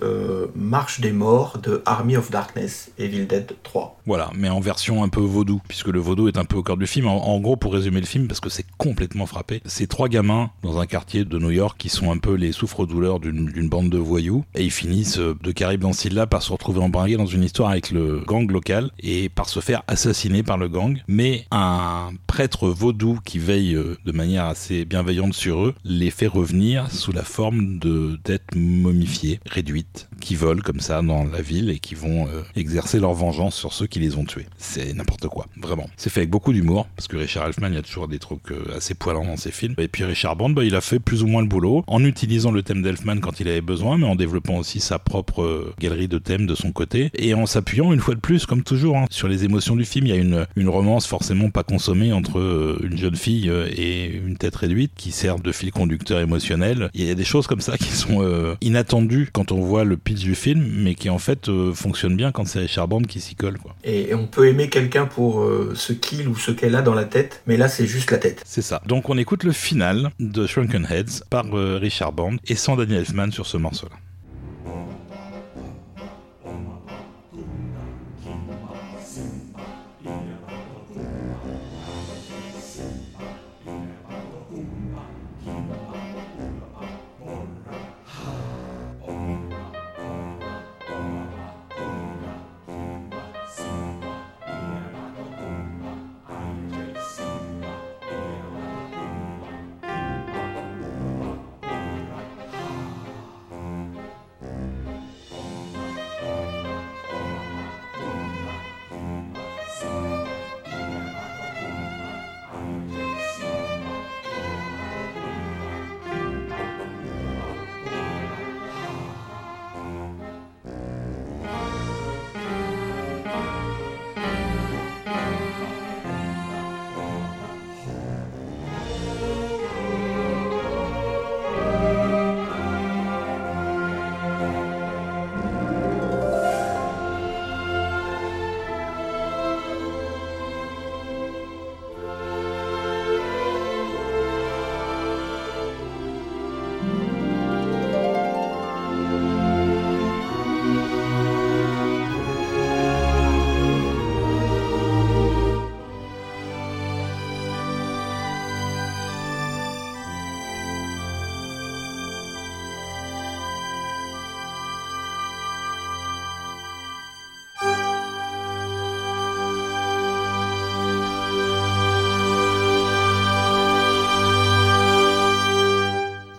Marche 0.55 1.01
des 1.01 1.13
Morts 1.13 1.59
de 1.59 1.83
Army 1.85 2.17
of 2.17 2.31
Darkness, 2.31 2.91
Evil 2.99 3.27
Dead 3.27 3.53
3. 3.63 4.01
Voilà, 4.07 4.31
mais 4.35 4.49
en 4.49 4.61
version 4.61 5.03
un 5.03 5.09
peu 5.09 5.21
vaudou, 5.21 5.61
puisque 5.69 5.89
le 5.89 5.99
vaudou 5.99 6.29
est 6.29 6.39
un 6.39 6.45
peu 6.45 6.57
au 6.57 6.63
cœur 6.63 6.77
du 6.77 6.87
film. 6.87 7.07
En, 7.07 7.27
en 7.27 7.41
gros, 7.41 7.57
pour 7.57 7.73
résumer 7.73 8.01
le 8.01 8.07
film, 8.07 8.29
parce 8.29 8.41
que 8.41 8.49
c'est 8.49 8.67
complètement 8.79 9.27
frappé, 9.27 9.61
c'est 9.67 9.87
trois 9.87 10.09
gamins 10.09 10.51
dans 10.63 10.79
un 10.79 10.87
quartier 10.87 11.25
de 11.27 11.39
New 11.39 11.51
York 11.51 11.77
qui 11.79 11.89
sont 11.89 12.11
un 12.11 12.19
peu 12.19 12.35
les 12.35 12.53
souffres-douleurs 12.53 13.21
d'une 13.21 13.69
bande 13.69 13.91
de 13.91 13.99
voyous, 13.99 14.45
et 14.55 14.65
ils 14.65 14.71
finissent 14.71 15.19
euh, 15.19 15.37
de 15.43 15.53
Caraïbes 15.53 15.81
dans 15.81 15.93
là 16.13 16.27
par 16.27 16.43
se 16.43 16.53
retrouver 16.53 16.81
embringués 16.81 17.17
dans 17.17 17.27
une 17.27 17.43
histoire 17.43 17.71
avec 17.71 17.91
le 17.91 18.21
gang 18.21 18.51
local 18.51 18.91
et 19.01 19.29
par 19.29 19.49
se 19.49 19.61
faire 19.61 19.83
assassiner 19.87 20.43
par 20.43 20.59
le 20.59 20.69
gang. 20.69 21.03
Mais 21.09 21.47
un 21.51 22.11
prêtre 22.27 22.69
vaudou 22.69 23.19
qui 23.25 23.39
veille 23.39 23.75
euh, 23.75 23.97
de 24.05 24.13
manière 24.13 24.45
assez 24.45 24.85
bienveillante 24.85 25.35
sur 25.35 25.65
eux 25.65 25.75
les 25.85 26.11
fait 26.11 26.27
revenir 26.27 26.91
sous 26.91 27.13
la 27.13 27.23
forme 27.23 27.79
de 27.79 28.19
têtes 28.23 28.55
momifiées, 28.55 29.41
réduites, 29.47 30.09
qui 30.21 30.35
volent 30.35 30.63
comme 30.63 30.81
ça 30.81 31.03
dans 31.03 31.25
la 31.25 31.43
ville 31.43 31.71
et 31.71 31.79
qui 31.79 31.95
vont 31.95 32.27
euh, 32.27 32.43
exercer 32.55 33.01
leur 33.01 33.15
vengeance 33.15 33.55
sur 33.55 33.73
ceux 33.73 33.87
qui 33.87 33.99
les 33.99 34.17
ont 34.17 34.25
tués. 34.25 34.47
C'est 34.59 34.93
n'importe 34.93 35.29
quoi, 35.29 35.47
vraiment. 35.57 35.89
C'est 35.97 36.11
fait 36.11 36.21
avec 36.21 36.31
beaucoup 36.31 36.53
d'humour, 36.53 36.87
parce 36.95 37.09
que 37.09 37.17
Richard 37.17 37.47
Elfman, 37.47 37.69
il 37.69 37.75
y 37.75 37.79
a 37.79 37.83
toujours 37.83 38.09
des 38.09 38.19
trucs 38.19 38.53
assez 38.75 38.95
poilants 38.95 39.25
dans 39.25 39.37
ses 39.37 39.51
films. 39.51 39.75
Et 39.79 39.89
puis 39.89 40.05
Richard 40.05 40.37
Bond, 40.37 40.51
bah, 40.51 40.65
il 40.65 40.75
a 40.75 40.81
fait 40.81 41.01
plus 41.01 41.16
ou 41.23 41.27
moins 41.27 41.43
le 41.43 41.49
boulot, 41.49 41.85
en 41.87 42.05
utilisant 42.05 42.51
le 42.51 42.63
thème 42.63 42.83
d'Elfman 42.83 43.21
quand 43.21 43.41
il 43.41 43.49
avait 43.49 43.61
besoin, 43.61 43.99
mais 43.99 44.07
en 44.07 44.17
développant 44.17 44.57
aussi 44.57 44.81
sa 44.81 44.99
propre 44.99 45.43
euh, 45.43 45.75
galerie 45.79 46.09
de 46.09 46.19
thèmes 46.19 46.47
de 46.47 46.55
son 46.55 46.73
côté, 46.73 47.11
et 47.15 47.35
en 47.35 47.47
s'appuyant 47.47 47.93
une 47.93 48.01
fois 48.01 48.15
de 48.15 48.21
plus, 48.21 48.47
comme 48.47 48.63
toujours, 48.63 48.97
hein, 48.97 49.07
sur 49.11 49.29
les 49.29 49.45
émotions 49.45 49.77
du 49.77 49.85
film. 49.85 50.07
Il 50.07 50.15
y 50.15 50.17
a 50.17 50.21
une, 50.21 50.47
une 50.57 50.69
romance 50.69 51.07
forcément 51.07 51.51
pas 51.51 51.63
consommée 51.63 52.13
entre 52.13 52.39
euh, 52.39 52.79
une 52.83 52.97
jeune 52.97 53.17
fille 53.17 53.49
euh, 53.49 53.69
et 53.75 54.07
une 54.07 54.37
tête 54.37 54.57
réduite 54.57 54.93
qui 54.97 55.13
servent 55.13 55.43
de 55.43 55.53
fil 55.53 55.73
conducteur 55.73 56.21
émotionnel. 56.21 56.91
Il 56.95 57.05
y 57.05 57.11
a 57.11 57.15
des 57.15 57.25
choses 57.25 57.47
comme 57.47 57.61
ça 57.61 57.77
qui 57.79 57.91
sont 57.91 58.23
euh, 58.23 58.55
inattendues 58.61 59.29
quand 59.33 59.53
on 59.53 59.61
voit 59.61 59.85
le 59.85 59.97
pitch 59.97 60.21
du 60.21 60.35
film, 60.35 60.65
mais 60.79 60.95
qui 60.95 61.11
en 61.11 61.19
fait 61.19 61.49
euh, 61.49 61.73
fonctionnent 61.73 62.17
bien 62.17 62.33
quand 62.33 62.47
c'est 62.47 62.61
Richard 62.61 62.89
Band 62.89 63.03
qui 63.03 63.21
s'y 63.21 63.35
colle. 63.35 63.59
Quoi. 63.59 63.75
Et 63.85 64.15
on 64.15 64.27
peut 64.27 64.49
aimer 64.49 64.69
quelqu'un 64.69 65.07
pour 65.07 65.41
euh, 65.41 65.73
ce 65.75 65.93
qu'il 65.93 66.29
ou 66.29 66.37
ce 66.37 66.51
qu'elle 66.51 66.75
a 66.75 66.83
dans 66.83 66.95
la 66.95 67.05
tête, 67.05 67.43
mais 67.47 67.57
là 67.57 67.69
c'est 67.69 67.87
juste 67.87 68.11
la 68.11 68.19
tête. 68.19 68.43
C'est 68.45 68.63
ça. 68.63 68.83
Donc 68.87 69.11
on 69.11 69.19
écoute 69.19 69.45
le 69.45 69.53
final 69.53 70.11
de 70.21 70.47
Shrunken 70.47 70.85
Par 71.31 71.47
euh, 71.57 71.79
Richard 71.79 72.13
Band 72.13 72.37
et 72.47 72.55
sans 72.55 72.77
Daniel 72.77 73.01
Elfman 73.01 73.31
sur 73.31 73.47
ce 73.47 73.57
morceau-là. 73.57 73.97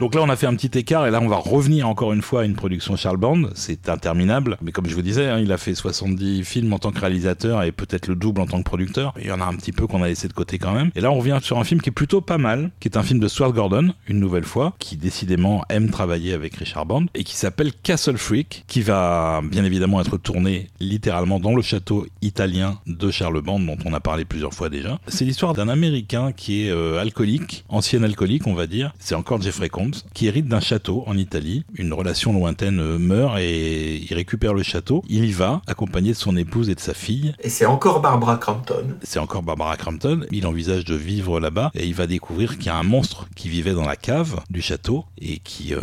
Donc 0.07 0.15
là, 0.15 0.21
on 0.21 0.29
a 0.29 0.37
fait 0.37 0.47
un 0.47 0.55
petit 0.55 0.79
écart 0.79 1.05
et 1.05 1.11
là, 1.11 1.19
on 1.21 1.27
va 1.27 1.35
revenir 1.35 1.85
encore 1.85 2.13
une 2.13 2.21
fois 2.21 2.43
à 2.43 2.45
une 2.45 2.55
production 2.55 2.95
Charles 2.95 3.17
Band. 3.17 3.41
C'est 3.55 3.89
interminable, 3.89 4.57
mais 4.61 4.71
comme 4.71 4.87
je 4.87 4.95
vous 4.95 5.01
disais, 5.01 5.27
hein, 5.27 5.39
il 5.39 5.51
a 5.51 5.57
fait 5.57 5.75
70 5.75 6.45
films 6.45 6.71
en 6.71 6.79
tant 6.79 6.93
que 6.93 7.01
réalisateur 7.01 7.61
et 7.63 7.73
peut-être 7.73 8.07
le 8.07 8.15
double 8.15 8.39
en 8.39 8.45
tant 8.45 8.59
que 8.59 8.63
producteur. 8.63 9.13
Il 9.19 9.27
y 9.27 9.33
en 9.33 9.41
a 9.41 9.43
un 9.43 9.53
petit 9.55 9.73
peu 9.73 9.85
qu'on 9.85 10.01
a 10.01 10.07
laissé 10.07 10.29
de 10.29 10.33
côté 10.33 10.59
quand 10.59 10.71
même. 10.71 10.91
Et 10.95 11.01
là, 11.01 11.11
on 11.11 11.17
revient 11.17 11.39
sur 11.41 11.59
un 11.59 11.65
film 11.65 11.81
qui 11.81 11.89
est 11.89 11.91
plutôt 11.91 12.21
pas 12.21 12.37
mal, 12.37 12.71
qui 12.79 12.87
est 12.87 12.95
un 12.95 13.03
film 13.03 13.19
de 13.19 13.27
Stuart 13.27 13.51
Gordon, 13.51 13.93
une 14.07 14.21
nouvelle 14.21 14.45
fois, 14.45 14.75
qui 14.79 14.95
décidément 14.95 15.65
aime 15.67 15.89
travailler 15.89 16.31
avec 16.31 16.55
Richard 16.55 16.85
Band 16.85 17.07
et 17.13 17.25
qui 17.25 17.35
s'appelle 17.35 17.73
Castle 17.73 18.17
Freak, 18.17 18.63
qui 18.67 18.83
va 18.83 19.41
bien 19.43 19.65
évidemment 19.65 19.99
être 19.99 20.15
tourné 20.15 20.69
littéralement 20.79 21.41
dans 21.41 21.53
le 21.53 21.61
château 21.61 22.07
italien 22.21 22.79
de 22.87 23.11
Charles 23.11 23.41
Band, 23.41 23.59
dont 23.59 23.77
on 23.83 23.93
a 23.93 23.99
parlé 23.99 24.23
plusieurs 24.23 24.53
fois 24.53 24.69
déjà. 24.69 25.01
C'est 25.09 25.25
l'histoire 25.25 25.51
d'un 25.51 25.67
Américain 25.67 26.31
qui 26.31 26.63
est 26.63 26.69
euh, 26.69 26.97
alcoolique, 26.97 27.65
ancien 27.67 28.03
alcoolique, 28.03 28.47
on 28.47 28.53
va 28.53 28.67
dire. 28.67 28.93
C'est 28.99 29.15
encore 29.15 29.41
Jeffrey 29.41 29.67
Combs, 29.67 29.96
qui 30.13 30.27
hérite 30.27 30.47
d'un 30.47 30.59
château 30.59 31.03
en 31.07 31.17
Italie. 31.17 31.63
Une 31.75 31.93
relation 31.93 32.33
lointaine 32.33 32.79
euh, 32.79 32.97
meurt 32.97 33.39
et 33.39 33.97
il 33.97 34.13
récupère 34.13 34.53
le 34.53 34.63
château. 34.63 35.03
Il 35.09 35.25
y 35.25 35.31
va, 35.31 35.61
accompagné 35.67 36.11
de 36.11 36.17
son 36.17 36.35
épouse 36.37 36.69
et 36.69 36.75
de 36.75 36.79
sa 36.79 36.93
fille. 36.93 37.33
Et 37.41 37.49
c'est 37.49 37.65
encore 37.65 38.01
Barbara 38.01 38.37
Crampton. 38.37 38.95
C'est 39.03 39.19
encore 39.19 39.43
Barbara 39.43 39.77
Crampton. 39.77 40.21
Il 40.31 40.45
envisage 40.47 40.85
de 40.85 40.95
vivre 40.95 41.39
là-bas 41.39 41.71
et 41.73 41.85
il 41.85 41.93
va 41.93 42.07
découvrir 42.07 42.57
qu'il 42.57 42.67
y 42.67 42.69
a 42.69 42.77
un 42.77 42.83
monstre 42.83 43.27
qui 43.35 43.49
vivait 43.49 43.73
dans 43.73 43.85
la 43.85 43.95
cave 43.95 44.41
du 44.49 44.61
château 44.61 45.05
et 45.19 45.39
qui 45.39 45.73
euh, 45.73 45.79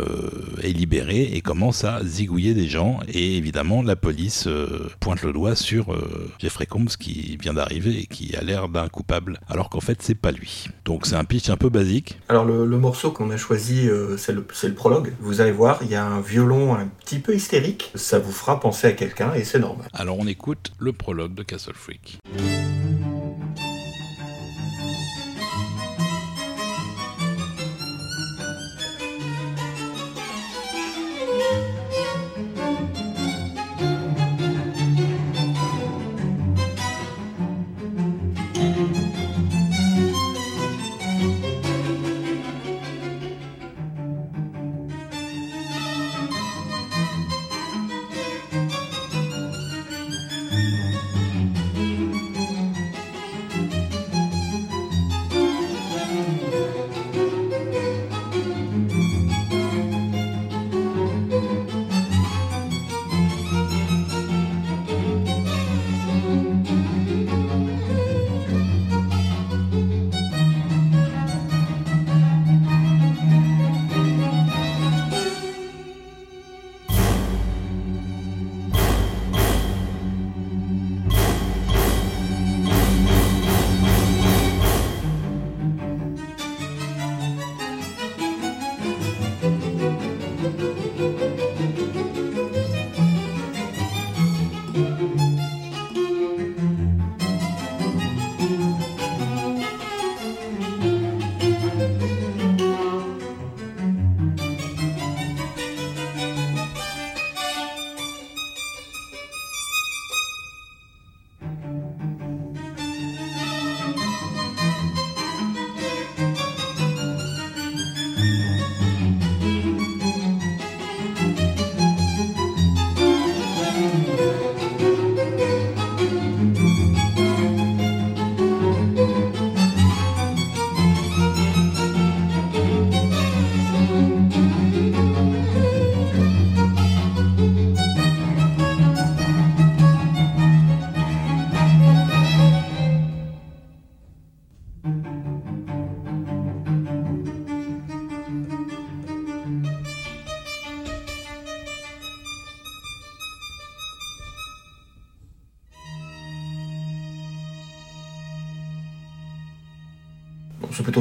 est 0.61 0.71
libéré 0.71 1.23
et 1.33 1.41
commence 1.41 1.83
à 1.83 2.03
zigouiller 2.03 2.53
des 2.53 2.67
gens. 2.67 2.99
Et 3.07 3.37
évidemment, 3.37 3.81
la 3.81 3.95
police 3.95 4.47
euh, 4.47 4.89
pointe 4.99 5.21
le 5.21 5.33
doigt 5.33 5.55
sur 5.55 5.93
euh, 5.93 6.31
Jeffrey 6.39 6.65
Combs 6.65 6.95
qui 6.99 7.37
vient 7.41 7.53
d'arriver 7.53 7.99
et 7.99 8.05
qui 8.05 8.35
a 8.35 8.41
l'air 8.41 8.69
d'un 8.69 8.87
coupable, 8.87 9.39
alors 9.49 9.69
qu'en 9.69 9.81
fait, 9.81 10.01
c'est 10.01 10.15
pas 10.15 10.31
lui. 10.31 10.67
Donc 10.85 11.05
c'est 11.05 11.15
un 11.15 11.23
pitch 11.23 11.49
un 11.49 11.57
peu 11.57 11.69
basique. 11.69 12.19
Alors 12.29 12.45
le, 12.45 12.65
le 12.65 12.77
morceau 12.77 13.11
qu'on 13.11 13.29
a 13.31 13.37
choisi, 13.37 13.87
euh, 14.11 14.17
c'est 14.17 14.33
le, 14.33 14.45
c'est 14.53 14.67
le 14.67 14.73
prologue. 14.73 15.13
Vous 15.19 15.41
allez 15.41 15.51
voir, 15.51 15.79
il 15.81 15.89
y 15.89 15.95
a 15.95 16.05
un 16.05 16.21
violon 16.21 16.75
un 16.75 16.87
petit 16.87 17.19
peu 17.19 17.35
hystérique. 17.35 17.91
Ça 17.95 18.19
vous 18.19 18.31
fera 18.31 18.59
penser 18.59 18.87
à 18.87 18.91
quelqu'un 18.91 19.33
et 19.33 19.43
c'est 19.43 19.59
normal. 19.59 19.87
Alors 19.93 20.17
on 20.19 20.27
écoute 20.27 20.71
le 20.79 20.93
prologue 20.93 21.33
de 21.33 21.43
Castle 21.43 21.73
Freak. 21.75 22.19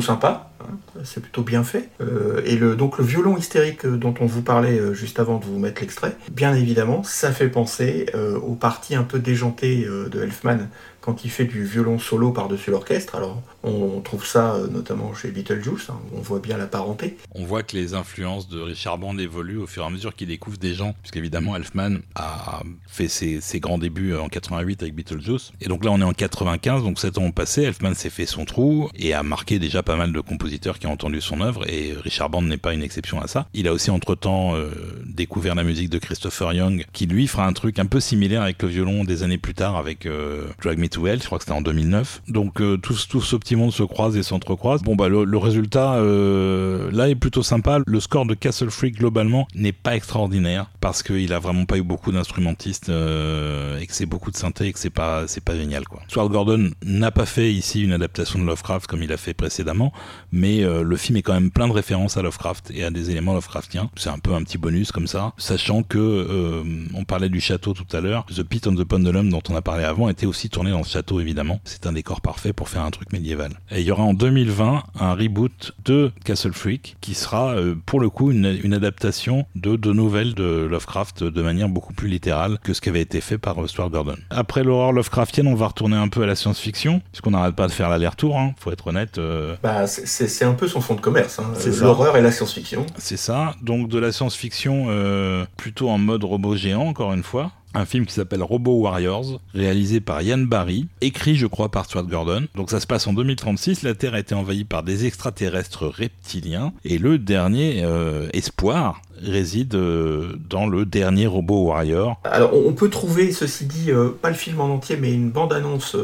Sympa, 0.05 0.51
hein, 0.61 0.75
c'est 1.03 1.21
plutôt 1.21 1.43
bien 1.43 1.65
fait. 1.65 1.89
Euh, 2.01 2.43
et 2.45 2.57
le, 2.57 2.77
donc 2.77 2.99
le 2.99 3.05
violon 3.05 3.37
hystérique 3.37 3.85
euh, 3.85 3.97
dont 3.97 4.15
on 4.21 4.27
vous 4.27 4.43
parlait 4.43 4.79
euh, 4.79 4.95
juste 4.95 5.19
avant 5.19 5.39
de 5.39 5.45
vous 5.45 5.59
mettre 5.59 5.81
l'extrait, 5.81 6.17
bien 6.31 6.55
évidemment, 6.55 7.03
ça 7.03 7.33
fait 7.33 7.49
penser 7.49 8.07
aux 8.43 8.55
parties 8.55 8.95
un 8.95 9.03
peu 9.03 9.19
déjantées 9.19 9.87
de 9.87 10.23
Elfman 10.23 10.59
quand 11.05 11.23
il 11.23 11.31
fait 11.31 11.45
du 11.45 11.65
violon 11.65 11.99
solo 11.99 12.33
par-dessus 12.33 12.71
l'orchestre. 12.71 13.15
Alors 13.15 13.43
on 13.63 14.01
trouve 14.01 14.25
ça 14.25 14.55
euh, 14.55 14.69
notamment 14.69 15.13
chez 15.13 15.31
Beetlejuice, 15.31 15.91
hein, 15.91 16.01
on 16.17 16.23
voit 16.23 16.39
bien 16.39 16.57
la 16.57 16.67
parenté. 16.67 17.19
On 17.35 17.45
voit 17.45 17.63
que 17.63 17.77
les 17.77 17.93
influences 17.93 18.49
de 18.49 18.59
Richard 18.59 18.97
Band 18.97 19.19
évoluent 19.19 19.59
au 19.59 19.67
fur 19.67 19.83
et 19.83 19.87
à 19.87 19.91
mesure 19.91 20.15
qu'il 20.15 20.29
découvre 20.29 20.57
des 20.57 20.73
gens, 20.73 20.95
puisqu'évidemment 21.03 21.57
Elfman 21.57 21.99
a 22.15 22.63
fait 22.87 23.09
ses, 23.09 23.61
grands 23.61 23.77
débuts 23.77 24.17
en 24.17 24.29
88 24.31 24.83
avec 24.83 24.95
Beetlejuice. 24.95 25.53
Et 25.61 25.69
donc 25.69 25.85
là 25.85 25.91
on 25.91 26.01
est 26.01 26.05
en 26.05 26.15
95, 26.15 26.83
donc 26.83 26.99
7 26.99 27.19
ans 27.19 27.25
ont 27.25 27.33
passé, 27.33 27.65
Elfman 27.65 27.95
s'est 27.95 28.09
fait 28.09 28.25
son 28.25 28.47
trou 28.47 28.89
et 28.95 29.13
a 29.13 29.23
marqué 29.23 29.59
déjà 29.59 29.83
pas 29.83 29.97
mal 29.97 30.11
de 30.11 30.21
compositeurs 30.21 30.79
qui 30.79 30.87
ont 30.87 30.93
entendu 30.93 31.21
son 31.21 31.43
œuvre, 31.43 31.69
et 31.71 31.93
Richard 32.03 32.31
Band 32.31 32.43
n'est 32.43 32.57
pas 32.57 32.73
une 32.73 32.83
exception 32.83 33.21
à 33.21 33.27
ça. 33.27 33.47
Il 33.53 33.69
a 33.69 33.75
aussi 33.75 33.91
entre-temps 33.91 34.57
euh, 34.57 34.71
découvert 35.05 35.55
la 35.55 35.65
musique 35.65 35.91
de 35.91 35.99
Christopher 35.99 36.55
Young, 36.55 36.87
qui 36.95 37.05
lui 37.05 37.27
fera 37.27 37.47
un 37.47 37.53
truc 37.53 37.79
un 37.79 37.87
peu 37.87 38.01
similaire 38.01 38.41
avec 38.41 38.63
le 38.63 38.69
violon 38.69 39.05
des 39.05 39.23
années 39.23 39.37
plus 39.37 39.55
tard 39.55 39.77
avec 39.77 40.07
euh, 40.07 40.47
Drag 40.63 40.79
Me 40.79 40.89
to 40.95 41.05
je 41.07 41.27
crois 41.27 41.39
que 41.39 41.45
c'était 41.45 41.57
en 41.57 41.63
2009. 41.63 42.23
Donc 42.29 42.61
euh, 42.61 42.77
tout, 42.77 42.95
tout 43.09 43.21
ce 43.21 43.37
petit 43.37 43.57
monde 43.57 43.73
se 43.73 43.83
croise 43.83 44.17
et 44.17 44.23
s'entrecroise. 44.23 44.83
Bon 44.83 44.95
bah 44.97 45.09
le, 45.09 45.37
résultat 45.37 45.95
euh, 45.95 46.91
là 46.93 47.09
est 47.09 47.15
plutôt 47.15 47.43
sympa. 47.43 47.81
Le 47.87 48.01
score 48.01 48.27
de 48.27 48.35
Castle 48.35 48.71
Freak 48.71 48.99
globalement 48.99 49.47
n'est 49.55 49.73
pas 49.73 49.97
extraordinaire 49.97 50.71
parce 50.81 51.03
qu'il 51.03 51.33
a 51.33 51.39
vraiment 51.39 51.65
pas 51.65 51.77
eu 51.77 51.83
beaucoup 51.83 52.13
d'instrumentistes 52.13 52.89
euh, 52.89 53.79
et 53.79 53.87
que 53.87 53.95
c'est 53.95 54.07
beaucoup 54.07 54.31
de 54.31 54.37
synthé 54.37 54.67
et 54.67 54.73
que 54.73 54.79
c'est 54.79 54.91
pas 54.91 55.27
c'est 55.27 55.43
pas 55.43 55.57
génial 55.57 55.87
quoi. 55.87 56.01
Swart 56.09 56.29
Gordon 56.29 56.71
n'a 56.85 57.11
pas 57.11 57.27
fait 57.27 57.53
ici 57.53 57.83
une 57.83 57.93
adaptation 57.93 58.39
de 58.39 58.45
Lovecraft 58.45 58.87
comme 58.87 59.03
il 59.03 59.13
a 59.13 59.17
fait 59.17 59.35
précédemment, 59.35 59.93
mais 60.33 60.63
euh, 60.63 60.83
le 60.83 60.97
film 60.97 61.17
est 61.17 61.23
quand 61.23 61.35
même 61.35 61.51
plein 61.51 61.69
de 61.69 61.73
références 61.73 62.17
à 62.17 62.23
Lovecraft 62.23 62.71
et 62.75 62.85
à 62.85 62.91
des 62.91 63.11
éléments 63.11 63.35
Lovecraftiens. 63.35 63.91
C'est 63.97 64.11
un 64.11 64.19
peu 64.19 64.35
un 64.35 64.43
petit 64.43 64.59
bonus 64.59 64.93
comme 64.93 65.07
ça, 65.07 65.33
sachant 65.37 65.83
que 65.83 66.63
on 66.95 67.05
parlait 67.05 67.29
du 67.29 67.41
château 67.41 67.73
tout 67.73 67.97
à 67.97 68.01
l'heure. 68.01 68.25
The 68.27 68.43
Pit 68.43 68.67
on 68.67 68.75
the 68.75 68.85
Pendulum 68.85 69.31
dont 69.31 69.43
on 69.49 69.57
a 69.57 69.63
parlé 69.63 69.85
avant 69.85 70.09
était 70.09 70.27
aussi 70.27 70.49
tourné 70.49 70.71
dans 70.71 70.84
château 70.85 71.21
évidemment. 71.21 71.61
C'est 71.65 71.87
un 71.87 71.93
décor 71.93 72.21
parfait 72.21 72.53
pour 72.53 72.69
faire 72.69 72.83
un 72.83 72.91
truc 72.91 73.13
médiéval. 73.13 73.53
Et 73.71 73.81
il 73.81 73.87
y 73.87 73.91
aura 73.91 74.03
en 74.03 74.15
2020 74.15 74.83
un 75.01 75.15
reboot 75.15 75.73
de 75.85 76.13
Castle 76.25 76.53
Freak 76.53 76.97
qui 77.01 77.15
sera 77.15 77.55
euh, 77.55 77.75
pour 77.87 78.01
le 78.01 78.09
coup 78.11 78.31
une, 78.31 78.59
une 78.63 78.75
adaptation 78.75 79.47
de 79.57 79.77
deux 79.77 79.93
nouvelles 79.93 80.35
de 80.35 80.67
Lovecraft 80.71 81.25
de 81.25 81.43
manière 81.43 81.69
beaucoup 81.69 81.93
plus 81.95 82.09
littérale 82.09 82.59
que 82.63 82.73
ce 82.75 82.81
qui 82.81 82.89
avait 82.89 83.01
été 83.01 83.21
fait 83.21 83.39
par 83.39 83.63
euh, 83.63 83.67
Stuart 83.67 83.91
Gordon. 83.91 84.17
Après 84.31 84.63
l'horreur 84.65 84.93
Lovecraftienne, 84.93 85.47
on 85.47 85.55
va 85.55 85.69
retourner 85.69 85.97
un 85.97 86.09
peu 86.09 86.23
à 86.23 86.27
la 86.27 86.35
science-fiction, 86.37 87.01
puisqu'on 87.13 87.31
n'arrête 87.33 87.55
pas 87.55 87.67
de 87.67 87.73
faire 87.73 87.89
l'aller-retour, 87.89 88.39
hein, 88.39 88.55
faut 88.59 88.71
être 88.73 88.87
honnête. 88.89 89.19
euh, 89.19 89.57
Bah, 89.63 89.87
c'est- 89.87 90.45
un 90.45 90.55
peu 90.55 90.69
son 90.69 90.81
fond 90.81 90.95
de 90.95 91.01
commerce, 91.01 91.39
hein, 91.39 91.53
C'est 91.55 91.73
ça. 91.73 91.85
l'horreur 91.85 92.17
et 92.17 92.23
la 92.23 92.31
science-fiction. 92.31 92.85
C'est 92.99 93.17
ça. 93.17 93.55
Donc 93.63 93.89
de 93.89 93.99
la 93.99 94.13
science-fiction 94.13 94.87
euh, 94.89 95.45
plutôt 95.57 95.89
en 95.89 95.99
mode 95.99 96.25
robot 96.25 96.57
géant, 96.57 96.83
encore 96.83 97.13
une 97.15 97.23
fois. 97.23 97.53
Un 97.77 97.87
film 97.87 98.07
qui 98.07 98.15
s'appelle 98.15 98.43
Robo 98.45 98.83
Warriors, 98.83 99.41
réalisé 99.53 100.01
par 100.01 100.23
Ian 100.23 100.39
Barry, 100.39 100.87
écrit 101.01 101.35
je 101.35 101.49
crois 101.49 101.71
par 101.71 101.87
Stuart 101.87 102.07
Gordon. 102.07 102.47
Donc 102.55 102.71
ça 102.71 102.79
se 102.79 102.87
passe 102.87 103.09
en 103.09 103.13
2036, 103.13 103.83
la 103.83 103.95
Terre 103.95 104.15
a 104.15 104.21
été 104.21 104.33
envahie 104.33 104.63
par 104.63 104.85
des 104.85 105.07
extraterrestres 105.07 105.89
reptiliens, 105.89 106.73
et 106.85 106.99
le 106.99 107.19
dernier 107.19 107.83
euh, 107.83 108.29
espoir 108.33 109.03
réside 109.21 109.75
euh, 109.75 110.37
dans 110.49 110.69
le 110.69 110.85
dernier 110.85 111.27
Robo 111.27 111.65
Warrior. 111.65 112.21
Alors, 112.23 112.55
on 112.55 112.73
peut 112.75 112.91
trouver, 112.91 113.33
ceci 113.33 113.65
dit, 113.65 113.91
euh, 113.91 114.11
pas 114.11 114.29
le 114.29 114.37
film 114.37 114.61
en 114.61 114.67
entier, 114.67 114.97
mais 114.97 115.13
une 115.13 115.31
bande-annonce, 115.31 115.97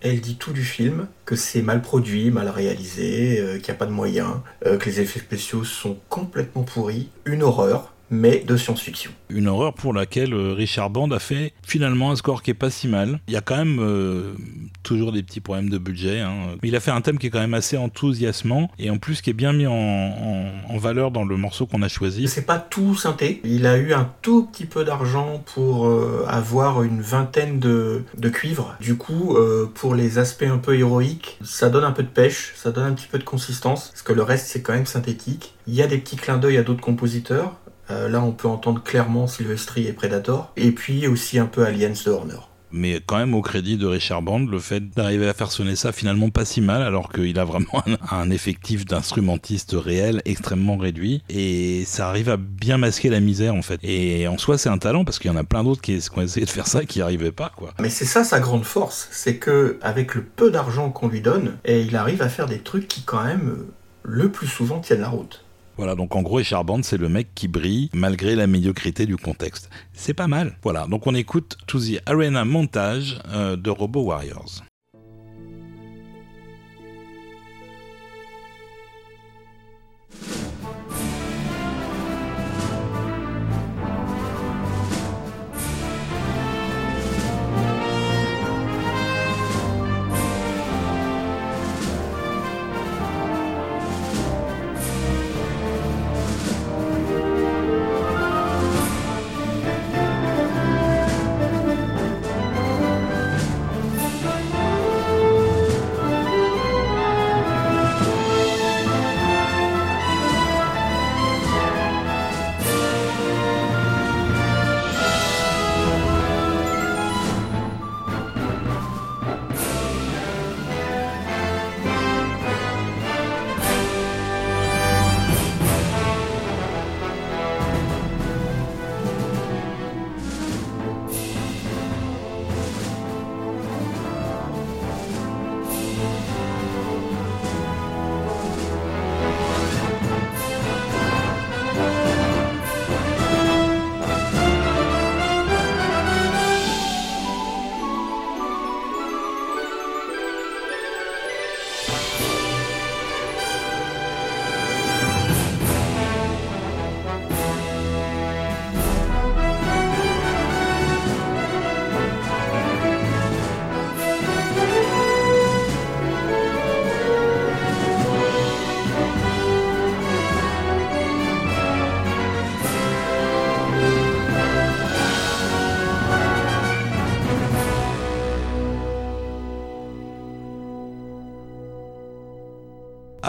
elle 0.00 0.20
dit 0.20 0.36
tout 0.36 0.52
du 0.52 0.64
film, 0.64 1.06
que 1.24 1.36
c'est 1.36 1.62
mal 1.62 1.82
produit, 1.82 2.32
mal 2.32 2.48
réalisé, 2.48 3.42
qu'il 3.58 3.64
n'y 3.64 3.70
a 3.70 3.78
pas 3.78 3.86
de 3.86 3.92
moyens, 3.92 4.34
que 4.64 4.84
les 4.84 5.00
effets 5.00 5.20
spéciaux 5.20 5.62
sont 5.62 5.98
complètement 6.08 6.62
pourris, 6.62 7.10
une 7.24 7.42
horreur, 7.42 7.92
mais 8.10 8.44
de 8.46 8.56
science-fiction. 8.56 9.10
Une 9.30 9.48
horreur 9.48 9.74
pour 9.74 9.92
laquelle 9.92 10.32
euh, 10.34 10.52
Richard 10.52 10.90
Band 10.90 11.10
a 11.10 11.18
fait 11.18 11.52
finalement 11.66 12.10
un 12.12 12.16
score 12.16 12.42
qui 12.42 12.50
est 12.52 12.54
pas 12.54 12.70
si 12.70 12.86
mal. 12.88 13.18
Il 13.26 13.34
y 13.34 13.36
a 13.36 13.40
quand 13.40 13.56
même 13.56 13.78
euh, 13.80 14.34
toujours 14.84 15.10
des 15.12 15.22
petits 15.22 15.40
problèmes 15.40 15.68
de 15.70 15.78
budget, 15.78 16.20
hein. 16.20 16.32
mais 16.62 16.68
il 16.68 16.76
a 16.76 16.80
fait 16.80 16.92
un 16.92 17.00
thème 17.00 17.18
qui 17.18 17.26
est 17.26 17.30
quand 17.30 17.40
même 17.40 17.54
assez 17.54 17.76
enthousiasmant 17.76 18.70
et 18.78 18.90
en 18.90 18.98
plus 18.98 19.20
qui 19.22 19.30
est 19.30 19.32
bien 19.34 19.52
mis 19.52 19.66
en, 19.66 19.72
en- 19.74 20.52
en 20.68 20.78
valeur 20.78 21.10
dans 21.10 21.24
le 21.24 21.36
morceau 21.36 21.66
qu'on 21.66 21.82
a 21.82 21.88
choisi. 21.88 22.28
C'est 22.28 22.46
pas 22.46 22.58
tout 22.58 22.94
synthé, 22.94 23.40
il 23.44 23.66
a 23.66 23.76
eu 23.78 23.92
un 23.92 24.10
tout 24.22 24.44
petit 24.46 24.66
peu 24.66 24.84
d'argent 24.84 25.42
pour 25.54 25.86
euh, 25.86 26.24
avoir 26.28 26.82
une 26.84 27.00
vingtaine 27.00 27.58
de, 27.58 28.04
de 28.16 28.28
cuivres. 28.28 28.76
Du 28.80 28.96
coup, 28.96 29.36
euh, 29.36 29.66
pour 29.74 29.94
les 29.96 30.18
aspects 30.18 30.44
un 30.44 30.58
peu 30.58 30.76
héroïques, 30.78 31.38
ça 31.42 31.68
donne 31.70 31.84
un 31.84 31.92
peu 31.92 32.02
de 32.04 32.08
pêche, 32.08 32.52
ça 32.56 32.70
donne 32.70 32.84
un 32.84 32.92
petit 32.94 33.08
peu 33.08 33.18
de 33.18 33.24
consistance, 33.24 33.88
parce 33.88 34.02
que 34.02 34.12
le 34.12 34.22
reste 34.22 34.46
c'est 34.46 34.62
quand 34.62 34.72
même 34.74 34.86
synthétique. 34.86 35.54
Il 35.66 35.74
y 35.74 35.82
a 35.82 35.88
des 35.88 35.98
petits 35.98 36.16
clins 36.16 36.38
d'œil 36.38 36.58
à 36.58 36.62
d'autres 36.62 36.80
compositeurs. 36.80 37.56
Euh, 37.90 38.08
là, 38.08 38.22
on 38.22 38.32
peut 38.32 38.48
entendre 38.48 38.82
clairement 38.82 39.26
Silvestri 39.26 39.86
et 39.86 39.92
Predator, 39.92 40.52
et 40.56 40.72
puis 40.72 41.06
aussi 41.06 41.38
un 41.38 41.46
peu 41.46 41.64
Aliens 41.64 41.90
de 42.04 42.10
Horner. 42.10 42.40
Mais 42.72 43.00
quand 43.06 43.16
même 43.16 43.32
au 43.32 43.42
crédit 43.42 43.76
de 43.76 43.86
Richard 43.86 44.22
Band, 44.22 44.40
le 44.40 44.58
fait 44.58 44.90
d'arriver 44.90 45.28
à 45.28 45.34
faire 45.34 45.52
sonner 45.52 45.76
ça 45.76 45.92
finalement 45.92 46.30
pas 46.30 46.44
si 46.44 46.60
mal, 46.60 46.82
alors 46.82 47.12
qu'il 47.12 47.38
a 47.38 47.44
vraiment 47.44 47.82
un, 47.86 47.96
un 48.10 48.30
effectif 48.30 48.84
d'instrumentistes 48.84 49.76
réels 49.78 50.20
extrêmement 50.24 50.76
réduit, 50.76 51.22
et 51.28 51.84
ça 51.86 52.08
arrive 52.08 52.28
à 52.28 52.36
bien 52.36 52.76
masquer 52.76 53.08
la 53.08 53.20
misère 53.20 53.54
en 53.54 53.62
fait. 53.62 53.78
Et 53.84 54.26
en 54.26 54.36
soi 54.36 54.58
c'est 54.58 54.68
un 54.68 54.78
talent, 54.78 55.04
parce 55.04 55.20
qu'il 55.20 55.30
y 55.30 55.34
en 55.34 55.38
a 55.38 55.44
plein 55.44 55.62
d'autres 55.62 55.80
qui, 55.80 55.96
qui 55.96 56.18
ont 56.18 56.22
essayé 56.22 56.44
de 56.44 56.50
faire 56.50 56.66
ça 56.66 56.82
et 56.82 56.86
qui 56.86 56.98
n'y 56.98 57.02
arrivaient 57.02 57.32
pas 57.32 57.52
quoi. 57.56 57.72
Mais 57.80 57.88
c'est 57.88 58.04
ça 58.04 58.24
sa 58.24 58.40
grande 58.40 58.64
force, 58.64 59.08
c'est 59.12 59.36
que 59.36 59.78
avec 59.80 60.16
le 60.16 60.22
peu 60.22 60.50
d'argent 60.50 60.90
qu'on 60.90 61.08
lui 61.08 61.20
donne, 61.20 61.56
et 61.64 61.82
il 61.82 61.94
arrive 61.94 62.20
à 62.20 62.28
faire 62.28 62.46
des 62.46 62.58
trucs 62.58 62.88
qui 62.88 63.02
quand 63.02 63.22
même 63.22 63.58
le 64.02 64.28
plus 64.28 64.48
souvent 64.48 64.80
tiennent 64.80 65.00
la 65.00 65.08
route. 65.08 65.44
Voilà, 65.76 65.94
donc 65.94 66.16
en 66.16 66.22
gros, 66.22 66.36
Richard 66.36 66.64
c'est 66.82 66.96
le 66.96 67.08
mec 67.08 67.28
qui 67.34 67.48
brille 67.48 67.90
malgré 67.92 68.34
la 68.34 68.46
médiocrité 68.46 69.06
du 69.06 69.16
contexte. 69.16 69.70
C'est 69.92 70.14
pas 70.14 70.26
mal. 70.26 70.56
Voilà, 70.62 70.86
donc 70.86 71.06
on 71.06 71.14
écoute 71.14 71.58
To 71.66 71.78
the 71.78 72.00
Arena 72.06 72.44
Montage 72.44 73.18
euh, 73.28 73.56
de 73.56 73.70
Robo 73.70 74.02
Warriors. 74.02 74.65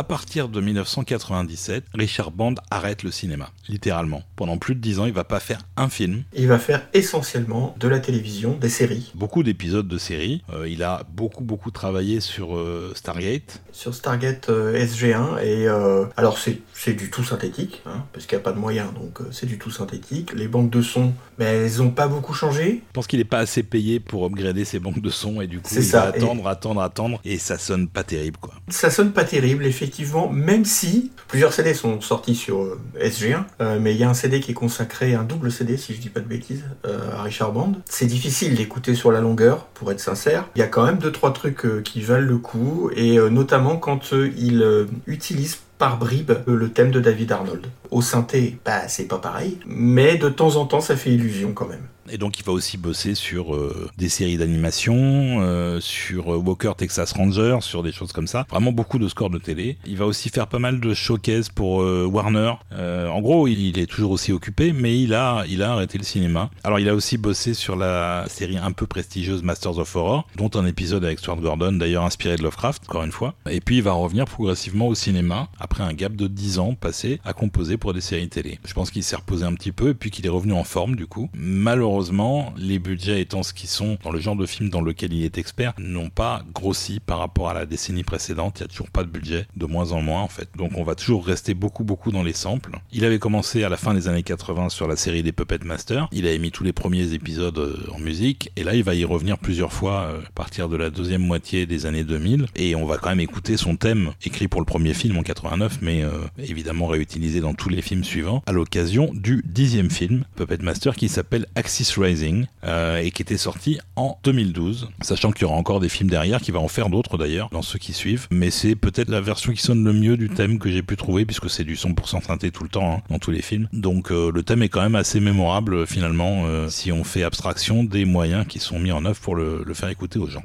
Partir 0.08 0.48
de 0.48 0.62
1997, 0.62 1.86
Richard 1.94 2.32
Band 2.32 2.56
arrête 2.72 3.04
le 3.04 3.12
cinéma, 3.12 3.52
littéralement. 3.68 4.24
Pendant 4.36 4.58
plus 4.58 4.76
de 4.76 4.80
10 4.80 5.00
ans, 5.00 5.06
il 5.06 5.14
va 5.14 5.24
pas 5.24 5.40
faire 5.40 5.60
un 5.76 5.90
film. 5.90 6.24
Il 6.34 6.48
va 6.48 6.60
faire 6.60 6.88
essentiellement 6.94 7.76
de 7.80 7.88
la 7.88 8.00
télévision, 8.00 8.58
des 8.60 8.70
séries. 8.70 9.12
Beaucoup 9.16 9.44
d'épisodes 9.44 9.88
de 9.88 9.98
séries. 9.98 10.44
Euh, 10.54 10.68
il 10.68 10.84
a 10.84 11.04
beaucoup 11.12 11.44
beaucoup 11.44 11.72
travaillé 11.72 12.20
sur 12.20 12.58
euh, 12.58 12.92
Stargate. 12.96 13.62
Sur 13.72 13.94
Stargate 13.94 14.50
euh, 14.50 14.86
SG1 14.86 15.42
et 15.44 15.68
euh, 15.68 16.06
alors 16.18 16.38
c'est 16.40 16.94
du 16.94 17.10
tout 17.10 17.24
synthétique 17.24 17.82
hein, 17.86 18.04
parce 18.14 18.26
qu'il 18.26 18.38
n'y 18.38 18.42
a 18.42 18.44
pas 18.44 18.52
de 18.52 18.60
moyens 18.60 18.94
donc 18.94 19.22
euh, 19.22 19.26
c'est 19.32 19.46
du 19.46 19.58
tout 19.58 19.72
synthétique. 19.72 20.34
Les 20.34 20.48
banques 20.48 20.70
de 20.70 20.82
son, 20.82 21.14
mais 21.38 21.46
elles 21.46 21.82
ont 21.82 21.92
pas 21.92 22.08
beaucoup 22.08 22.34
changé. 22.34 22.84
Je 22.88 22.94
pense 22.94 23.08
qu'il 23.08 23.20
est 23.20 23.26
pas 23.26 23.40
assez 23.40 23.64
payé 23.64 24.00
pour 24.00 24.26
upgrader 24.26 24.66
ses 24.66 24.80
banques 24.80 25.02
de 25.02 25.10
son 25.10 25.42
et 25.42 25.48
du 25.48 25.60
coup 25.60 25.70
il 25.76 25.84
ça, 25.84 26.02
va 26.02 26.08
attendre, 26.08 26.48
attendre, 26.48 26.82
attendre 26.82 27.22
et 27.24 27.38
ça 27.38 27.58
sonne 27.58 27.88
pas 27.88 28.04
terrible 28.04 28.38
quoi. 28.40 28.54
Ça 28.70 28.90
sonne 28.90 29.12
pas 29.12 29.24
terrible, 29.24 29.66
effectivement, 29.66 30.30
même 30.30 30.66
si 30.66 31.12
plusieurs 31.28 31.54
CD 31.54 31.74
sont 31.74 32.02
sortis 32.02 32.36
sur 32.36 32.57
euh, 32.64 32.80
SG1, 33.02 33.44
euh, 33.62 33.80
mais 33.82 33.94
il 33.94 33.98
y 33.98 34.04
a 34.04 34.10
un 34.10 34.14
CD 34.14 34.40
qui 34.40 34.52
est 34.52 34.56
consacré, 34.56 35.16
un 35.16 35.24
double 35.24 35.52
CD, 35.52 35.78
si 35.78 35.94
je 35.94 36.00
dis 36.00 36.10
pas 36.10 36.20
de 36.20 36.28
bêtises, 36.28 36.64
euh, 36.86 37.16
à 37.18 37.24
Richard 37.24 37.52
Band. 37.52 37.74
C'est 37.86 38.06
difficile 38.06 38.56
d'écouter 38.56 38.96
sur 38.96 39.12
la 39.12 39.22
longueur, 39.22 39.66
pour 39.74 39.92
être 39.92 40.00
sincère. 40.00 40.46
Il 40.56 40.60
y 40.60 40.64
a 40.64 40.68
quand 40.68 40.86
même 40.86 40.98
deux 40.98 41.12
trois 41.12 41.34
trucs 41.34 41.66
euh, 41.66 41.82
qui 41.82 42.02
valent 42.02 42.28
le 42.28 42.38
coup, 42.38 42.90
et 42.96 43.18
euh, 43.20 43.30
notamment 43.30 43.78
quand 43.78 44.14
euh, 44.14 44.32
il 44.38 44.62
euh, 44.62 44.86
utilise 45.06 45.60
par 45.78 45.98
bribes 45.98 46.32
euh, 46.32 46.56
le 46.56 46.70
thème 46.70 46.92
de 46.92 47.00
David 47.00 47.32
Arnold. 47.32 47.68
Au 47.92 48.02
synthé, 48.02 48.58
bah 48.66 48.88
c'est 48.88 49.08
pas 49.08 49.20
pareil, 49.20 49.60
mais 49.66 50.18
de 50.18 50.30
temps 50.30 50.56
en 50.56 50.66
temps 50.66 50.82
ça 50.82 50.96
fait 50.96 51.12
illusion 51.12 51.54
quand 51.54 51.68
même. 51.68 51.88
Et 52.10 52.18
donc 52.18 52.40
il 52.40 52.46
va 52.46 52.54
aussi 52.54 52.78
bosser 52.78 53.16
sur 53.16 53.56
euh, 53.56 53.90
des 53.98 54.10
séries 54.10 54.38
d'animation, 54.38 54.96
euh, 55.42 55.80
sur 55.82 56.34
euh, 56.34 56.38
Walker 56.38 56.72
Texas 56.78 57.12
Ranger, 57.12 57.58
sur 57.62 57.84
des 57.84 57.92
choses 57.92 58.14
comme 58.14 58.28
ça. 58.28 58.46
Vraiment 58.50 58.72
beaucoup 58.72 59.00
de 59.00 59.08
scores 59.08 59.30
de 59.30 59.38
télé. 59.38 59.78
Il 59.86 59.98
va 59.98 60.06
aussi 60.06 60.30
faire 60.30 60.48
pas 60.48 60.60
mal 60.60 60.80
de 60.80 60.94
showcase 60.94 61.50
pour 61.50 61.78
Warner. 61.78 62.54
En 62.72 63.22
gros, 63.22 63.48
il, 63.48 63.60
il 63.60 63.80
est 63.80 63.88
toujours 63.88 64.12
aussi 64.12 64.32
occupé, 64.32 64.74
mais 64.74 65.00
il 65.00 65.14
a, 65.14 65.44
il 65.50 65.62
a 65.64 65.72
arrêté 65.72 65.98
le 65.98 66.04
cinéma. 66.04 66.50
Alors 66.64 66.80
il 66.80 66.88
a 66.90 66.96
aussi 66.96 67.18
bossé 67.18 67.54
sur 67.54 67.76
la 67.76 68.26
série 68.28 68.58
un 68.58 68.72
peu 68.72 68.86
prestigieuse 68.86 69.44
Masters 69.44 69.78
of 69.78 69.96
Horror, 69.96 70.28
dont 70.36 70.52
un 70.56 70.66
épisode 70.66 71.04
avec 71.04 71.20
Stuart 71.20 71.38
Gordon, 71.38 71.74
d'ailleurs 71.74 72.04
inspiré 72.04 72.36
de 72.36 72.44
Lovecraft, 72.44 72.84
encore 72.88 73.04
une 73.04 73.12
fois. 73.12 73.34
Et 73.50 73.62
puis 73.62 73.78
il 73.78 73.84
va 73.84 73.94
revenir 73.94 74.26
progressivement 74.26 74.88
au 74.88 74.96
cinéma, 74.96 75.50
après 75.60 75.84
un 75.84 75.94
gap 75.94 76.16
de 76.16 76.28
10 76.28 76.60
ans 76.60 76.76
passé 76.76 77.20
à 77.26 77.34
composer 77.34 77.77
pour 77.78 77.94
des 77.94 78.02
séries 78.02 78.30
télé. 78.30 78.60
Je 78.66 78.74
pense 78.74 78.92
qu'il 78.92 79.04
s'est 79.04 79.16
reposé 79.16 79.46
un 79.46 79.54
petit 79.54 79.72
peu, 79.72 79.90
et 79.90 79.94
puis 79.94 80.12
qu'il 80.12 80.26
est 80.26 80.30
revenu 80.30 80.54
en 80.54 80.64
forme 80.64 80.96
du 80.96 81.08
coup. 81.08 81.30
Malheureusement, 81.34 82.54
les 82.58 82.80
budgets 82.80 83.22
étant 83.22 83.44
ce 83.44 83.54
qu'ils 83.54 83.70
sont 83.70 83.98
dans 84.04 84.12
le 84.12 84.20
genre 84.20 84.36
de 84.36 84.46
film 84.46 84.70
dans 84.70 84.82
lequel 84.82 85.14
il 85.14 85.24
est 85.24 85.38
expert, 85.38 85.74
n'ont 85.78 86.10
pas 86.10 86.44
grossi 86.54 87.00
par 87.00 87.20
rapport 87.20 87.50
à 87.50 87.54
la 87.54 87.66
décennie 87.66 88.04
précédente. 88.04 88.60
Il 88.60 88.64
n'y 88.64 88.66
a 88.66 88.68
toujours 88.70 88.90
pas 88.90 89.04
de 89.04 89.10
budget, 89.10 89.48
de 89.56 89.66
moins 89.66 89.92
en 89.92 90.02
moins 90.02 90.22
en 90.22 90.28
fait. 90.28 90.50
Donc 90.56 90.72
on 90.76 90.84
va 90.84 90.96
toujours 90.96 91.26
rester 91.26 91.54
beaucoup 91.54 91.84
beaucoup 91.84 92.12
dans 92.12 92.24
les 92.24 92.34
samples. 92.34 92.72
Il 92.92 93.06
avait 93.06 93.20
commencé 93.20 93.64
à 93.64 93.70
la 93.70 93.78
fin 93.78 93.94
des 93.94 94.08
années 94.08 94.24
80 94.24 94.70
sur 94.70 94.88
la 94.88 94.96
série 94.96 95.24
des 95.24 95.32
Puppet 95.32 95.60
Masters. 95.64 96.08
Il 96.12 96.28
a 96.28 96.32
émis 96.32 96.52
tous 96.52 96.64
les 96.64 96.74
premiers 96.74 97.14
épisodes 97.14 97.58
euh, 97.58 97.78
en 97.94 98.00
musique 98.00 98.52
et 98.56 98.64
là 98.64 98.74
il 98.76 98.84
va 98.84 98.96
y 98.96 99.06
revenir 99.06 99.38
plusieurs 99.38 99.74
fois 99.74 100.04
euh, 100.04 100.22
à 100.22 100.32
partir 100.32 100.70
de 100.70 100.78
la 100.78 100.90
deuxième 100.90 101.22
moitié 101.22 101.66
des 101.66 101.86
années 101.86 102.04
2000 102.04 102.48
et 102.56 102.76
on 102.76 102.86
va 102.86 102.98
quand 102.98 103.10
même 103.10 103.20
écouter 103.20 103.58
son 103.58 103.76
thème 103.76 104.12
écrit 104.24 104.48
pour 104.48 104.62
le 104.62 104.66
premier 104.66 104.94
film 104.94 105.18
en 105.18 105.24
89 105.24 105.80
mais 105.82 106.04
euh, 106.04 106.12
évidemment 106.38 106.88
réutilisé 106.88 107.40
dans 107.40 107.54
tous 107.68 107.74
les 107.74 107.82
films 107.82 108.06
suivants 108.06 108.42
à 108.46 108.54
l'occasion 108.54 109.12
du 109.14 109.44
dixième 109.46 109.90
film 109.90 110.24
Puppet 110.38 110.60
Master 110.62 110.96
qui 110.96 111.10
s'appelle 111.10 111.48
Axis 111.56 111.96
Rising 111.98 112.46
euh, 112.64 113.00
et 113.00 113.12
qui 113.12 113.22
était 113.22 113.38
sorti 113.38 113.78
en 113.98 114.18
2012 114.24 114.90
sachant 115.02 115.34
qu'il 115.34 115.42
y 115.42 115.46
aura 115.46 115.58
encore 115.58 115.82
des 115.82 115.90
films 115.90 116.10
derrière 116.10 116.40
qui 116.40 116.52
va 116.52 116.60
en 116.60 116.70
faire 116.70 116.90
d'autres 116.90 117.18
d'ailleurs 117.18 117.50
dans 117.52 117.62
ceux 117.62 117.78
qui 117.78 117.92
suivent. 117.92 118.28
Mais 118.32 118.52
c'est 118.52 118.76
peut-être 118.76 119.10
la 119.10 119.20
version 119.20 119.52
qui 119.52 119.62
sonne 119.62 119.84
le 119.84 119.92
mieux 119.92 120.16
du 120.16 120.30
thème 120.30 120.60
que 120.60 120.72
j'ai 120.72 120.82
pu 120.82 120.96
trouver 120.96 121.26
puisque 121.26 121.50
c'est 121.50 121.66
du 121.66 121.76
100% 121.76 122.24
synthé 122.24 122.52
tout 122.52 122.64
le 122.64 122.70
temps 122.70 123.00
hein, 123.00 123.02
dans 123.10 123.20
tous 123.20 123.32
les 123.32 123.42
films. 123.42 123.68
Donc 123.74 124.12
euh, 124.12 124.32
le 124.34 124.44
thème 124.44 124.64
est 124.64 124.70
quand 124.70 124.82
même 124.82 124.96
assez 124.96 125.20
mémorable 125.20 125.74
euh, 125.74 125.86
finalement 125.86 126.46
si 126.70 126.94
on 126.94 127.04
fait 127.04 127.24
abstraction 127.24 127.84
des 127.84 128.06
moyens 128.06 128.48
qui 128.48 128.60
sont 128.60 128.80
mis 128.80 128.94
en 128.94 129.04
œuvre 129.04 129.20
pour 129.20 129.36
le 129.36 129.74
faire 129.74 129.90
écouter 129.90 130.20
aux 130.20 130.28
gens 130.28 130.44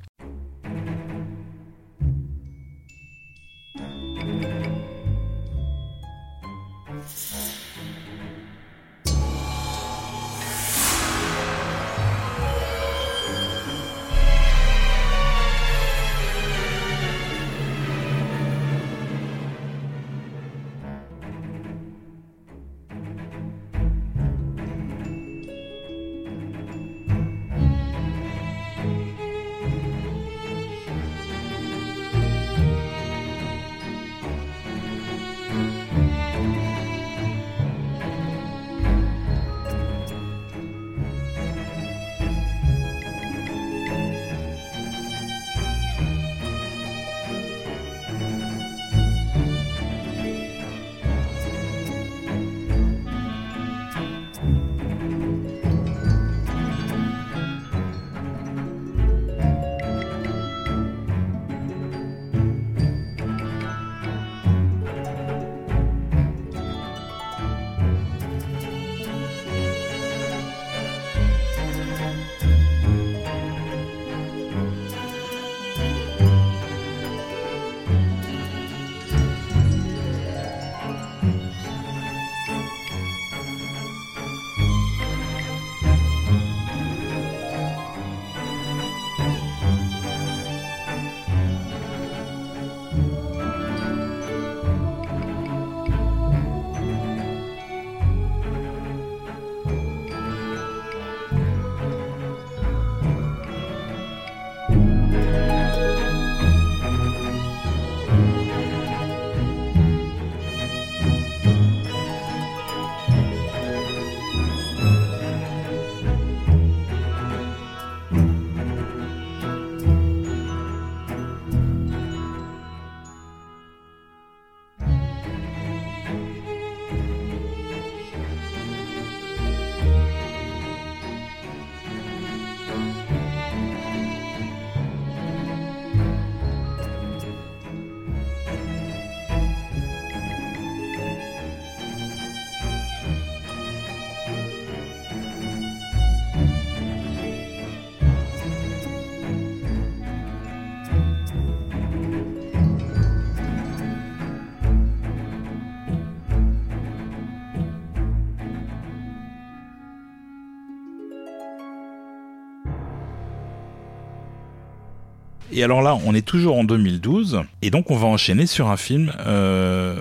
Et 165.63 165.65
alors 165.65 165.81
là, 165.81 165.97
on 166.05 166.13
est 166.13 166.27
toujours 166.27 166.57
en 166.57 166.65
2012, 166.65 167.43
et 167.63 167.71
donc 167.71 167.93
on 167.93 167.97
va 167.97 168.09
enchaîner 168.09 168.47
sur 168.47 168.69
un 168.69 168.77
film 168.77 169.13
euh, 169.21 169.95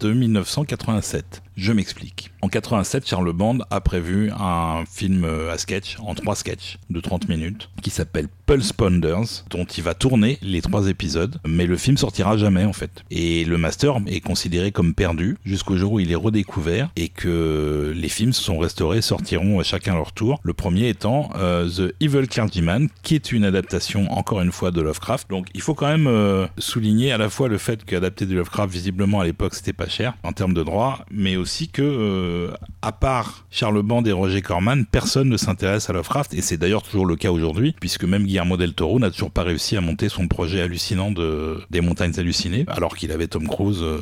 de 0.00 0.10
1987. 0.10 1.42
Je 1.56 1.72
m'explique. 1.72 2.30
En 2.40 2.48
87, 2.48 3.06
Charles 3.06 3.32
Band 3.32 3.58
a 3.70 3.80
prévu 3.80 4.30
un 4.32 4.84
film 4.90 5.24
euh, 5.24 5.52
à 5.52 5.58
sketch, 5.58 5.96
en 6.00 6.14
trois 6.14 6.34
sketchs 6.34 6.78
de 6.90 6.98
30 6.98 7.28
minutes, 7.28 7.68
qui 7.82 7.90
s'appelle 7.90 8.28
Pulse 8.46 8.72
Ponders, 8.72 9.44
dont 9.50 9.64
il 9.64 9.82
va 9.82 9.94
tourner 9.94 10.38
les 10.42 10.62
trois 10.62 10.88
épisodes, 10.88 11.38
mais 11.46 11.66
le 11.66 11.76
film 11.76 11.96
sortira 11.96 12.36
jamais 12.36 12.64
en 12.64 12.72
fait. 12.72 13.04
Et 13.10 13.44
le 13.44 13.58
master 13.58 13.98
est 14.06 14.20
considéré 14.20 14.72
comme 14.72 14.94
perdu 14.94 15.36
jusqu'au 15.44 15.76
jour 15.76 15.92
où 15.92 16.00
il 16.00 16.10
est 16.10 16.16
redécouvert 16.16 16.90
et 16.96 17.08
que 17.08 17.92
les 17.94 18.08
films 18.08 18.32
sont 18.32 18.58
restaurés, 18.58 19.02
sortiront 19.02 19.60
à 19.60 19.62
chacun 19.62 19.94
leur 19.94 20.12
tour. 20.12 20.40
Le 20.42 20.54
premier 20.54 20.88
étant 20.88 21.30
euh, 21.36 21.68
The 21.68 21.94
Evil 22.00 22.26
Clergyman, 22.26 22.88
qui 23.02 23.14
est 23.14 23.30
une 23.30 23.44
adaptation 23.44 24.10
encore 24.10 24.40
une 24.40 24.52
fois 24.52 24.70
de 24.70 24.80
Lovecraft. 24.80 25.30
Donc 25.30 25.48
il 25.54 25.60
faut 25.60 25.74
quand 25.74 25.88
même 25.88 26.06
euh, 26.06 26.46
souligner 26.58 27.12
à 27.12 27.18
la 27.18 27.28
fois 27.28 27.48
le 27.48 27.58
fait 27.58 27.84
qu'adapter 27.84 28.26
du 28.26 28.34
Lovecraft, 28.36 28.72
visiblement 28.72 29.20
à 29.20 29.24
l'époque, 29.24 29.54
c'était 29.54 29.72
pas 29.72 29.88
cher 29.88 30.14
en 30.22 30.32
termes 30.32 30.54
de 30.54 30.62
droits, 30.62 31.04
mais 31.10 31.36
aussi 31.36 31.51
que, 31.72 31.82
euh, 31.82 32.50
à 32.80 32.92
part 32.92 33.44
Charles 33.50 33.82
Band 33.82 34.04
et 34.04 34.12
Roger 34.12 34.42
Corman, 34.42 34.84
personne 34.86 35.28
ne 35.28 35.36
s'intéresse 35.36 35.90
à 35.90 35.92
Lovecraft, 35.92 36.34
et 36.34 36.40
c'est 36.40 36.56
d'ailleurs 36.56 36.82
toujours 36.82 37.06
le 37.06 37.16
cas 37.16 37.30
aujourd'hui, 37.30 37.74
puisque 37.78 38.04
même 38.04 38.24
Guillermo 38.24 38.56
del 38.56 38.74
Toro 38.74 38.98
n'a 38.98 39.10
toujours 39.10 39.30
pas 39.30 39.42
réussi 39.42 39.76
à 39.76 39.80
monter 39.80 40.08
son 40.08 40.28
projet 40.28 40.60
hallucinant 40.60 41.10
de 41.10 41.60
des 41.70 41.80
montagnes 41.80 42.12
hallucinées, 42.18 42.64
alors 42.68 42.96
qu'il 42.96 43.12
avait 43.12 43.26
Tom 43.26 43.46
Cruise 43.46 43.80
euh, 43.82 43.98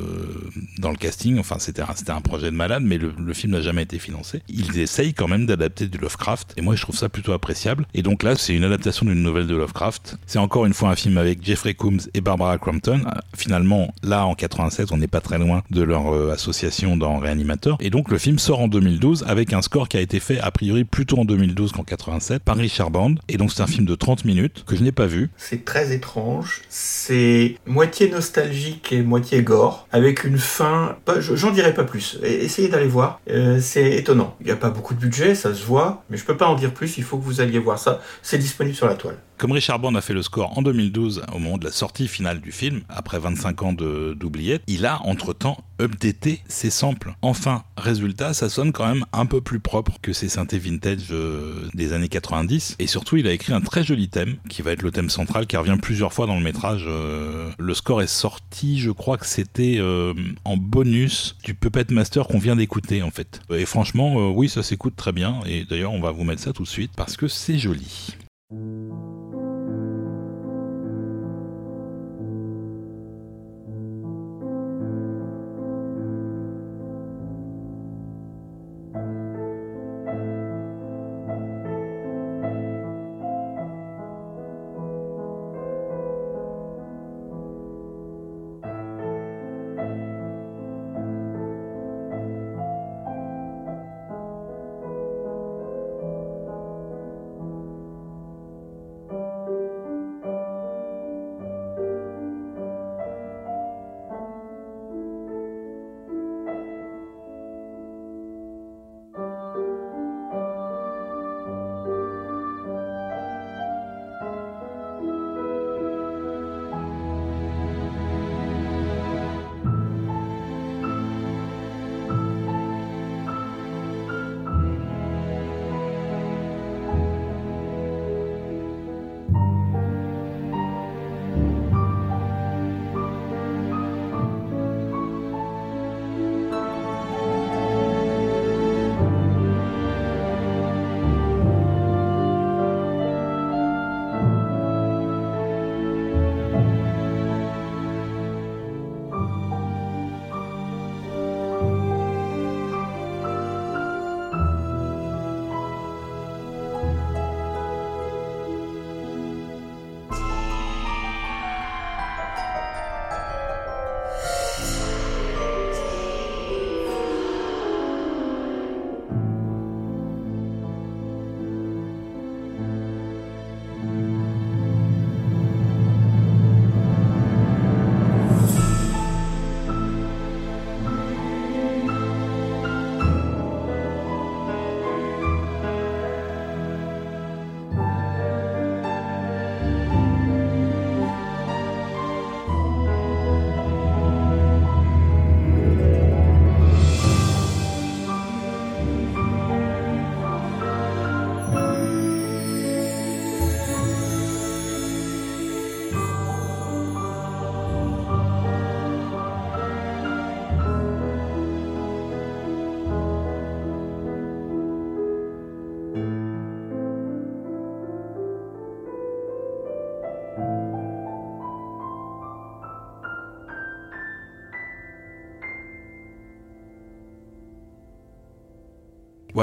dans 0.79 0.91
le 0.91 0.97
casting. 0.97 1.39
Enfin, 1.39 1.57
c'était 1.59 1.81
un, 1.81 2.21
projet 2.21 2.51
de 2.51 2.55
malade, 2.55 2.83
mais 2.85 2.97
le, 2.97 3.33
film 3.33 3.53
n'a 3.53 3.61
jamais 3.61 3.83
été 3.83 3.99
financé. 3.99 4.41
Ils 4.47 4.79
essayent 4.79 5.13
quand 5.13 5.27
même 5.27 5.45
d'adapter 5.45 5.87
du 5.87 5.97
Lovecraft, 5.97 6.53
et 6.57 6.61
moi 6.61 6.75
je 6.75 6.81
trouve 6.81 6.95
ça 6.95 7.09
plutôt 7.09 7.33
appréciable. 7.33 7.85
Et 7.93 8.03
donc 8.03 8.23
là, 8.23 8.35
c'est 8.35 8.53
une 8.53 8.63
adaptation 8.63 9.05
d'une 9.05 9.21
nouvelle 9.21 9.47
de 9.47 9.55
Lovecraft. 9.55 10.17
C'est 10.25 10.39
encore 10.39 10.65
une 10.65 10.73
fois 10.73 10.89
un 10.89 10.95
film 10.95 11.17
avec 11.17 11.43
Jeffrey 11.43 11.73
Combs 11.73 12.09
et 12.13 12.21
Barbara 12.21 12.57
Crampton. 12.57 13.01
Euh, 13.05 13.19
Finalement, 13.35 13.93
là 14.03 14.25
en 14.25 14.35
87, 14.35 14.91
on 14.91 14.97
n'est 14.97 15.07
pas 15.07 15.21
très 15.21 15.39
loin 15.39 15.63
de 15.71 15.81
leur 15.81 16.31
association 16.31 16.97
dans 16.97 17.17
Reanimator. 17.31 17.77
Et 17.79 17.89
donc 17.89 18.09
le 18.09 18.17
film 18.17 18.39
sort 18.39 18.59
en 18.59 18.67
2012 18.67 19.25
avec 19.27 19.53
un 19.53 19.61
score 19.61 19.87
qui 19.87 19.97
a 19.97 20.01
été 20.01 20.19
fait 20.19 20.39
a 20.39 20.51
priori 20.51 20.83
plutôt 20.83 21.19
en 21.19 21.25
2012 21.25 21.71
qu'en 21.71 21.83
87 21.83 22.43
par 22.43 22.57
Richard 22.57 22.91
Band. 22.91 23.15
Et 23.27 23.37
donc 23.37 23.51
c'est 23.51 23.61
un 23.61 23.67
film 23.67 23.85
de 23.85 23.95
30 23.95 24.25
minutes 24.25 24.63
que 24.65 24.75
je 24.75 24.83
n'ai 24.83 24.91
pas 24.91 25.05
vu. 25.05 25.29
C'est 25.37 25.65
très 25.65 25.93
étrange. 25.93 26.61
C'est 26.69 27.55
moitié 27.65 28.09
nostalgique 28.09 28.91
et 28.91 29.01
moitié 29.01 29.43
gore, 29.43 29.87
avec 29.91 30.23
une 30.23 30.37
fin. 30.37 30.97
J'en 31.19 31.51
dirai 31.51 31.73
pas 31.73 31.83
plus. 31.83 32.19
Essayez 32.23 32.67
d'aller 32.67 32.87
voir. 32.87 33.19
Euh, 33.29 33.59
c'est 33.61 33.91
étonnant. 33.93 34.35
Il 34.41 34.45
n'y 34.45 34.51
a 34.51 34.55
pas 34.55 34.69
beaucoup 34.69 34.93
de 34.93 34.99
budget, 34.99 35.35
ça 35.35 35.53
se 35.53 35.63
voit, 35.63 36.03
mais 36.09 36.17
je 36.17 36.25
peux 36.25 36.37
pas 36.37 36.47
en 36.47 36.55
dire 36.55 36.73
plus. 36.73 36.97
Il 36.97 37.03
faut 37.03 37.17
que 37.17 37.23
vous 37.23 37.41
alliez 37.41 37.59
voir 37.59 37.79
ça. 37.79 38.01
C'est 38.21 38.37
disponible 38.37 38.75
sur 38.75 38.87
la 38.87 38.95
toile. 38.95 39.17
Comme 39.41 39.53
Richard 39.53 39.79
Band 39.79 39.95
a 39.95 40.01
fait 40.01 40.13
le 40.13 40.21
score 40.21 40.55
en 40.55 40.61
2012 40.61 41.23
au 41.33 41.39
moment 41.39 41.57
de 41.57 41.65
la 41.65 41.71
sortie 41.71 42.07
finale 42.07 42.41
du 42.41 42.51
film, 42.51 42.81
après 42.89 43.17
25 43.17 43.63
ans 43.63 43.73
d'oubliette, 43.73 44.61
il 44.67 44.85
a 44.85 45.01
entre-temps 45.01 45.57
updaté 45.81 46.41
ses 46.47 46.69
samples. 46.69 47.15
Enfin, 47.23 47.63
résultat, 47.75 48.35
ça 48.35 48.49
sonne 48.49 48.71
quand 48.71 48.85
même 48.85 49.03
un 49.13 49.25
peu 49.25 49.41
plus 49.41 49.59
propre 49.59 49.97
que 49.99 50.13
ses 50.13 50.29
synthés 50.29 50.59
vintage 50.59 51.07
euh, 51.09 51.67
des 51.73 51.91
années 51.91 52.07
90. 52.07 52.75
Et 52.77 52.85
surtout, 52.85 53.17
il 53.17 53.25
a 53.25 53.31
écrit 53.31 53.51
un 53.51 53.61
très 53.61 53.83
joli 53.83 54.09
thème, 54.09 54.35
qui 54.47 54.61
va 54.61 54.73
être 54.73 54.83
le 54.83 54.91
thème 54.91 55.09
central, 55.09 55.47
qui 55.47 55.57
revient 55.57 55.79
plusieurs 55.81 56.13
fois 56.13 56.27
dans 56.27 56.35
le 56.35 56.43
métrage. 56.43 56.85
Euh, 56.85 57.49
le 57.57 57.73
score 57.73 58.03
est 58.03 58.05
sorti, 58.05 58.79
je 58.79 58.91
crois 58.91 59.17
que 59.17 59.25
c'était 59.25 59.77
euh, 59.79 60.13
en 60.45 60.55
bonus 60.55 61.35
du 61.43 61.55
Puppet 61.55 61.85
Master 61.89 62.27
qu'on 62.27 62.37
vient 62.37 62.57
d'écouter 62.57 63.01
en 63.01 63.09
fait. 63.09 63.41
Et 63.49 63.65
franchement, 63.65 64.29
oui, 64.29 64.49
ça 64.49 64.61
s'écoute 64.61 64.95
très 64.95 65.13
bien. 65.13 65.39
Et 65.47 65.65
d'ailleurs, 65.65 65.93
on 65.93 65.99
va 65.99 66.11
vous 66.11 66.25
mettre 66.25 66.43
ça 66.43 66.53
tout 66.53 66.61
de 66.61 66.67
suite 66.67 66.91
parce 66.95 67.17
que 67.17 67.27
c'est 67.27 67.57
joli. 67.57 68.15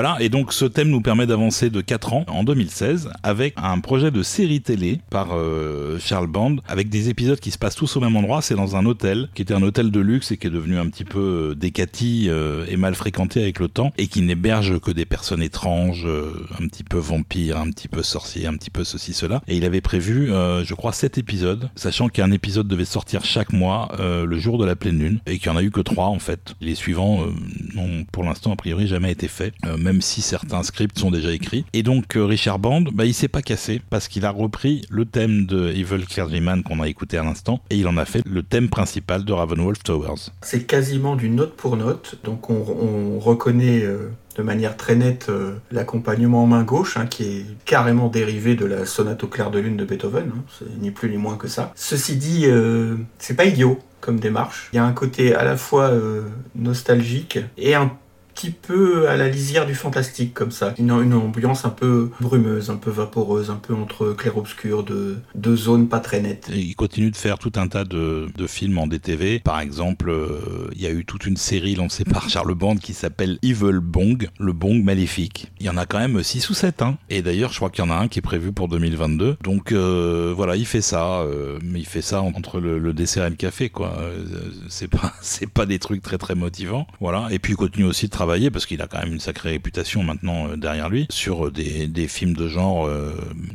Voilà, 0.01 0.16
et 0.20 0.28
donc 0.28 0.53
ce 0.53 0.64
thème 0.64 0.90
nous 0.90 1.01
permet 1.01 1.26
d'avancer 1.26 1.70
de 1.70 1.80
4 1.80 2.12
ans 2.12 2.24
en 2.28 2.44
2016 2.44 3.11
avec 3.24 3.55
un 3.57 3.80
projet 3.80 4.12
de 4.12 4.22
série 4.22 4.61
télé 4.61 5.01
par 5.11 5.30
euh, 5.32 5.99
Charles 5.99 6.28
Band 6.28 6.55
avec 6.68 6.88
des 6.88 7.09
épisodes 7.09 7.40
qui 7.40 7.51
se 7.51 7.59
passent 7.59 7.74
tous 7.74 7.96
au 7.96 8.01
même 8.01 8.14
endroit. 8.14 8.40
C'est 8.40 8.55
dans 8.55 8.76
un 8.76 8.86
hôtel 8.86 9.28
qui 9.34 9.42
était 9.42 9.55
un 9.55 9.62
hôtel 9.62 9.90
de 9.90 9.99
luxe 9.99 10.30
et 10.30 10.36
qui 10.36 10.46
est 10.46 10.51
devenu 10.51 10.78
un 10.78 10.86
petit 10.88 11.03
peu 11.03 11.51
euh, 11.51 11.55
décati 11.57 12.26
euh, 12.28 12.64
et 12.68 12.76
mal 12.76 12.94
fréquenté 12.94 13.42
avec 13.42 13.59
le 13.59 13.66
temps 13.66 13.92
et 13.99 14.07
qui 14.07 14.22
n'héberge 14.22 14.78
que 14.78 14.92
des 14.92 15.05
personnes 15.05 15.42
étranges, 15.42 16.07
euh, 16.07 16.46
un 16.61 16.68
petit 16.68 16.84
peu 16.84 16.99
vampires, 16.99 17.59
un 17.59 17.68
petit 17.72 17.88
peu 17.88 18.05
sorciers, 18.05 18.46
un 18.46 18.55
petit 18.55 18.70
peu 18.70 18.84
ceci, 18.84 19.12
cela. 19.12 19.42
Et 19.49 19.57
il 19.57 19.64
avait 19.64 19.80
prévu, 19.80 20.30
euh, 20.30 20.62
je 20.62 20.74
crois, 20.74 20.92
7 20.92 21.18
épisodes, 21.18 21.70
sachant 21.74 22.09
qu'un 22.09 22.30
épisode 22.30 22.68
devait 22.68 22.84
sortir 22.84 23.24
chaque 23.24 23.53
mois 23.53 23.90
euh, 23.99 24.24
le 24.24 24.38
jour 24.38 24.59
de 24.59 24.64
la 24.64 24.76
pleine 24.76 25.01
lune 25.01 25.18
et 25.26 25.40
qu'il 25.40 25.51
n'y 25.51 25.57
en 25.57 25.59
a 25.59 25.64
eu 25.64 25.72
que 25.72 25.80
3 25.80 26.05
en 26.05 26.20
fait. 26.20 26.55
Les 26.61 26.76
suivants 26.76 27.26
n'ont 27.74 28.05
pour 28.12 28.22
l'instant 28.22 28.53
a 28.53 28.57
priori 28.57 28.86
jamais 28.86 29.11
été 29.11 29.26
faits, 29.26 29.55
même 29.89 30.03
si 30.03 30.20
certains 30.20 30.62
scripts 30.62 30.99
sont 30.99 31.11
déjà 31.11 31.32
écrits. 31.32 31.64
Et 31.72 31.82
donc 31.82 32.14
euh, 32.14 32.26
Richard 32.26 32.59
Band, 32.59 32.82
bah, 32.93 33.07
il 33.07 33.14
s'est 33.14 33.26
pas 33.26 33.41
cassé 33.41 33.80
parce 33.89 34.07
qu'il 34.07 34.26
a 34.26 34.30
repris 34.30 34.82
le 34.91 35.07
thème 35.07 35.47
de 35.47 35.68
Evil 35.68 36.05
Clergyman 36.07 36.62
qu'on 36.62 36.80
a 36.80 36.89
écouté 36.89 37.16
à 37.16 37.22
l'instant 37.22 37.61
et 37.70 37.76
il 37.76 37.89
en 37.89 37.97
a 37.97 38.05
fait 38.05 38.20
le 38.26 38.43
thème 38.43 38.68
principal 38.68 39.24
de 39.24 39.32
Ravenwolf 39.32 39.82
Towers. 39.82 40.30
C'est 40.43 40.64
quasiment 40.64 41.16
du 41.16 41.30
note 41.30 41.57
pour 41.57 41.78
note, 41.78 42.16
donc 42.22 42.51
on, 42.51 42.66
on 43.16 43.18
reconnaît 43.18 43.82
euh, 43.82 44.11
de 44.36 44.43
manière 44.43 44.76
très 44.76 44.95
nette 44.95 45.30
euh, 45.30 45.55
l'accompagnement 45.72 46.43
en 46.43 46.47
main 46.47 46.64
gauche, 46.64 46.99
hein, 46.99 47.07
qui 47.07 47.22
est 47.22 47.47
carrément 47.64 48.09
dérivé 48.09 48.57
de 48.57 48.66
la 48.66 48.84
sonate 48.84 49.24
au 49.24 49.26
clair 49.26 49.51
de 49.51 49.59
lune 49.59 49.78
de 49.78 49.86
Beethoven, 49.86 50.32
hein, 50.36 50.66
ni 50.82 50.91
plus 50.91 51.09
ni 51.09 51.16
moins 51.16 51.36
que 51.36 51.49
ça. 51.49 51.72
Ceci 51.76 52.16
dit, 52.16 52.47
c'est 53.18 53.34
pas 53.34 53.47
idiot 53.47 53.78
comme 54.01 54.20
démarche. 54.20 54.68
Il 54.74 54.76
y 54.76 54.78
a 54.78 54.84
un 54.84 54.93
côté 54.93 55.34
à 55.34 55.45
la 55.45 55.57
fois 55.57 55.91
nostalgique 56.55 57.39
et 57.57 57.74
un 57.74 57.91
petit 58.39 58.51
peu 58.51 59.09
à 59.09 59.16
la 59.16 59.28
lisière 59.28 59.66
du 59.66 59.74
fantastique 59.74 60.32
comme 60.32 60.53
ça. 60.53 60.72
Une, 60.78 60.93
une 60.93 61.14
ambiance 61.14 61.64
un 61.64 61.70
peu 61.70 62.11
brumeuse, 62.20 62.70
un 62.70 62.76
peu 62.76 62.91
vaporeuse, 62.91 63.51
un 63.51 63.57
peu 63.57 63.74
entre 63.74 64.12
clair-obscur, 64.12 64.84
de 64.84 65.16
deux 65.34 65.57
zones 65.57 65.89
pas 65.89 65.99
très 65.99 66.20
nettes. 66.20 66.49
Et 66.53 66.61
il 66.61 66.76
continue 66.76 67.11
de 67.11 67.16
faire 67.16 67.39
tout 67.39 67.51
un 67.57 67.66
tas 67.66 67.84
de, 67.84 68.28
de 68.36 68.47
films 68.47 68.78
en 68.78 68.86
DTV. 68.86 69.41
Par 69.41 69.59
exemple, 69.59 70.11
euh, 70.11 70.68
il 70.76 70.80
y 70.80 70.86
a 70.86 70.91
eu 70.91 71.05
toute 71.05 71.26
une 71.26 71.36
série 71.36 71.74
lancée 71.74 72.05
par 72.05 72.28
Charles 72.30 72.55
Band 72.55 72.76
qui 72.76 72.95
s'appelle 72.95 73.41
Evil 73.43 73.80
Bong, 73.82 74.28
le 74.39 74.53
Bong 74.53 74.84
maléfique. 74.84 75.51
Il 75.59 75.66
y 75.66 75.70
en 75.70 75.76
a 75.76 75.84
quand 75.84 75.99
même 75.99 76.22
6 76.22 76.49
ou 76.51 76.55
7. 76.55 76.82
Hein. 76.82 76.97
Et 77.11 77.22
d'ailleurs, 77.22 77.51
je 77.51 77.57
crois 77.57 77.70
qu'il 77.70 77.84
y 77.84 77.89
en 77.89 77.91
a 77.91 77.97
un 77.97 78.07
qui 78.07 78.20
est 78.20 78.22
prévu 78.22 78.53
pour 78.53 78.68
2022. 78.68 79.39
Donc 79.43 79.72
euh, 79.72 80.32
voilà, 80.36 80.55
il 80.55 80.66
fait 80.66 80.80
ça. 80.80 81.22
euh, 81.22 81.59
mais 81.64 81.80
il 81.80 81.86
fait 81.86 82.03
ça 82.03 82.22
entre 82.22 82.61
le, 82.61 82.78
le 82.78 82.93
dessert 82.93 83.26
et 83.26 83.30
le 83.30 83.36
café, 83.36 83.68
quoi. 83.68 83.99
C'est 84.68 84.86
pas, 84.89 85.12
c'est 85.22 85.51
pas 85.51 85.66
des 85.66 85.80
trucs 85.80 86.03
très 86.03 86.18
très 86.18 86.36
motivants. 86.36 86.86
Voilà. 87.01 87.26
Et 87.32 87.41
puis 87.41 87.55
il 87.55 87.57
continue 87.57 87.86
aussi 87.86 88.07
de 88.07 88.11
travailler 88.12 88.28
parce 88.53 88.66
qu'il 88.66 88.83
a 88.83 88.87
quand 88.87 88.99
même 88.99 89.14
une 89.14 89.20
sacrée 89.20 89.51
réputation 89.51 90.03
maintenant 90.03 90.49
euh, 90.49 90.57
derrière 90.57 90.91
lui 90.91 91.07
sur 91.11 91.47
euh, 91.47 91.51
des, 91.51 92.09
films 92.09 92.35
de 92.35 92.47
genre 92.47 92.87
euh, 92.87 93.14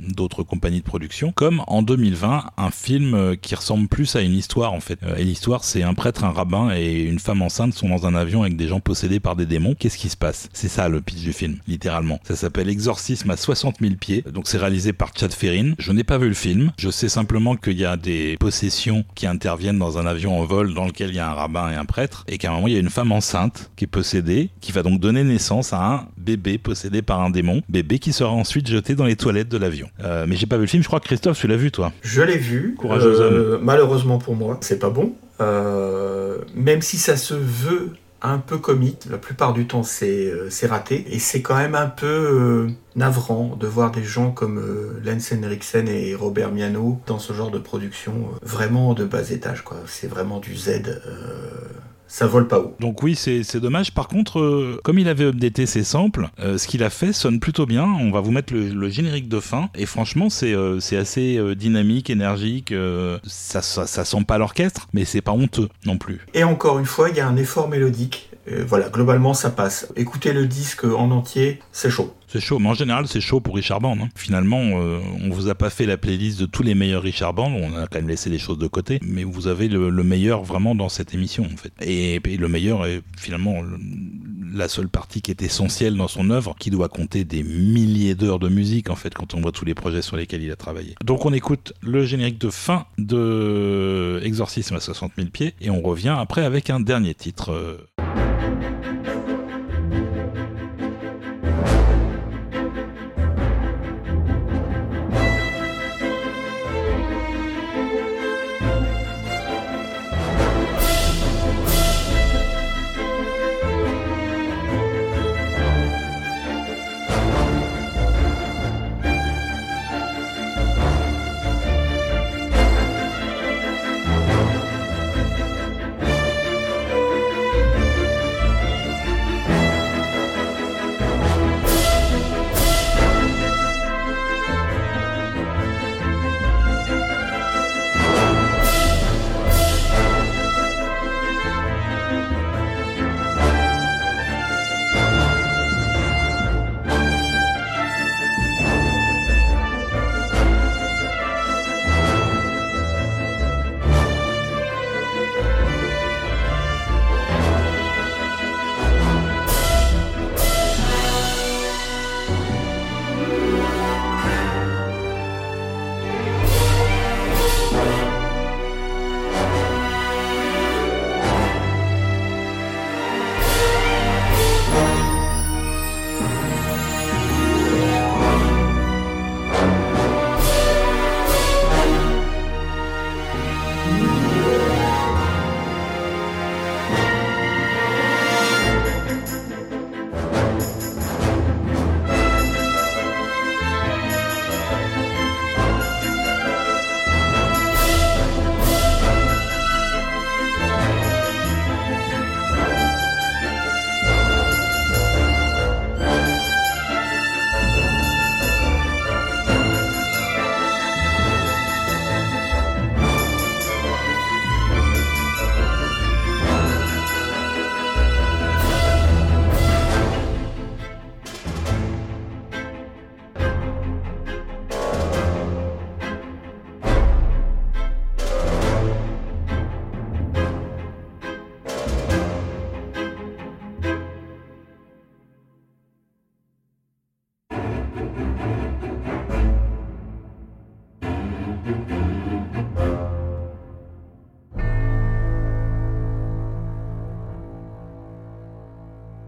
d'autres 0.10 0.44
compagnies 0.44 0.80
de 0.80 0.86
production. 0.86 1.32
Comme 1.32 1.64
en 1.68 1.84
2020, 1.84 2.44
un 2.58 2.72
film 2.72 3.38
qui 3.42 3.56
ressemble 3.56 3.88
plus 3.88 4.16
à 4.16 4.22
une 4.22 4.34
histoire 4.34 4.74
en 4.74 4.80
fait. 4.80 5.00
Et 5.18 5.24
l'histoire, 5.24 5.64
c'est 5.64 5.84
un 5.84 5.94
prêtre, 5.94 6.24
un 6.24 6.32
rabbin 6.32 6.72
et 6.76 7.04
une 7.04 7.20
femme 7.20 7.42
enceinte 7.42 7.74
sont 7.74 7.90
dans 7.90 8.08
un 8.08 8.16
avion 8.16 8.42
avec 8.42 8.56
des 8.56 8.68
gens 8.68 8.80
possédés 8.80 9.20
par 9.20 9.36
des 9.36 9.46
démons. 9.46 9.76
Qu'est-ce 9.78 9.98
qui 9.98 10.10
se 10.10 10.18
passe? 10.18 10.50
C'est 10.54 10.68
ça 10.68 10.90
le 10.90 11.02
pitch 11.02 11.22
du 11.22 11.34
film, 11.34 11.58
littéralement. 11.68 12.20
Ça 12.24 12.36
s'appelle 12.36 12.70
Exorcisme 12.70 13.30
à 13.30 13.38
60 13.38 13.78
000 13.80 13.96
pieds. 13.96 14.24
Donc 14.32 14.48
c'est 14.48 14.58
réalisé 14.58 14.94
par 14.94 15.12
Chad 15.16 15.34
Ferrin. 15.34 15.74
Je 15.78 15.92
n'ai 15.92 16.04
pas 16.04 16.18
vu 16.18 16.28
le 16.28 16.34
film. 16.34 16.72
Je 16.78 16.90
sais 16.90 17.10
simplement 17.10 17.56
qu'il 17.56 17.78
y 17.78 17.86
a 17.86 17.98
des 17.98 18.38
possessions 18.40 19.06
qui 19.16 19.28
interviennent 19.28 19.80
dans 19.80 19.98
un 19.98 20.06
avion 20.06 20.40
en 20.40 20.46
vol 20.46 20.74
dans 20.74 20.86
lequel 20.86 21.10
il 21.10 21.16
y 21.16 21.20
a 21.20 21.30
un 21.30 21.34
rabbin 21.34 21.72
et 21.72 21.76
un 21.76 21.86
prêtre 21.86 22.26
et 22.28 22.38
qu'à 22.38 22.52
un 22.52 22.56
moment 22.56 22.68
il 22.68 22.74
y 22.74 22.78
a 22.78 22.80
une 22.80 22.90
femme 22.90 23.12
enceinte 23.12 23.72
qui 23.76 23.86
est 23.86 23.88
possédée, 23.88 24.50
qui 24.64 24.72
va 24.72 24.82
donc 24.82 25.00
donner 25.00 25.24
naissance 25.24 25.74
à 25.74 25.84
un 25.86 26.08
bébé 26.18 26.58
possédé 26.58 27.02
par 27.02 27.22
un 27.22 27.30
démon, 27.30 27.62
bébé 27.70 28.00
qui 28.00 28.14
sera 28.14 28.32
ensuite 28.32 28.68
jeté 28.68 28.96
dans 28.96 29.06
les 29.06 29.16
toilettes 29.18 29.50
de 29.50 29.58
l'avion. 29.58 29.90
Euh, 30.04 30.26
mais 30.28 30.36
j'ai 30.38 30.46
pas 30.48 30.56
vu 30.56 30.64
le 30.64 30.68
film. 30.68 30.82
Je 30.82 30.88
crois 30.88 31.00
que 31.00 31.06
Christophe, 31.06 31.38
tu 31.38 31.48
l'as 31.48 31.58
vu 31.58 31.70
toi. 31.72 31.92
Je 32.02 32.22
l'ai 32.22 32.38
vu. 32.38 32.76
Courageux 32.78 33.20
Euh, 33.20 33.60
malheureusement 33.62 34.18
pour 34.18 34.36
moi, 34.36 34.58
c'est 34.62 34.80
pas 34.80 34.90
bon. 34.90 35.14
Euh, 35.42 36.38
même 36.56 36.82
si 36.82 36.98
ça 36.98 37.18
se 37.18 37.34
veut 37.34 37.92
un 38.26 38.38
peu 38.38 38.58
comique, 38.58 39.02
la 39.12 39.18
plupart 39.18 39.52
du 39.52 39.68
temps 39.68 39.84
c'est 39.84 40.32
raté. 40.70 41.04
Et 41.10 41.20
c'est 41.20 41.42
quand 41.42 41.58
même 41.58 41.76
un 41.76 41.88
peu 41.88 42.68
navrant 42.96 43.58
de 43.60 43.68
voir 43.68 43.92
des 43.92 44.04
gens 44.04 44.32
comme 44.32 44.60
euh, 44.60 45.02
Lance 45.04 45.34
Henriksen 45.34 45.90
et 45.90 46.16
Robert 46.16 46.54
Miano 46.54 47.02
dans 47.06 47.20
ce 47.20 47.34
genre 47.34 47.52
de 47.52 47.60
production 47.60 48.14
euh, 48.14 48.38
vraiment 48.44 48.94
de 48.94 49.04
bas 49.04 49.30
étage. 49.30 49.64
quoi. 49.64 49.78
C'est 49.88 50.08
vraiment 50.08 50.40
du 50.40 50.56
Z. 50.56 50.70
euh, 50.88 51.02
ça 52.14 52.28
vole 52.28 52.48
pas 52.48 52.60
haut. 52.60 52.76
Donc 52.80 53.02
oui, 53.02 53.16
c'est 53.16 53.42
c'est 53.42 53.60
dommage. 53.60 53.92
Par 53.92 54.08
contre, 54.08 54.40
euh, 54.40 54.80
comme 54.84 55.00
il 55.00 55.08
avait 55.08 55.26
updaté 55.26 55.66
ses 55.66 55.84
samples, 55.84 56.30
euh, 56.40 56.60
ce 56.60 56.68
qu'il 56.68 56.84
a 56.84 56.92
fait 56.92 57.12
sonne 57.12 57.40
plutôt 57.40 57.66
bien. 57.66 57.86
On 57.86 58.12
va 58.12 58.22
vous 58.22 58.30
mettre 58.32 58.54
le, 58.54 58.70
le 58.70 58.90
générique 58.90 59.28
de 59.28 59.40
fin. 59.40 59.70
Et 59.74 59.88
franchement, 59.88 60.30
c'est 60.30 60.54
euh, 60.54 60.80
c'est 60.80 60.96
assez 60.96 61.38
euh, 61.38 61.56
dynamique, 61.56 62.12
énergique. 62.12 62.72
euh, 62.72 63.18
ça, 63.24 63.64
ça, 63.64 63.88
ça 63.88 64.06
sent 64.06 64.24
pas 64.28 64.38
l'orchestre, 64.38 64.88
mais 64.94 65.06
c'est 65.06 65.22
pas 65.22 65.32
honteux 65.32 65.70
non 65.88 65.98
plus. 65.98 66.20
Et 66.36 66.44
encore 66.44 66.78
une 66.78 66.86
fois, 66.86 67.10
il 67.10 67.18
y 67.18 67.20
a 67.20 67.28
un 67.28 67.36
effort 67.36 67.68
mélodique. 67.68 68.30
Euh, 68.52 68.64
voilà, 68.68 68.90
globalement 68.90 69.34
ça 69.34 69.50
passe. 69.50 69.88
Écoutez 69.96 70.34
le 70.34 70.46
disque 70.48 70.84
en 70.84 71.12
entier, 71.12 71.60
c'est 71.72 71.90
chaud. 71.90 72.14
C'est 72.28 72.40
chaud, 72.40 72.58
mais 72.58 72.70
en 72.70 72.74
général, 72.74 73.08
c'est 73.08 73.22
chaud 73.22 73.40
pour 73.42 73.56
Richard 73.56 73.80
Band. 73.80 73.96
hein. 74.02 74.10
Finalement, 74.16 74.60
euh, 74.82 75.00
on 75.22 75.30
vous 75.30 75.50
a 75.50 75.56
pas 75.56 75.70
fait 75.70 75.86
la 75.86 75.98
playlist 75.98 76.40
de 76.40 76.46
tous 76.48 76.64
les 76.64 76.74
meilleurs 76.74 77.04
Richard 77.04 77.34
Band. 77.36 77.52
On 77.54 77.76
a 77.78 77.86
quand 77.86 78.00
même 78.00 78.08
laissé 78.08 78.32
des 78.32 78.40
choses 78.40 78.58
de 78.58 78.66
côté, 78.66 79.00
mais 79.04 79.24
vous 79.24 79.46
avez 79.48 79.68
le, 79.68 79.90
le 79.92 80.04
meilleur 80.04 80.42
vraiment 80.44 80.74
dans 80.74 80.90
cette 80.90 81.14
émission, 81.14 81.44
en 81.46 81.58
fait. 81.58 81.72
Et, 81.82 82.20
le 82.20 82.48
meilleur 82.48 82.88
est 82.88 83.02
finalement 83.18 83.62
le- 83.62 83.78
la 84.52 84.68
seule 84.68 84.90
partie 84.90 85.22
qui 85.22 85.30
est 85.32 85.42
essentielle 85.44 85.96
dans 85.96 86.08
son 86.08 86.30
œuvre, 86.32 86.56
qui 86.60 86.70
doit 86.72 86.90
compter 86.90 87.24
des 87.24 87.44
milliers 87.44 88.16
d'heures 88.16 88.40
de 88.40 88.50
musique, 88.50 88.90
en 88.90 88.96
fait, 88.96 89.14
quand 89.14 89.36
on 89.36 89.42
voit 89.42 89.52
tous 89.52 89.66
les 89.66 89.76
projets 89.76 90.02
sur 90.02 90.18
lesquels 90.18 90.42
il 90.42 90.52
a 90.52 90.56
travaillé. 90.56 90.96
Donc, 91.06 91.26
on 91.26 91.34
écoute 91.34 91.74
le 91.82 92.04
générique 92.04 92.40
de 92.40 92.50
fin 92.50 92.86
de 92.98 94.20
Exorcisme 94.24 94.76
à 94.76 94.80
60 94.80 95.12
000 95.18 95.30
pieds, 95.30 95.54
et 95.62 95.70
on 95.70 95.82
revient 95.82 96.16
après 96.18 96.44
avec 96.44 96.70
un 96.72 96.80
dernier 96.80 97.14
titre. 97.14 97.52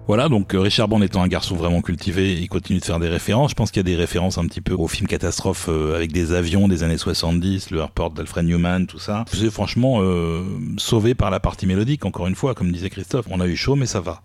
Voilà, 0.08 0.30
donc 0.30 0.53
euh, 0.53 0.60
Richard 0.60 0.88
Band 0.88 1.01
étant 1.01 1.24
un 1.24 1.28
garçon 1.28 1.56
vraiment 1.56 1.82
cultivé, 1.82 2.34
il 2.34 2.47
continue 2.47 2.78
de 2.78 2.86
faire 2.86 2.99
des 2.99 3.08
références. 3.08 3.49
Je 3.49 3.56
pense 3.56 3.72
qu'il 3.72 3.80
y 3.80 3.86
a 3.91 3.91
des 3.91 3.95
références 3.95 4.38
un 4.38 4.45
petit 4.45 4.62
peu 4.62 4.74
aux 4.74 4.88
films 4.88 5.08
catastrophes 5.08 5.66
euh, 5.68 5.95
avec 5.95 6.12
des 6.12 6.32
avions 6.32 6.68
des 6.68 6.84
années 6.84 6.99
70, 6.99 7.72
le 7.72 7.80
Airport 7.80 8.12
d'Alfred 8.12 8.45
Newman, 8.45 8.86
tout 8.86 8.99
ça. 8.99 9.26
C'est 9.34 9.49
franchement 9.49 10.01
euh, 10.01 10.43
sauvé 10.78 11.16
par 11.16 11.32
la 11.32 11.39
partie 11.39 11.66
mélodique, 11.66 12.06
encore 12.06 12.28
une 12.28 12.36
fois, 12.36 12.53
comme 12.53 12.72
disait 12.72 12.91
Christophe. 12.91 13.26
On 13.32 13.39
a 13.39 13.47
eu 13.47 13.56
chaud, 13.56 13.76
mais 13.76 13.88
ça 13.88 13.99
va. 13.99 14.22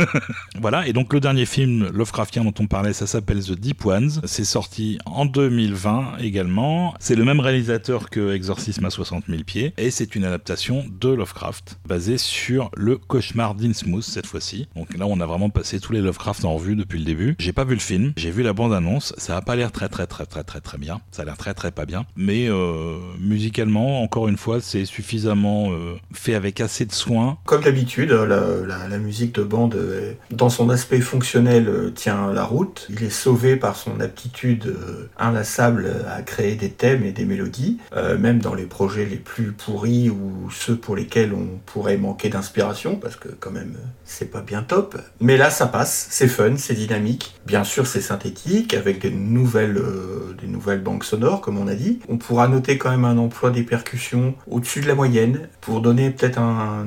voilà, 0.60 0.88
et 0.88 0.92
donc 0.92 1.12
le 1.12 1.20
dernier 1.20 1.46
film 1.46 1.88
Lovecraftien 1.92 2.42
dont 2.42 2.54
on 2.58 2.66
parlait, 2.66 2.92
ça 2.92 3.06
s'appelle 3.06 3.44
The 3.44 3.52
Deep 3.52 3.86
Ones. 3.86 4.22
C'est 4.24 4.44
sorti 4.44 4.98
en 5.06 5.24
2020 5.24 6.16
également. 6.18 6.94
C'est 6.98 7.14
le 7.14 7.24
même 7.24 7.38
réalisateur 7.38 8.10
que 8.10 8.34
Exorcisme 8.34 8.86
à 8.86 8.90
60 8.90 9.26
000 9.28 9.44
pieds, 9.44 9.72
et 9.78 9.92
c'est 9.92 10.16
une 10.16 10.24
adaptation 10.24 10.84
de 10.90 11.10
Lovecraft, 11.10 11.78
basée 11.86 12.18
sur 12.18 12.72
le 12.76 12.96
cauchemar 12.96 13.54
d'Innsmouth 13.54 14.02
cette 14.02 14.26
fois-ci. 14.26 14.66
Donc 14.74 14.96
là, 14.98 15.06
a 15.20 15.26
vraiment 15.26 15.50
passé 15.50 15.80
tous 15.80 15.92
les 15.92 16.00
Lovecraft 16.00 16.44
en 16.44 16.54
revue 16.54 16.76
depuis 16.76 16.98
le 16.98 17.04
début. 17.04 17.36
J'ai 17.38 17.52
pas 17.52 17.64
vu 17.64 17.74
le 17.74 17.80
film, 17.80 18.12
j'ai 18.16 18.30
vu 18.30 18.42
la 18.42 18.52
bande-annonce. 18.52 19.14
Ça 19.18 19.36
a 19.36 19.42
pas 19.42 19.56
l'air 19.56 19.72
très 19.72 19.88
très 19.88 20.06
très 20.06 20.26
très 20.26 20.44
très 20.44 20.60
très 20.60 20.78
bien. 20.78 21.00
Ça 21.10 21.22
a 21.22 21.24
l'air 21.24 21.36
très 21.36 21.54
très 21.54 21.70
pas 21.70 21.86
bien. 21.86 22.04
Mais 22.16 22.48
euh, 22.48 22.98
musicalement, 23.20 24.02
encore 24.02 24.28
une 24.28 24.36
fois, 24.36 24.60
c'est 24.60 24.84
suffisamment 24.84 25.72
euh, 25.72 25.94
fait 26.12 26.34
avec 26.34 26.60
assez 26.60 26.84
de 26.84 26.92
soin. 26.92 27.38
Comme 27.44 27.62
d'habitude, 27.62 28.10
la, 28.10 28.98
musique 28.98 29.34
de 29.34 29.42
bande, 29.42 29.74
euh, 29.74 30.12
dans 30.30 30.48
son 30.48 30.70
aspect 30.70 31.00
fonctionnel, 31.00 31.92
tient 31.94 32.32
la 32.32 32.44
route. 32.44 32.86
Il 32.90 33.02
est 33.02 33.10
sauvé 33.10 33.56
par 33.56 33.76
son 33.76 34.00
aptitude 34.00 34.76
inlassable 35.18 35.90
à 36.08 36.22
créer 36.22 36.54
des 36.54 36.70
thèmes 36.70 37.04
et 37.04 37.12
des 37.12 37.24
mélodies, 37.24 37.78
même 38.18 38.38
dans 38.38 38.54
les 38.54 38.64
projets 38.64 39.06
les 39.06 39.16
plus 39.16 39.52
pourris 39.52 40.10
ou 40.10 40.50
ceux 40.50 40.76
pour 40.76 40.96
lesquels 40.96 41.32
on 41.32 41.58
pourrait 41.66 41.96
manquer 41.96 42.28
d'inspiration, 42.28 42.96
parce 42.96 43.16
que 43.16 43.28
quand 43.28 43.50
même, 43.50 43.76
c'est 44.04 44.30
pas 44.30 44.42
bien 44.42 44.62
top. 44.62 44.96
Mais 45.20 45.36
là, 45.36 45.50
ça 45.50 45.66
passe, 45.66 46.08
c'est 46.10 46.28
fun, 46.28 46.56
c'est 46.56 46.74
dynamique. 46.74 47.34
Bien 47.46 47.62
sûr, 47.62 47.86
c'est 47.86 48.00
synthétique, 48.00 48.74
avec 48.74 49.00
des 49.00 49.10
nouvelles, 49.10 49.76
euh, 49.76 50.34
des 50.40 50.48
nouvelles 50.48 50.82
banques 50.82 51.04
sonores, 51.04 51.40
comme 51.40 51.58
on 51.58 51.68
a 51.68 51.74
dit. 51.74 52.00
On 52.08 52.18
pourra 52.18 52.48
noter 52.48 52.76
quand 52.78 52.90
même 52.90 53.04
un 53.04 53.18
emploi 53.18 53.50
des 53.50 53.62
percussions 53.62 54.34
au-dessus 54.48 54.80
de 54.80 54.88
la 54.88 54.94
moyenne, 54.94 55.48
pour 55.60 55.80
donner 55.80 56.10
peut-être 56.10 56.38
un, 56.38 56.84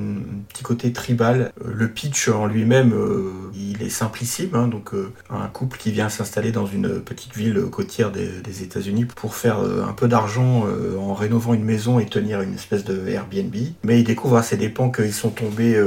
petit 0.49 0.63
côté 0.63 0.91
tribal. 0.91 1.53
Euh, 1.63 1.72
le 1.74 1.88
pitch 1.88 2.28
en 2.28 2.45
lui-même, 2.45 2.93
euh, 2.93 3.32
il 3.53 3.82
est 3.82 3.89
simplissime, 3.89 4.51
hein, 4.53 4.68
donc 4.68 4.91
un 5.30 5.47
couple 5.47 5.78
qui 5.78 5.91
vient 5.91 6.09
s'installer 6.09 6.51
dans 6.51 6.66
une 6.66 7.01
petite 7.01 7.36
ville 7.36 7.61
côtière 7.72 8.11
des, 8.11 8.63
États-Unis 8.63 9.05
pour 9.05 9.36
faire 9.36 9.59
un 9.59 9.91
peu 9.93 10.07
d'argent 10.07 10.66
en 10.97 11.13
rénovant 11.13 11.53
une 11.53 11.63
maison 11.63 11.99
et 11.99 12.05
tenir 12.05 12.41
une 12.41 12.53
espèce 12.53 12.86
de 12.86 13.07
Airbnb. 13.07 13.55
Mais 13.84 13.99
il 13.99 14.03
découvre 14.03 14.38
à 14.38 14.43
ses 14.43 14.55
dépens 14.55 14.89
qu'ils 14.89 15.13
sont 15.13 15.30
tombés 15.30 15.78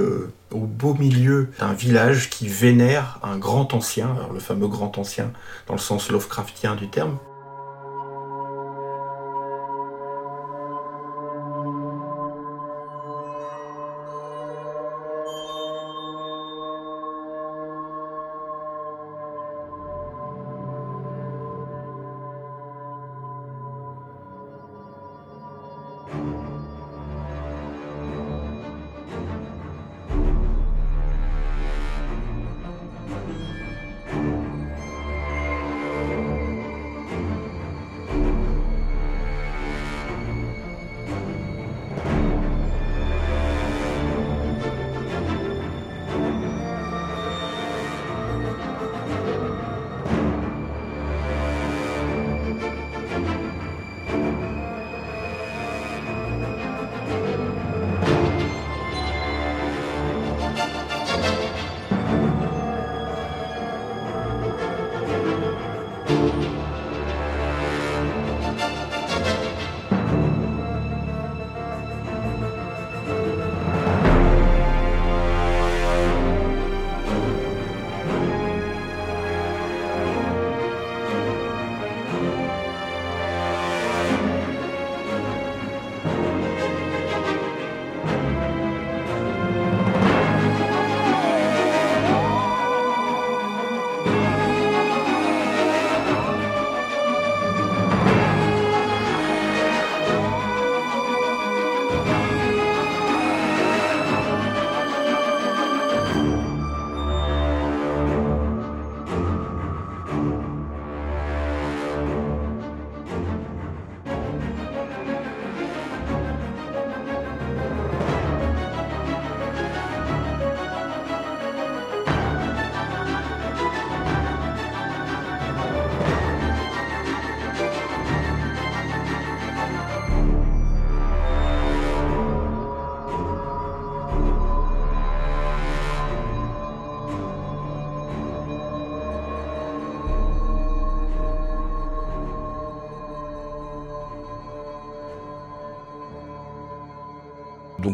au 0.53 0.61
beau 0.61 0.95
milieu 0.95 1.51
d'un 1.59 1.73
village 1.73 2.31
qui 2.31 2.49
vénère 2.49 3.19
un 3.23 3.37
grand 3.39 3.75
ancien, 3.75 4.17
le 4.33 4.41
fameux 4.41 4.69
grand 4.69 4.99
ancien 4.99 5.31
dans 5.67 5.75
le 5.75 5.81
sens 5.81 6.11
Lovecraftien 6.11 6.75
du 6.75 6.89
terme. 6.89 7.19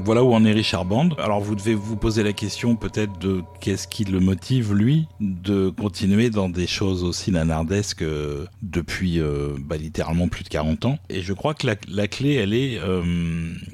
Voilà 0.05 0.23
où 0.23 0.35
en 0.35 0.45
est 0.45 0.53
Richard 0.53 0.85
Band. 0.85 1.09
Alors 1.17 1.41
vous 1.41 1.55
devez 1.55 1.75
vous 1.75 1.97
poser 1.97 2.23
la 2.23 2.35
question 2.35 2.77
peut-être 2.77 3.19
de 3.19 3.43
qu'est-ce 3.61 3.89
qui 3.89 4.05
le 4.05 4.21
motive 4.21 4.75
lui 4.75 5.09
de 5.19 5.71
continuer 5.71 6.29
dans 6.29 6.51
des 6.51 6.67
choses 6.67 7.03
aussi 7.03 7.31
nanardesques 7.31 8.03
euh, 8.03 8.45
depuis 8.75 9.21
euh, 9.21 9.55
bah, 9.59 9.77
littéralement 9.77 10.29
plus 10.29 10.45
de 10.45 10.49
40 10.49 10.85
ans. 10.85 10.99
Et 11.09 11.23
je 11.23 11.33
crois 11.33 11.55
que 11.55 11.67
la, 11.67 12.09
clé 12.09 12.35
elle 12.35 12.53
est, 12.53 12.79
euh, 12.79 13.03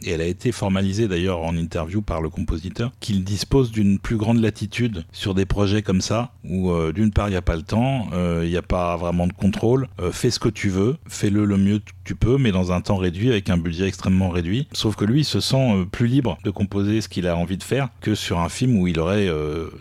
et 0.05 0.11
elle 0.11 0.21
a 0.21 0.27
été 0.27 0.53
formalisée 0.53 1.09
d'ailleurs 1.09 1.43
en 1.43 1.57
interview 1.57 2.03
par 2.03 2.21
le 2.21 2.29
compositeur, 2.29 2.93
qu'il 3.01 3.25
dispose 3.25 3.73
d'une 3.73 3.99
plus 3.99 4.17
grande 4.17 4.41
latitude 4.41 5.05
sur 5.13 5.35
des 5.35 5.47
projets 5.47 5.83
comme 5.83 6.01
ça 6.01 6.33
où 6.45 6.71
euh, 6.71 6.93
d'une 6.93 7.11
part 7.11 7.29
il 7.29 7.33
n'y 7.33 7.37
a 7.37 7.43
pas 7.43 7.57
le 7.57 7.63
temps, 7.63 8.09
il 8.43 8.49
n'y 8.49 8.57
a 8.57 8.63
pas 8.63 8.97
vraiment 8.97 9.27
de 9.27 9.33
contrôle, 9.33 9.89
fais 10.13 10.31
ce 10.31 10.39
que 10.39 10.49
tu 10.49 10.69
veux, 10.69 10.97
fais-le 11.09 11.45
le 11.45 11.57
mieux 11.57 11.79
que 11.79 11.91
tu 12.05 12.15
peux 12.15 12.37
mais 12.37 12.53
dans 12.53 12.73
un 12.73 12.81
temps 12.81 12.97
réduit 12.97 13.31
avec 13.31 13.49
un 13.49 13.57
budget 13.57 13.87
extrêmement 13.87 14.29
réduit. 14.29 14.69
Sauf 14.73 14.97
que 14.97 15.05
lui 15.05 15.21
il 15.21 15.25
se 15.25 15.41
sent 15.41 15.87
plus 15.91 16.07
libre 16.07 16.39
de 16.45 16.51
composer 16.51 17.01
ce 17.01 17.09
qu'il 17.09 17.27
a 17.27 17.37
envie 17.37 17.57
de 17.57 17.63
faire 17.63 17.89
que 18.01 18.15
sur 18.15 18.41
un 18.41 18.49
film 18.49 18.77
où 18.79 18.87
il 18.87 18.99
aurait 18.99 19.29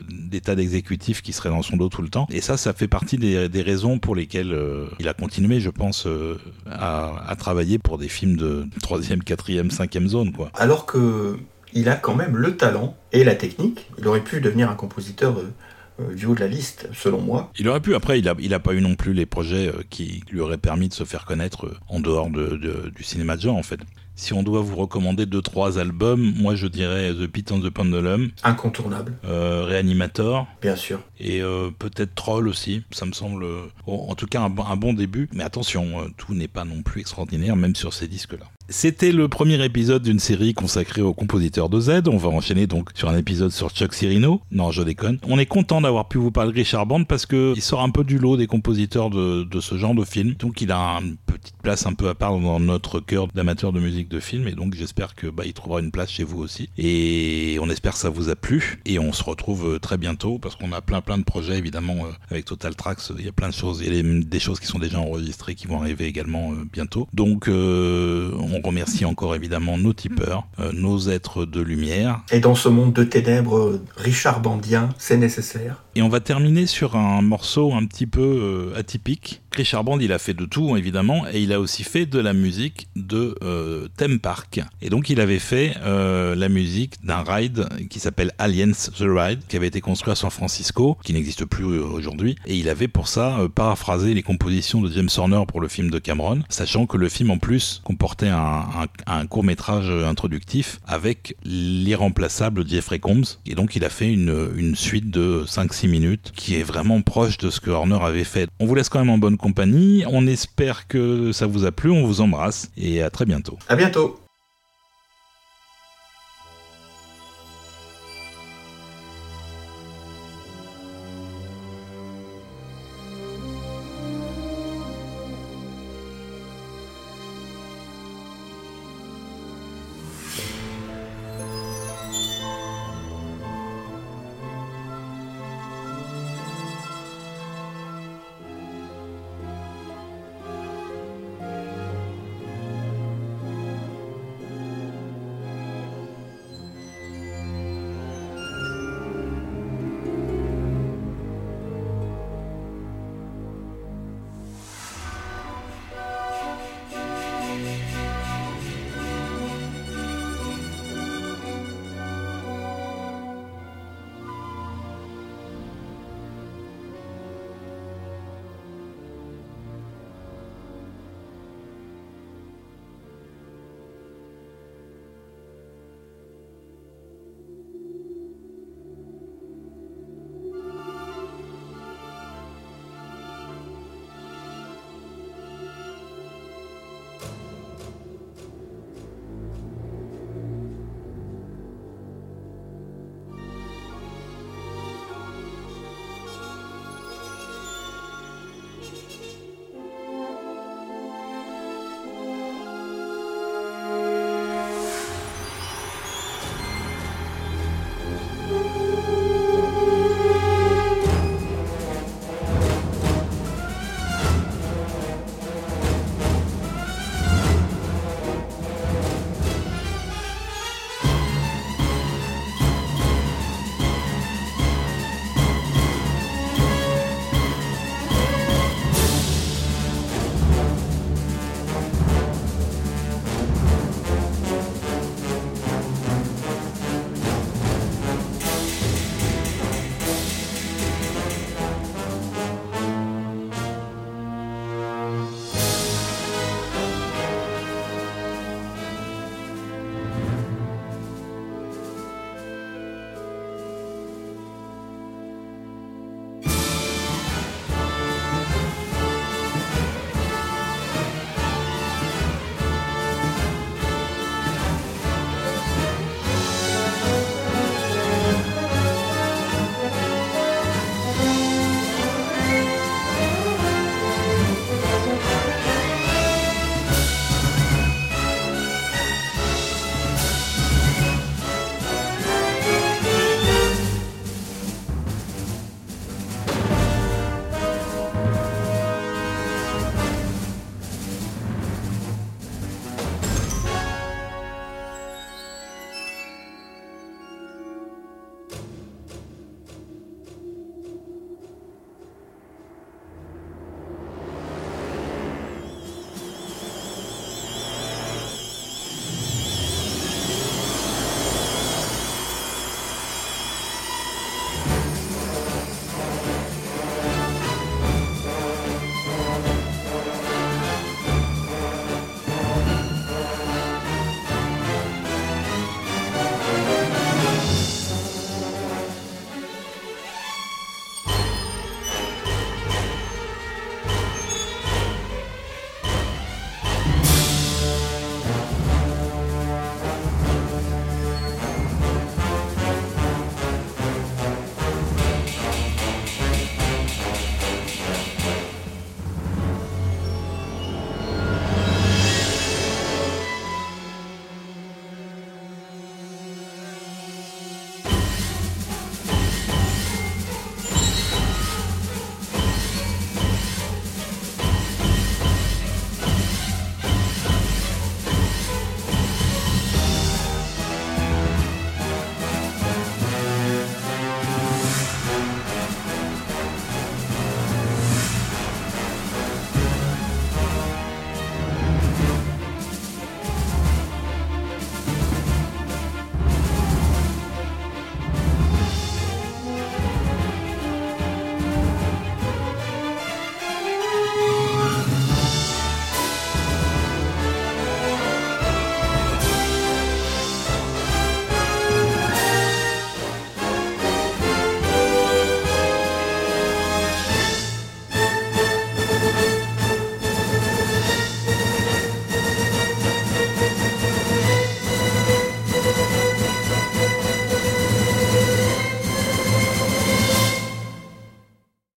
des 0.10 0.40
tas 0.40 0.56
d'exécutifs 0.56 1.22
qui 1.22 1.34
seraient 1.34 1.50
dans 1.50 1.62
son 1.62 1.76
dos 1.76 1.90
tout 1.90 2.02
le 2.02 2.10
temps. 2.10 2.28
Et 2.32 2.42
ça, 2.42 2.56
ça 2.56 2.74
fait 2.74 2.88
partie 2.88 3.18
des, 3.18 3.50
des 3.50 3.62
raisons 3.62 4.00
pour 4.00 4.16
lesquelles 4.16 4.56
il 5.00 5.08
a 5.08 5.09
continué, 5.14 5.60
je 5.60 5.70
pense, 5.70 6.06
euh, 6.08 6.38
à, 6.70 7.30
à, 7.30 7.36
travailler 7.36 7.78
pour 7.80 7.98
des 7.98 8.10
films 8.10 8.38
de 8.38 8.66
troisième, 8.82 9.24
quatrième, 9.24 9.72
cinquième 9.72 10.08
zone, 10.08 10.32
quoi. 10.32 10.52
Alors 10.56 10.86
que 10.86 11.38
il 11.74 11.88
a 11.90 11.96
quand 11.96 12.16
même 12.16 12.36
le 12.36 12.58
talent 12.58 12.96
et 13.12 13.24
la 13.24 13.36
technique. 13.36 13.88
Il 14.00 14.08
aurait 14.08 14.24
pu 14.24 14.42
devenir 14.42 14.70
un 14.70 14.76
compositeur 14.76 15.38
euh, 15.38 16.16
du 16.16 16.26
haut 16.26 16.34
de 16.36 16.40
la 16.40 16.48
liste, 16.48 16.90
selon 16.94 17.22
moi. 17.22 17.52
Il 17.60 17.68
aurait 17.68 17.80
pu, 17.82 17.94
après, 17.94 18.20
il 18.20 18.28
a, 18.28 18.34
il 18.40 18.54
a 18.54 18.60
pas 18.60 18.74
eu 18.74 18.82
non 18.82 18.96
plus 18.96 19.14
les 19.14 19.26
projets 19.26 19.68
euh, 19.68 19.84
qui 19.90 20.24
lui 20.32 20.40
auraient 20.40 20.58
permis 20.58 20.90
de 20.90 20.94
se 20.94 21.04
faire 21.04 21.26
connaître 21.26 21.68
euh, 21.68 21.78
en 21.88 22.00
dehors 22.00 22.30
de, 22.30 22.56
de- 22.58 22.92
du 22.96 23.04
cinéma 23.04 23.36
de 23.36 23.42
genre, 23.42 23.56
en 23.58 23.64
fait. 23.64 23.80
Si 24.20 24.34
on 24.34 24.44
doit 24.44 24.60
vous 24.62 24.76
recommander 24.76 25.26
deux, 25.26 25.42
trois 25.42 25.80
albums, 25.80 26.34
moi 26.36 26.54
je 26.54 26.68
dirais 26.68 27.14
The 27.14 27.26
Pit 27.26 27.50
on 27.54 27.62
the 27.62 27.70
Pendulum, 27.70 28.32
Incontournable, 28.44 29.14
euh, 29.24 29.64
Reanimator, 29.64 30.46
bien 30.62 30.76
sûr. 30.76 31.00
et 31.22 31.42
euh, 31.42 31.70
peut-être 31.80 32.14
Troll 32.16 32.50
aussi. 32.50 32.84
Ça 32.92 33.06
me 33.06 33.14
semble, 33.14 33.44
euh, 33.46 33.62
en 33.88 34.14
tout 34.16 34.26
cas, 34.28 34.42
un, 34.42 34.50
bon- 34.50 34.66
un 34.66 34.76
bon 34.76 34.92
début. 34.94 35.30
Mais 35.34 35.44
attention, 35.46 36.02
euh, 36.02 36.08
tout 36.18 36.34
n'est 36.34 36.50
pas 36.50 36.66
non 36.66 36.82
plus 36.82 37.00
extraordinaire, 37.00 37.56
même 37.56 37.76
sur 37.76 37.94
ces 37.94 38.10
disques-là. 38.10 38.46
C'était 38.72 39.12
le 39.12 39.28
premier 39.28 39.64
épisode 39.66 40.04
d'une 40.04 40.20
série 40.20 40.54
consacrée 40.54 41.02
aux 41.02 41.16
compositeurs 41.16 41.70
de 41.70 41.80
Z. 41.80 42.04
On 42.08 42.18
va 42.18 42.30
enchaîner 42.30 42.68
donc 42.68 42.92
sur 42.94 43.10
un 43.10 43.18
épisode 43.18 43.52
sur 43.52 43.72
Chuck 43.72 43.96
Cirino. 43.96 44.42
Non, 44.52 44.70
je 44.70 44.84
déconne. 44.84 45.18
On 45.28 45.40
est 45.40 45.48
content 45.48 45.82
d'avoir 45.82 46.08
pu 46.08 46.20
vous 46.20 46.30
parler 46.30 46.52
de 46.52 46.56
Richard 46.58 46.86
Band 46.86 47.04
parce 47.04 47.26
que 47.26 47.54
il 47.56 47.64
sort 47.64 47.82
un 47.82 47.90
peu 47.90 48.04
du 48.04 48.20
lot 48.20 48.38
des 48.38 48.46
compositeurs 48.46 49.10
de, 49.10 49.48
ce 49.60 49.76
genre 49.76 49.96
de 49.96 50.06
film. 50.06 50.36
Donc 50.36 50.62
il 50.62 50.72
a 50.72 51.00
une 51.02 51.18
petite 51.26 51.56
place 51.64 51.88
un 51.88 51.94
peu 51.94 52.10
à 52.10 52.14
part 52.16 52.38
dans 52.40 52.60
notre 52.60 53.00
cœur 53.00 53.28
d'amateurs 53.34 53.74
de 53.74 53.80
musique 53.80 54.08
de 54.08 54.20
film. 54.20 54.48
Et 54.48 54.52
donc 54.54 54.76
j'espère 54.76 55.16
que 55.16 55.26
bah, 55.26 55.44
il 55.48 55.54
trouvera 55.54 55.80
une 55.80 55.90
place 55.90 56.12
chez 56.12 56.24
vous 56.24 56.38
aussi. 56.40 56.70
Et 56.78 57.58
on 57.62 57.70
espère 57.72 57.94
que 57.94 58.00
ça 58.00 58.10
vous 58.12 58.30
a 58.30 58.36
plu. 58.36 58.80
Et 58.86 59.00
on 59.00 59.14
se 59.14 59.24
retrouve 59.24 59.68
euh, 59.68 59.80
très 59.80 59.98
bientôt 59.98 60.38
parce 60.38 60.56
qu'on 60.56 60.72
a 60.74 60.82
plein 60.82 61.02
plein 61.02 61.18
de 61.18 61.24
projets 61.24 61.58
évidemment 61.58 62.06
euh, 62.06 62.12
avec 62.30 62.46
Total 62.46 62.76
Tracks. 62.76 63.00
Il 63.18 63.26
y 63.26 63.30
a 63.30 63.32
plein 63.32 63.50
de 63.50 63.54
choses. 63.54 63.82
Il 63.84 63.96
y 63.96 64.00
a 64.00 64.04
des- 64.04 64.40
choses 64.40 64.60
qui 64.60 64.68
sont 64.68 64.80
déjà 64.80 65.00
enregistrées 65.00 65.56
qui 65.56 65.66
vont 65.66 65.82
arriver 65.82 66.06
également 66.06 66.52
euh, 66.52 66.66
bientôt. 66.72 67.08
Donc 67.16 67.48
euh, 67.48 68.32
remercie 68.62 69.06
encore 69.06 69.36
évidemment 69.36 69.78
nos 69.78 69.94
tipeurs, 69.94 70.48
euh, 70.60 70.72
nos 70.74 71.10
êtres 71.10 71.46
de 71.46 71.62
lumière. 71.62 72.22
Et 72.32 72.40
dans 72.40 72.56
ce 72.56 72.70
monde 72.70 72.94
de 72.94 73.04
ténèbres, 73.04 73.80
Richard 73.98 74.42
Bandien, 74.42 74.90
c'est 74.98 75.18
nécessaire. 75.18 75.84
Et 75.96 76.02
on 76.02 76.10
va 76.10 76.20
terminer 76.20 76.66
sur 76.66 76.96
un 76.96 77.22
morceau 77.22 77.74
un 77.74 77.86
petit 77.86 78.08
peu 78.08 78.22
euh, 78.22 78.80
atypique. 78.80 79.42
Richard 79.56 79.84
Band, 79.84 80.00
il 80.00 80.14
a 80.14 80.20
fait 80.20 80.34
de 80.34 80.46
tout 80.46 80.78
évidemment, 80.78 81.26
et 81.32 81.42
il 81.42 81.54
a 81.54 81.60
aussi 81.60 81.84
fait 81.84 82.06
de 82.06 82.20
la 82.20 82.34
musique 82.34 82.88
de 82.96 83.36
euh, 83.44 83.88
Theme 83.98 84.20
Park. 84.20 84.62
Et 84.82 84.90
donc 84.90 85.10
il 85.10 85.20
avait 85.20 85.40
fait 85.40 85.76
euh, 85.84 86.36
la 86.36 86.50
musique 86.50 86.96
d'un 87.04 87.24
ride 87.24 87.68
qui 87.90 88.00
s'appelle 88.00 88.32
Aliens 88.38 88.72
the 88.72 89.02
Ride, 89.02 89.42
qui 89.48 89.58
avait 89.58 89.68
été 89.68 89.82
construit 89.82 90.12
à 90.12 90.16
San 90.16 90.30
Francisco, 90.30 90.98
qui 91.04 91.14
n'existe 91.14 91.46
plus 91.46 91.66
euh, 91.66 91.84
aujourd'hui. 91.84 92.36
Et 92.46 92.56
il 92.56 92.70
avait 92.70 92.88
pour 92.88 93.08
ça 93.08 93.40
paraphrasé 93.54 94.14
les 94.14 94.24
compositions 94.24 94.82
de 94.82 94.92
James 94.92 95.10
Horner 95.18 95.44
pour 95.48 95.62
le 95.62 95.68
film 95.68 95.90
de 95.90 96.00
Cameron, 96.00 96.42
sachant 96.50 96.86
que 96.86 96.98
le 96.98 97.10
film 97.10 97.32
en 97.32 97.38
plus 97.38 97.82
comportait 97.84 98.30
un, 98.30 98.66
un, 99.08 99.26
court 99.26 99.44
métrage 99.44 99.90
introductif 99.90 100.80
avec 100.88 101.36
l'irremplaçable 101.44 102.68
Jeffrey 102.68 103.00
Combs. 103.00 103.40
Et 103.46 103.56
donc 103.56 103.76
il 103.76 103.84
a 103.84 103.90
fait 103.90 104.12
une, 104.12 104.52
une 104.56 104.76
suite 104.76 105.10
de 105.10 105.44
5-6 105.48 105.88
minutes 105.88 106.32
qui 106.36 106.56
est 106.56 106.64
vraiment 106.64 107.02
proche 107.02 107.38
de 107.38 107.50
ce 107.50 107.60
que 107.60 107.72
Horner 107.72 108.00
avait 108.02 108.24
fait. 108.24 108.48
On 108.60 108.66
vous 108.66 108.76
laisse 108.76 108.90
quand 108.90 109.00
même 109.00 109.10
en 109.10 109.18
bonne 109.18 109.38
compagnie. 109.40 110.04
On 110.08 110.28
espère 110.28 110.88
que 110.88 111.32
ça 111.32 111.48
vous 111.48 111.66
a 111.66 111.72
plu. 111.72 111.90
On 111.90 112.06
vous 112.06 112.22
embrasse 112.22 112.70
et 112.78 113.02
à 113.02 113.10
très 113.10 113.26
bientôt. 113.26 113.58
À 113.68 113.76
bientôt. 113.76 114.20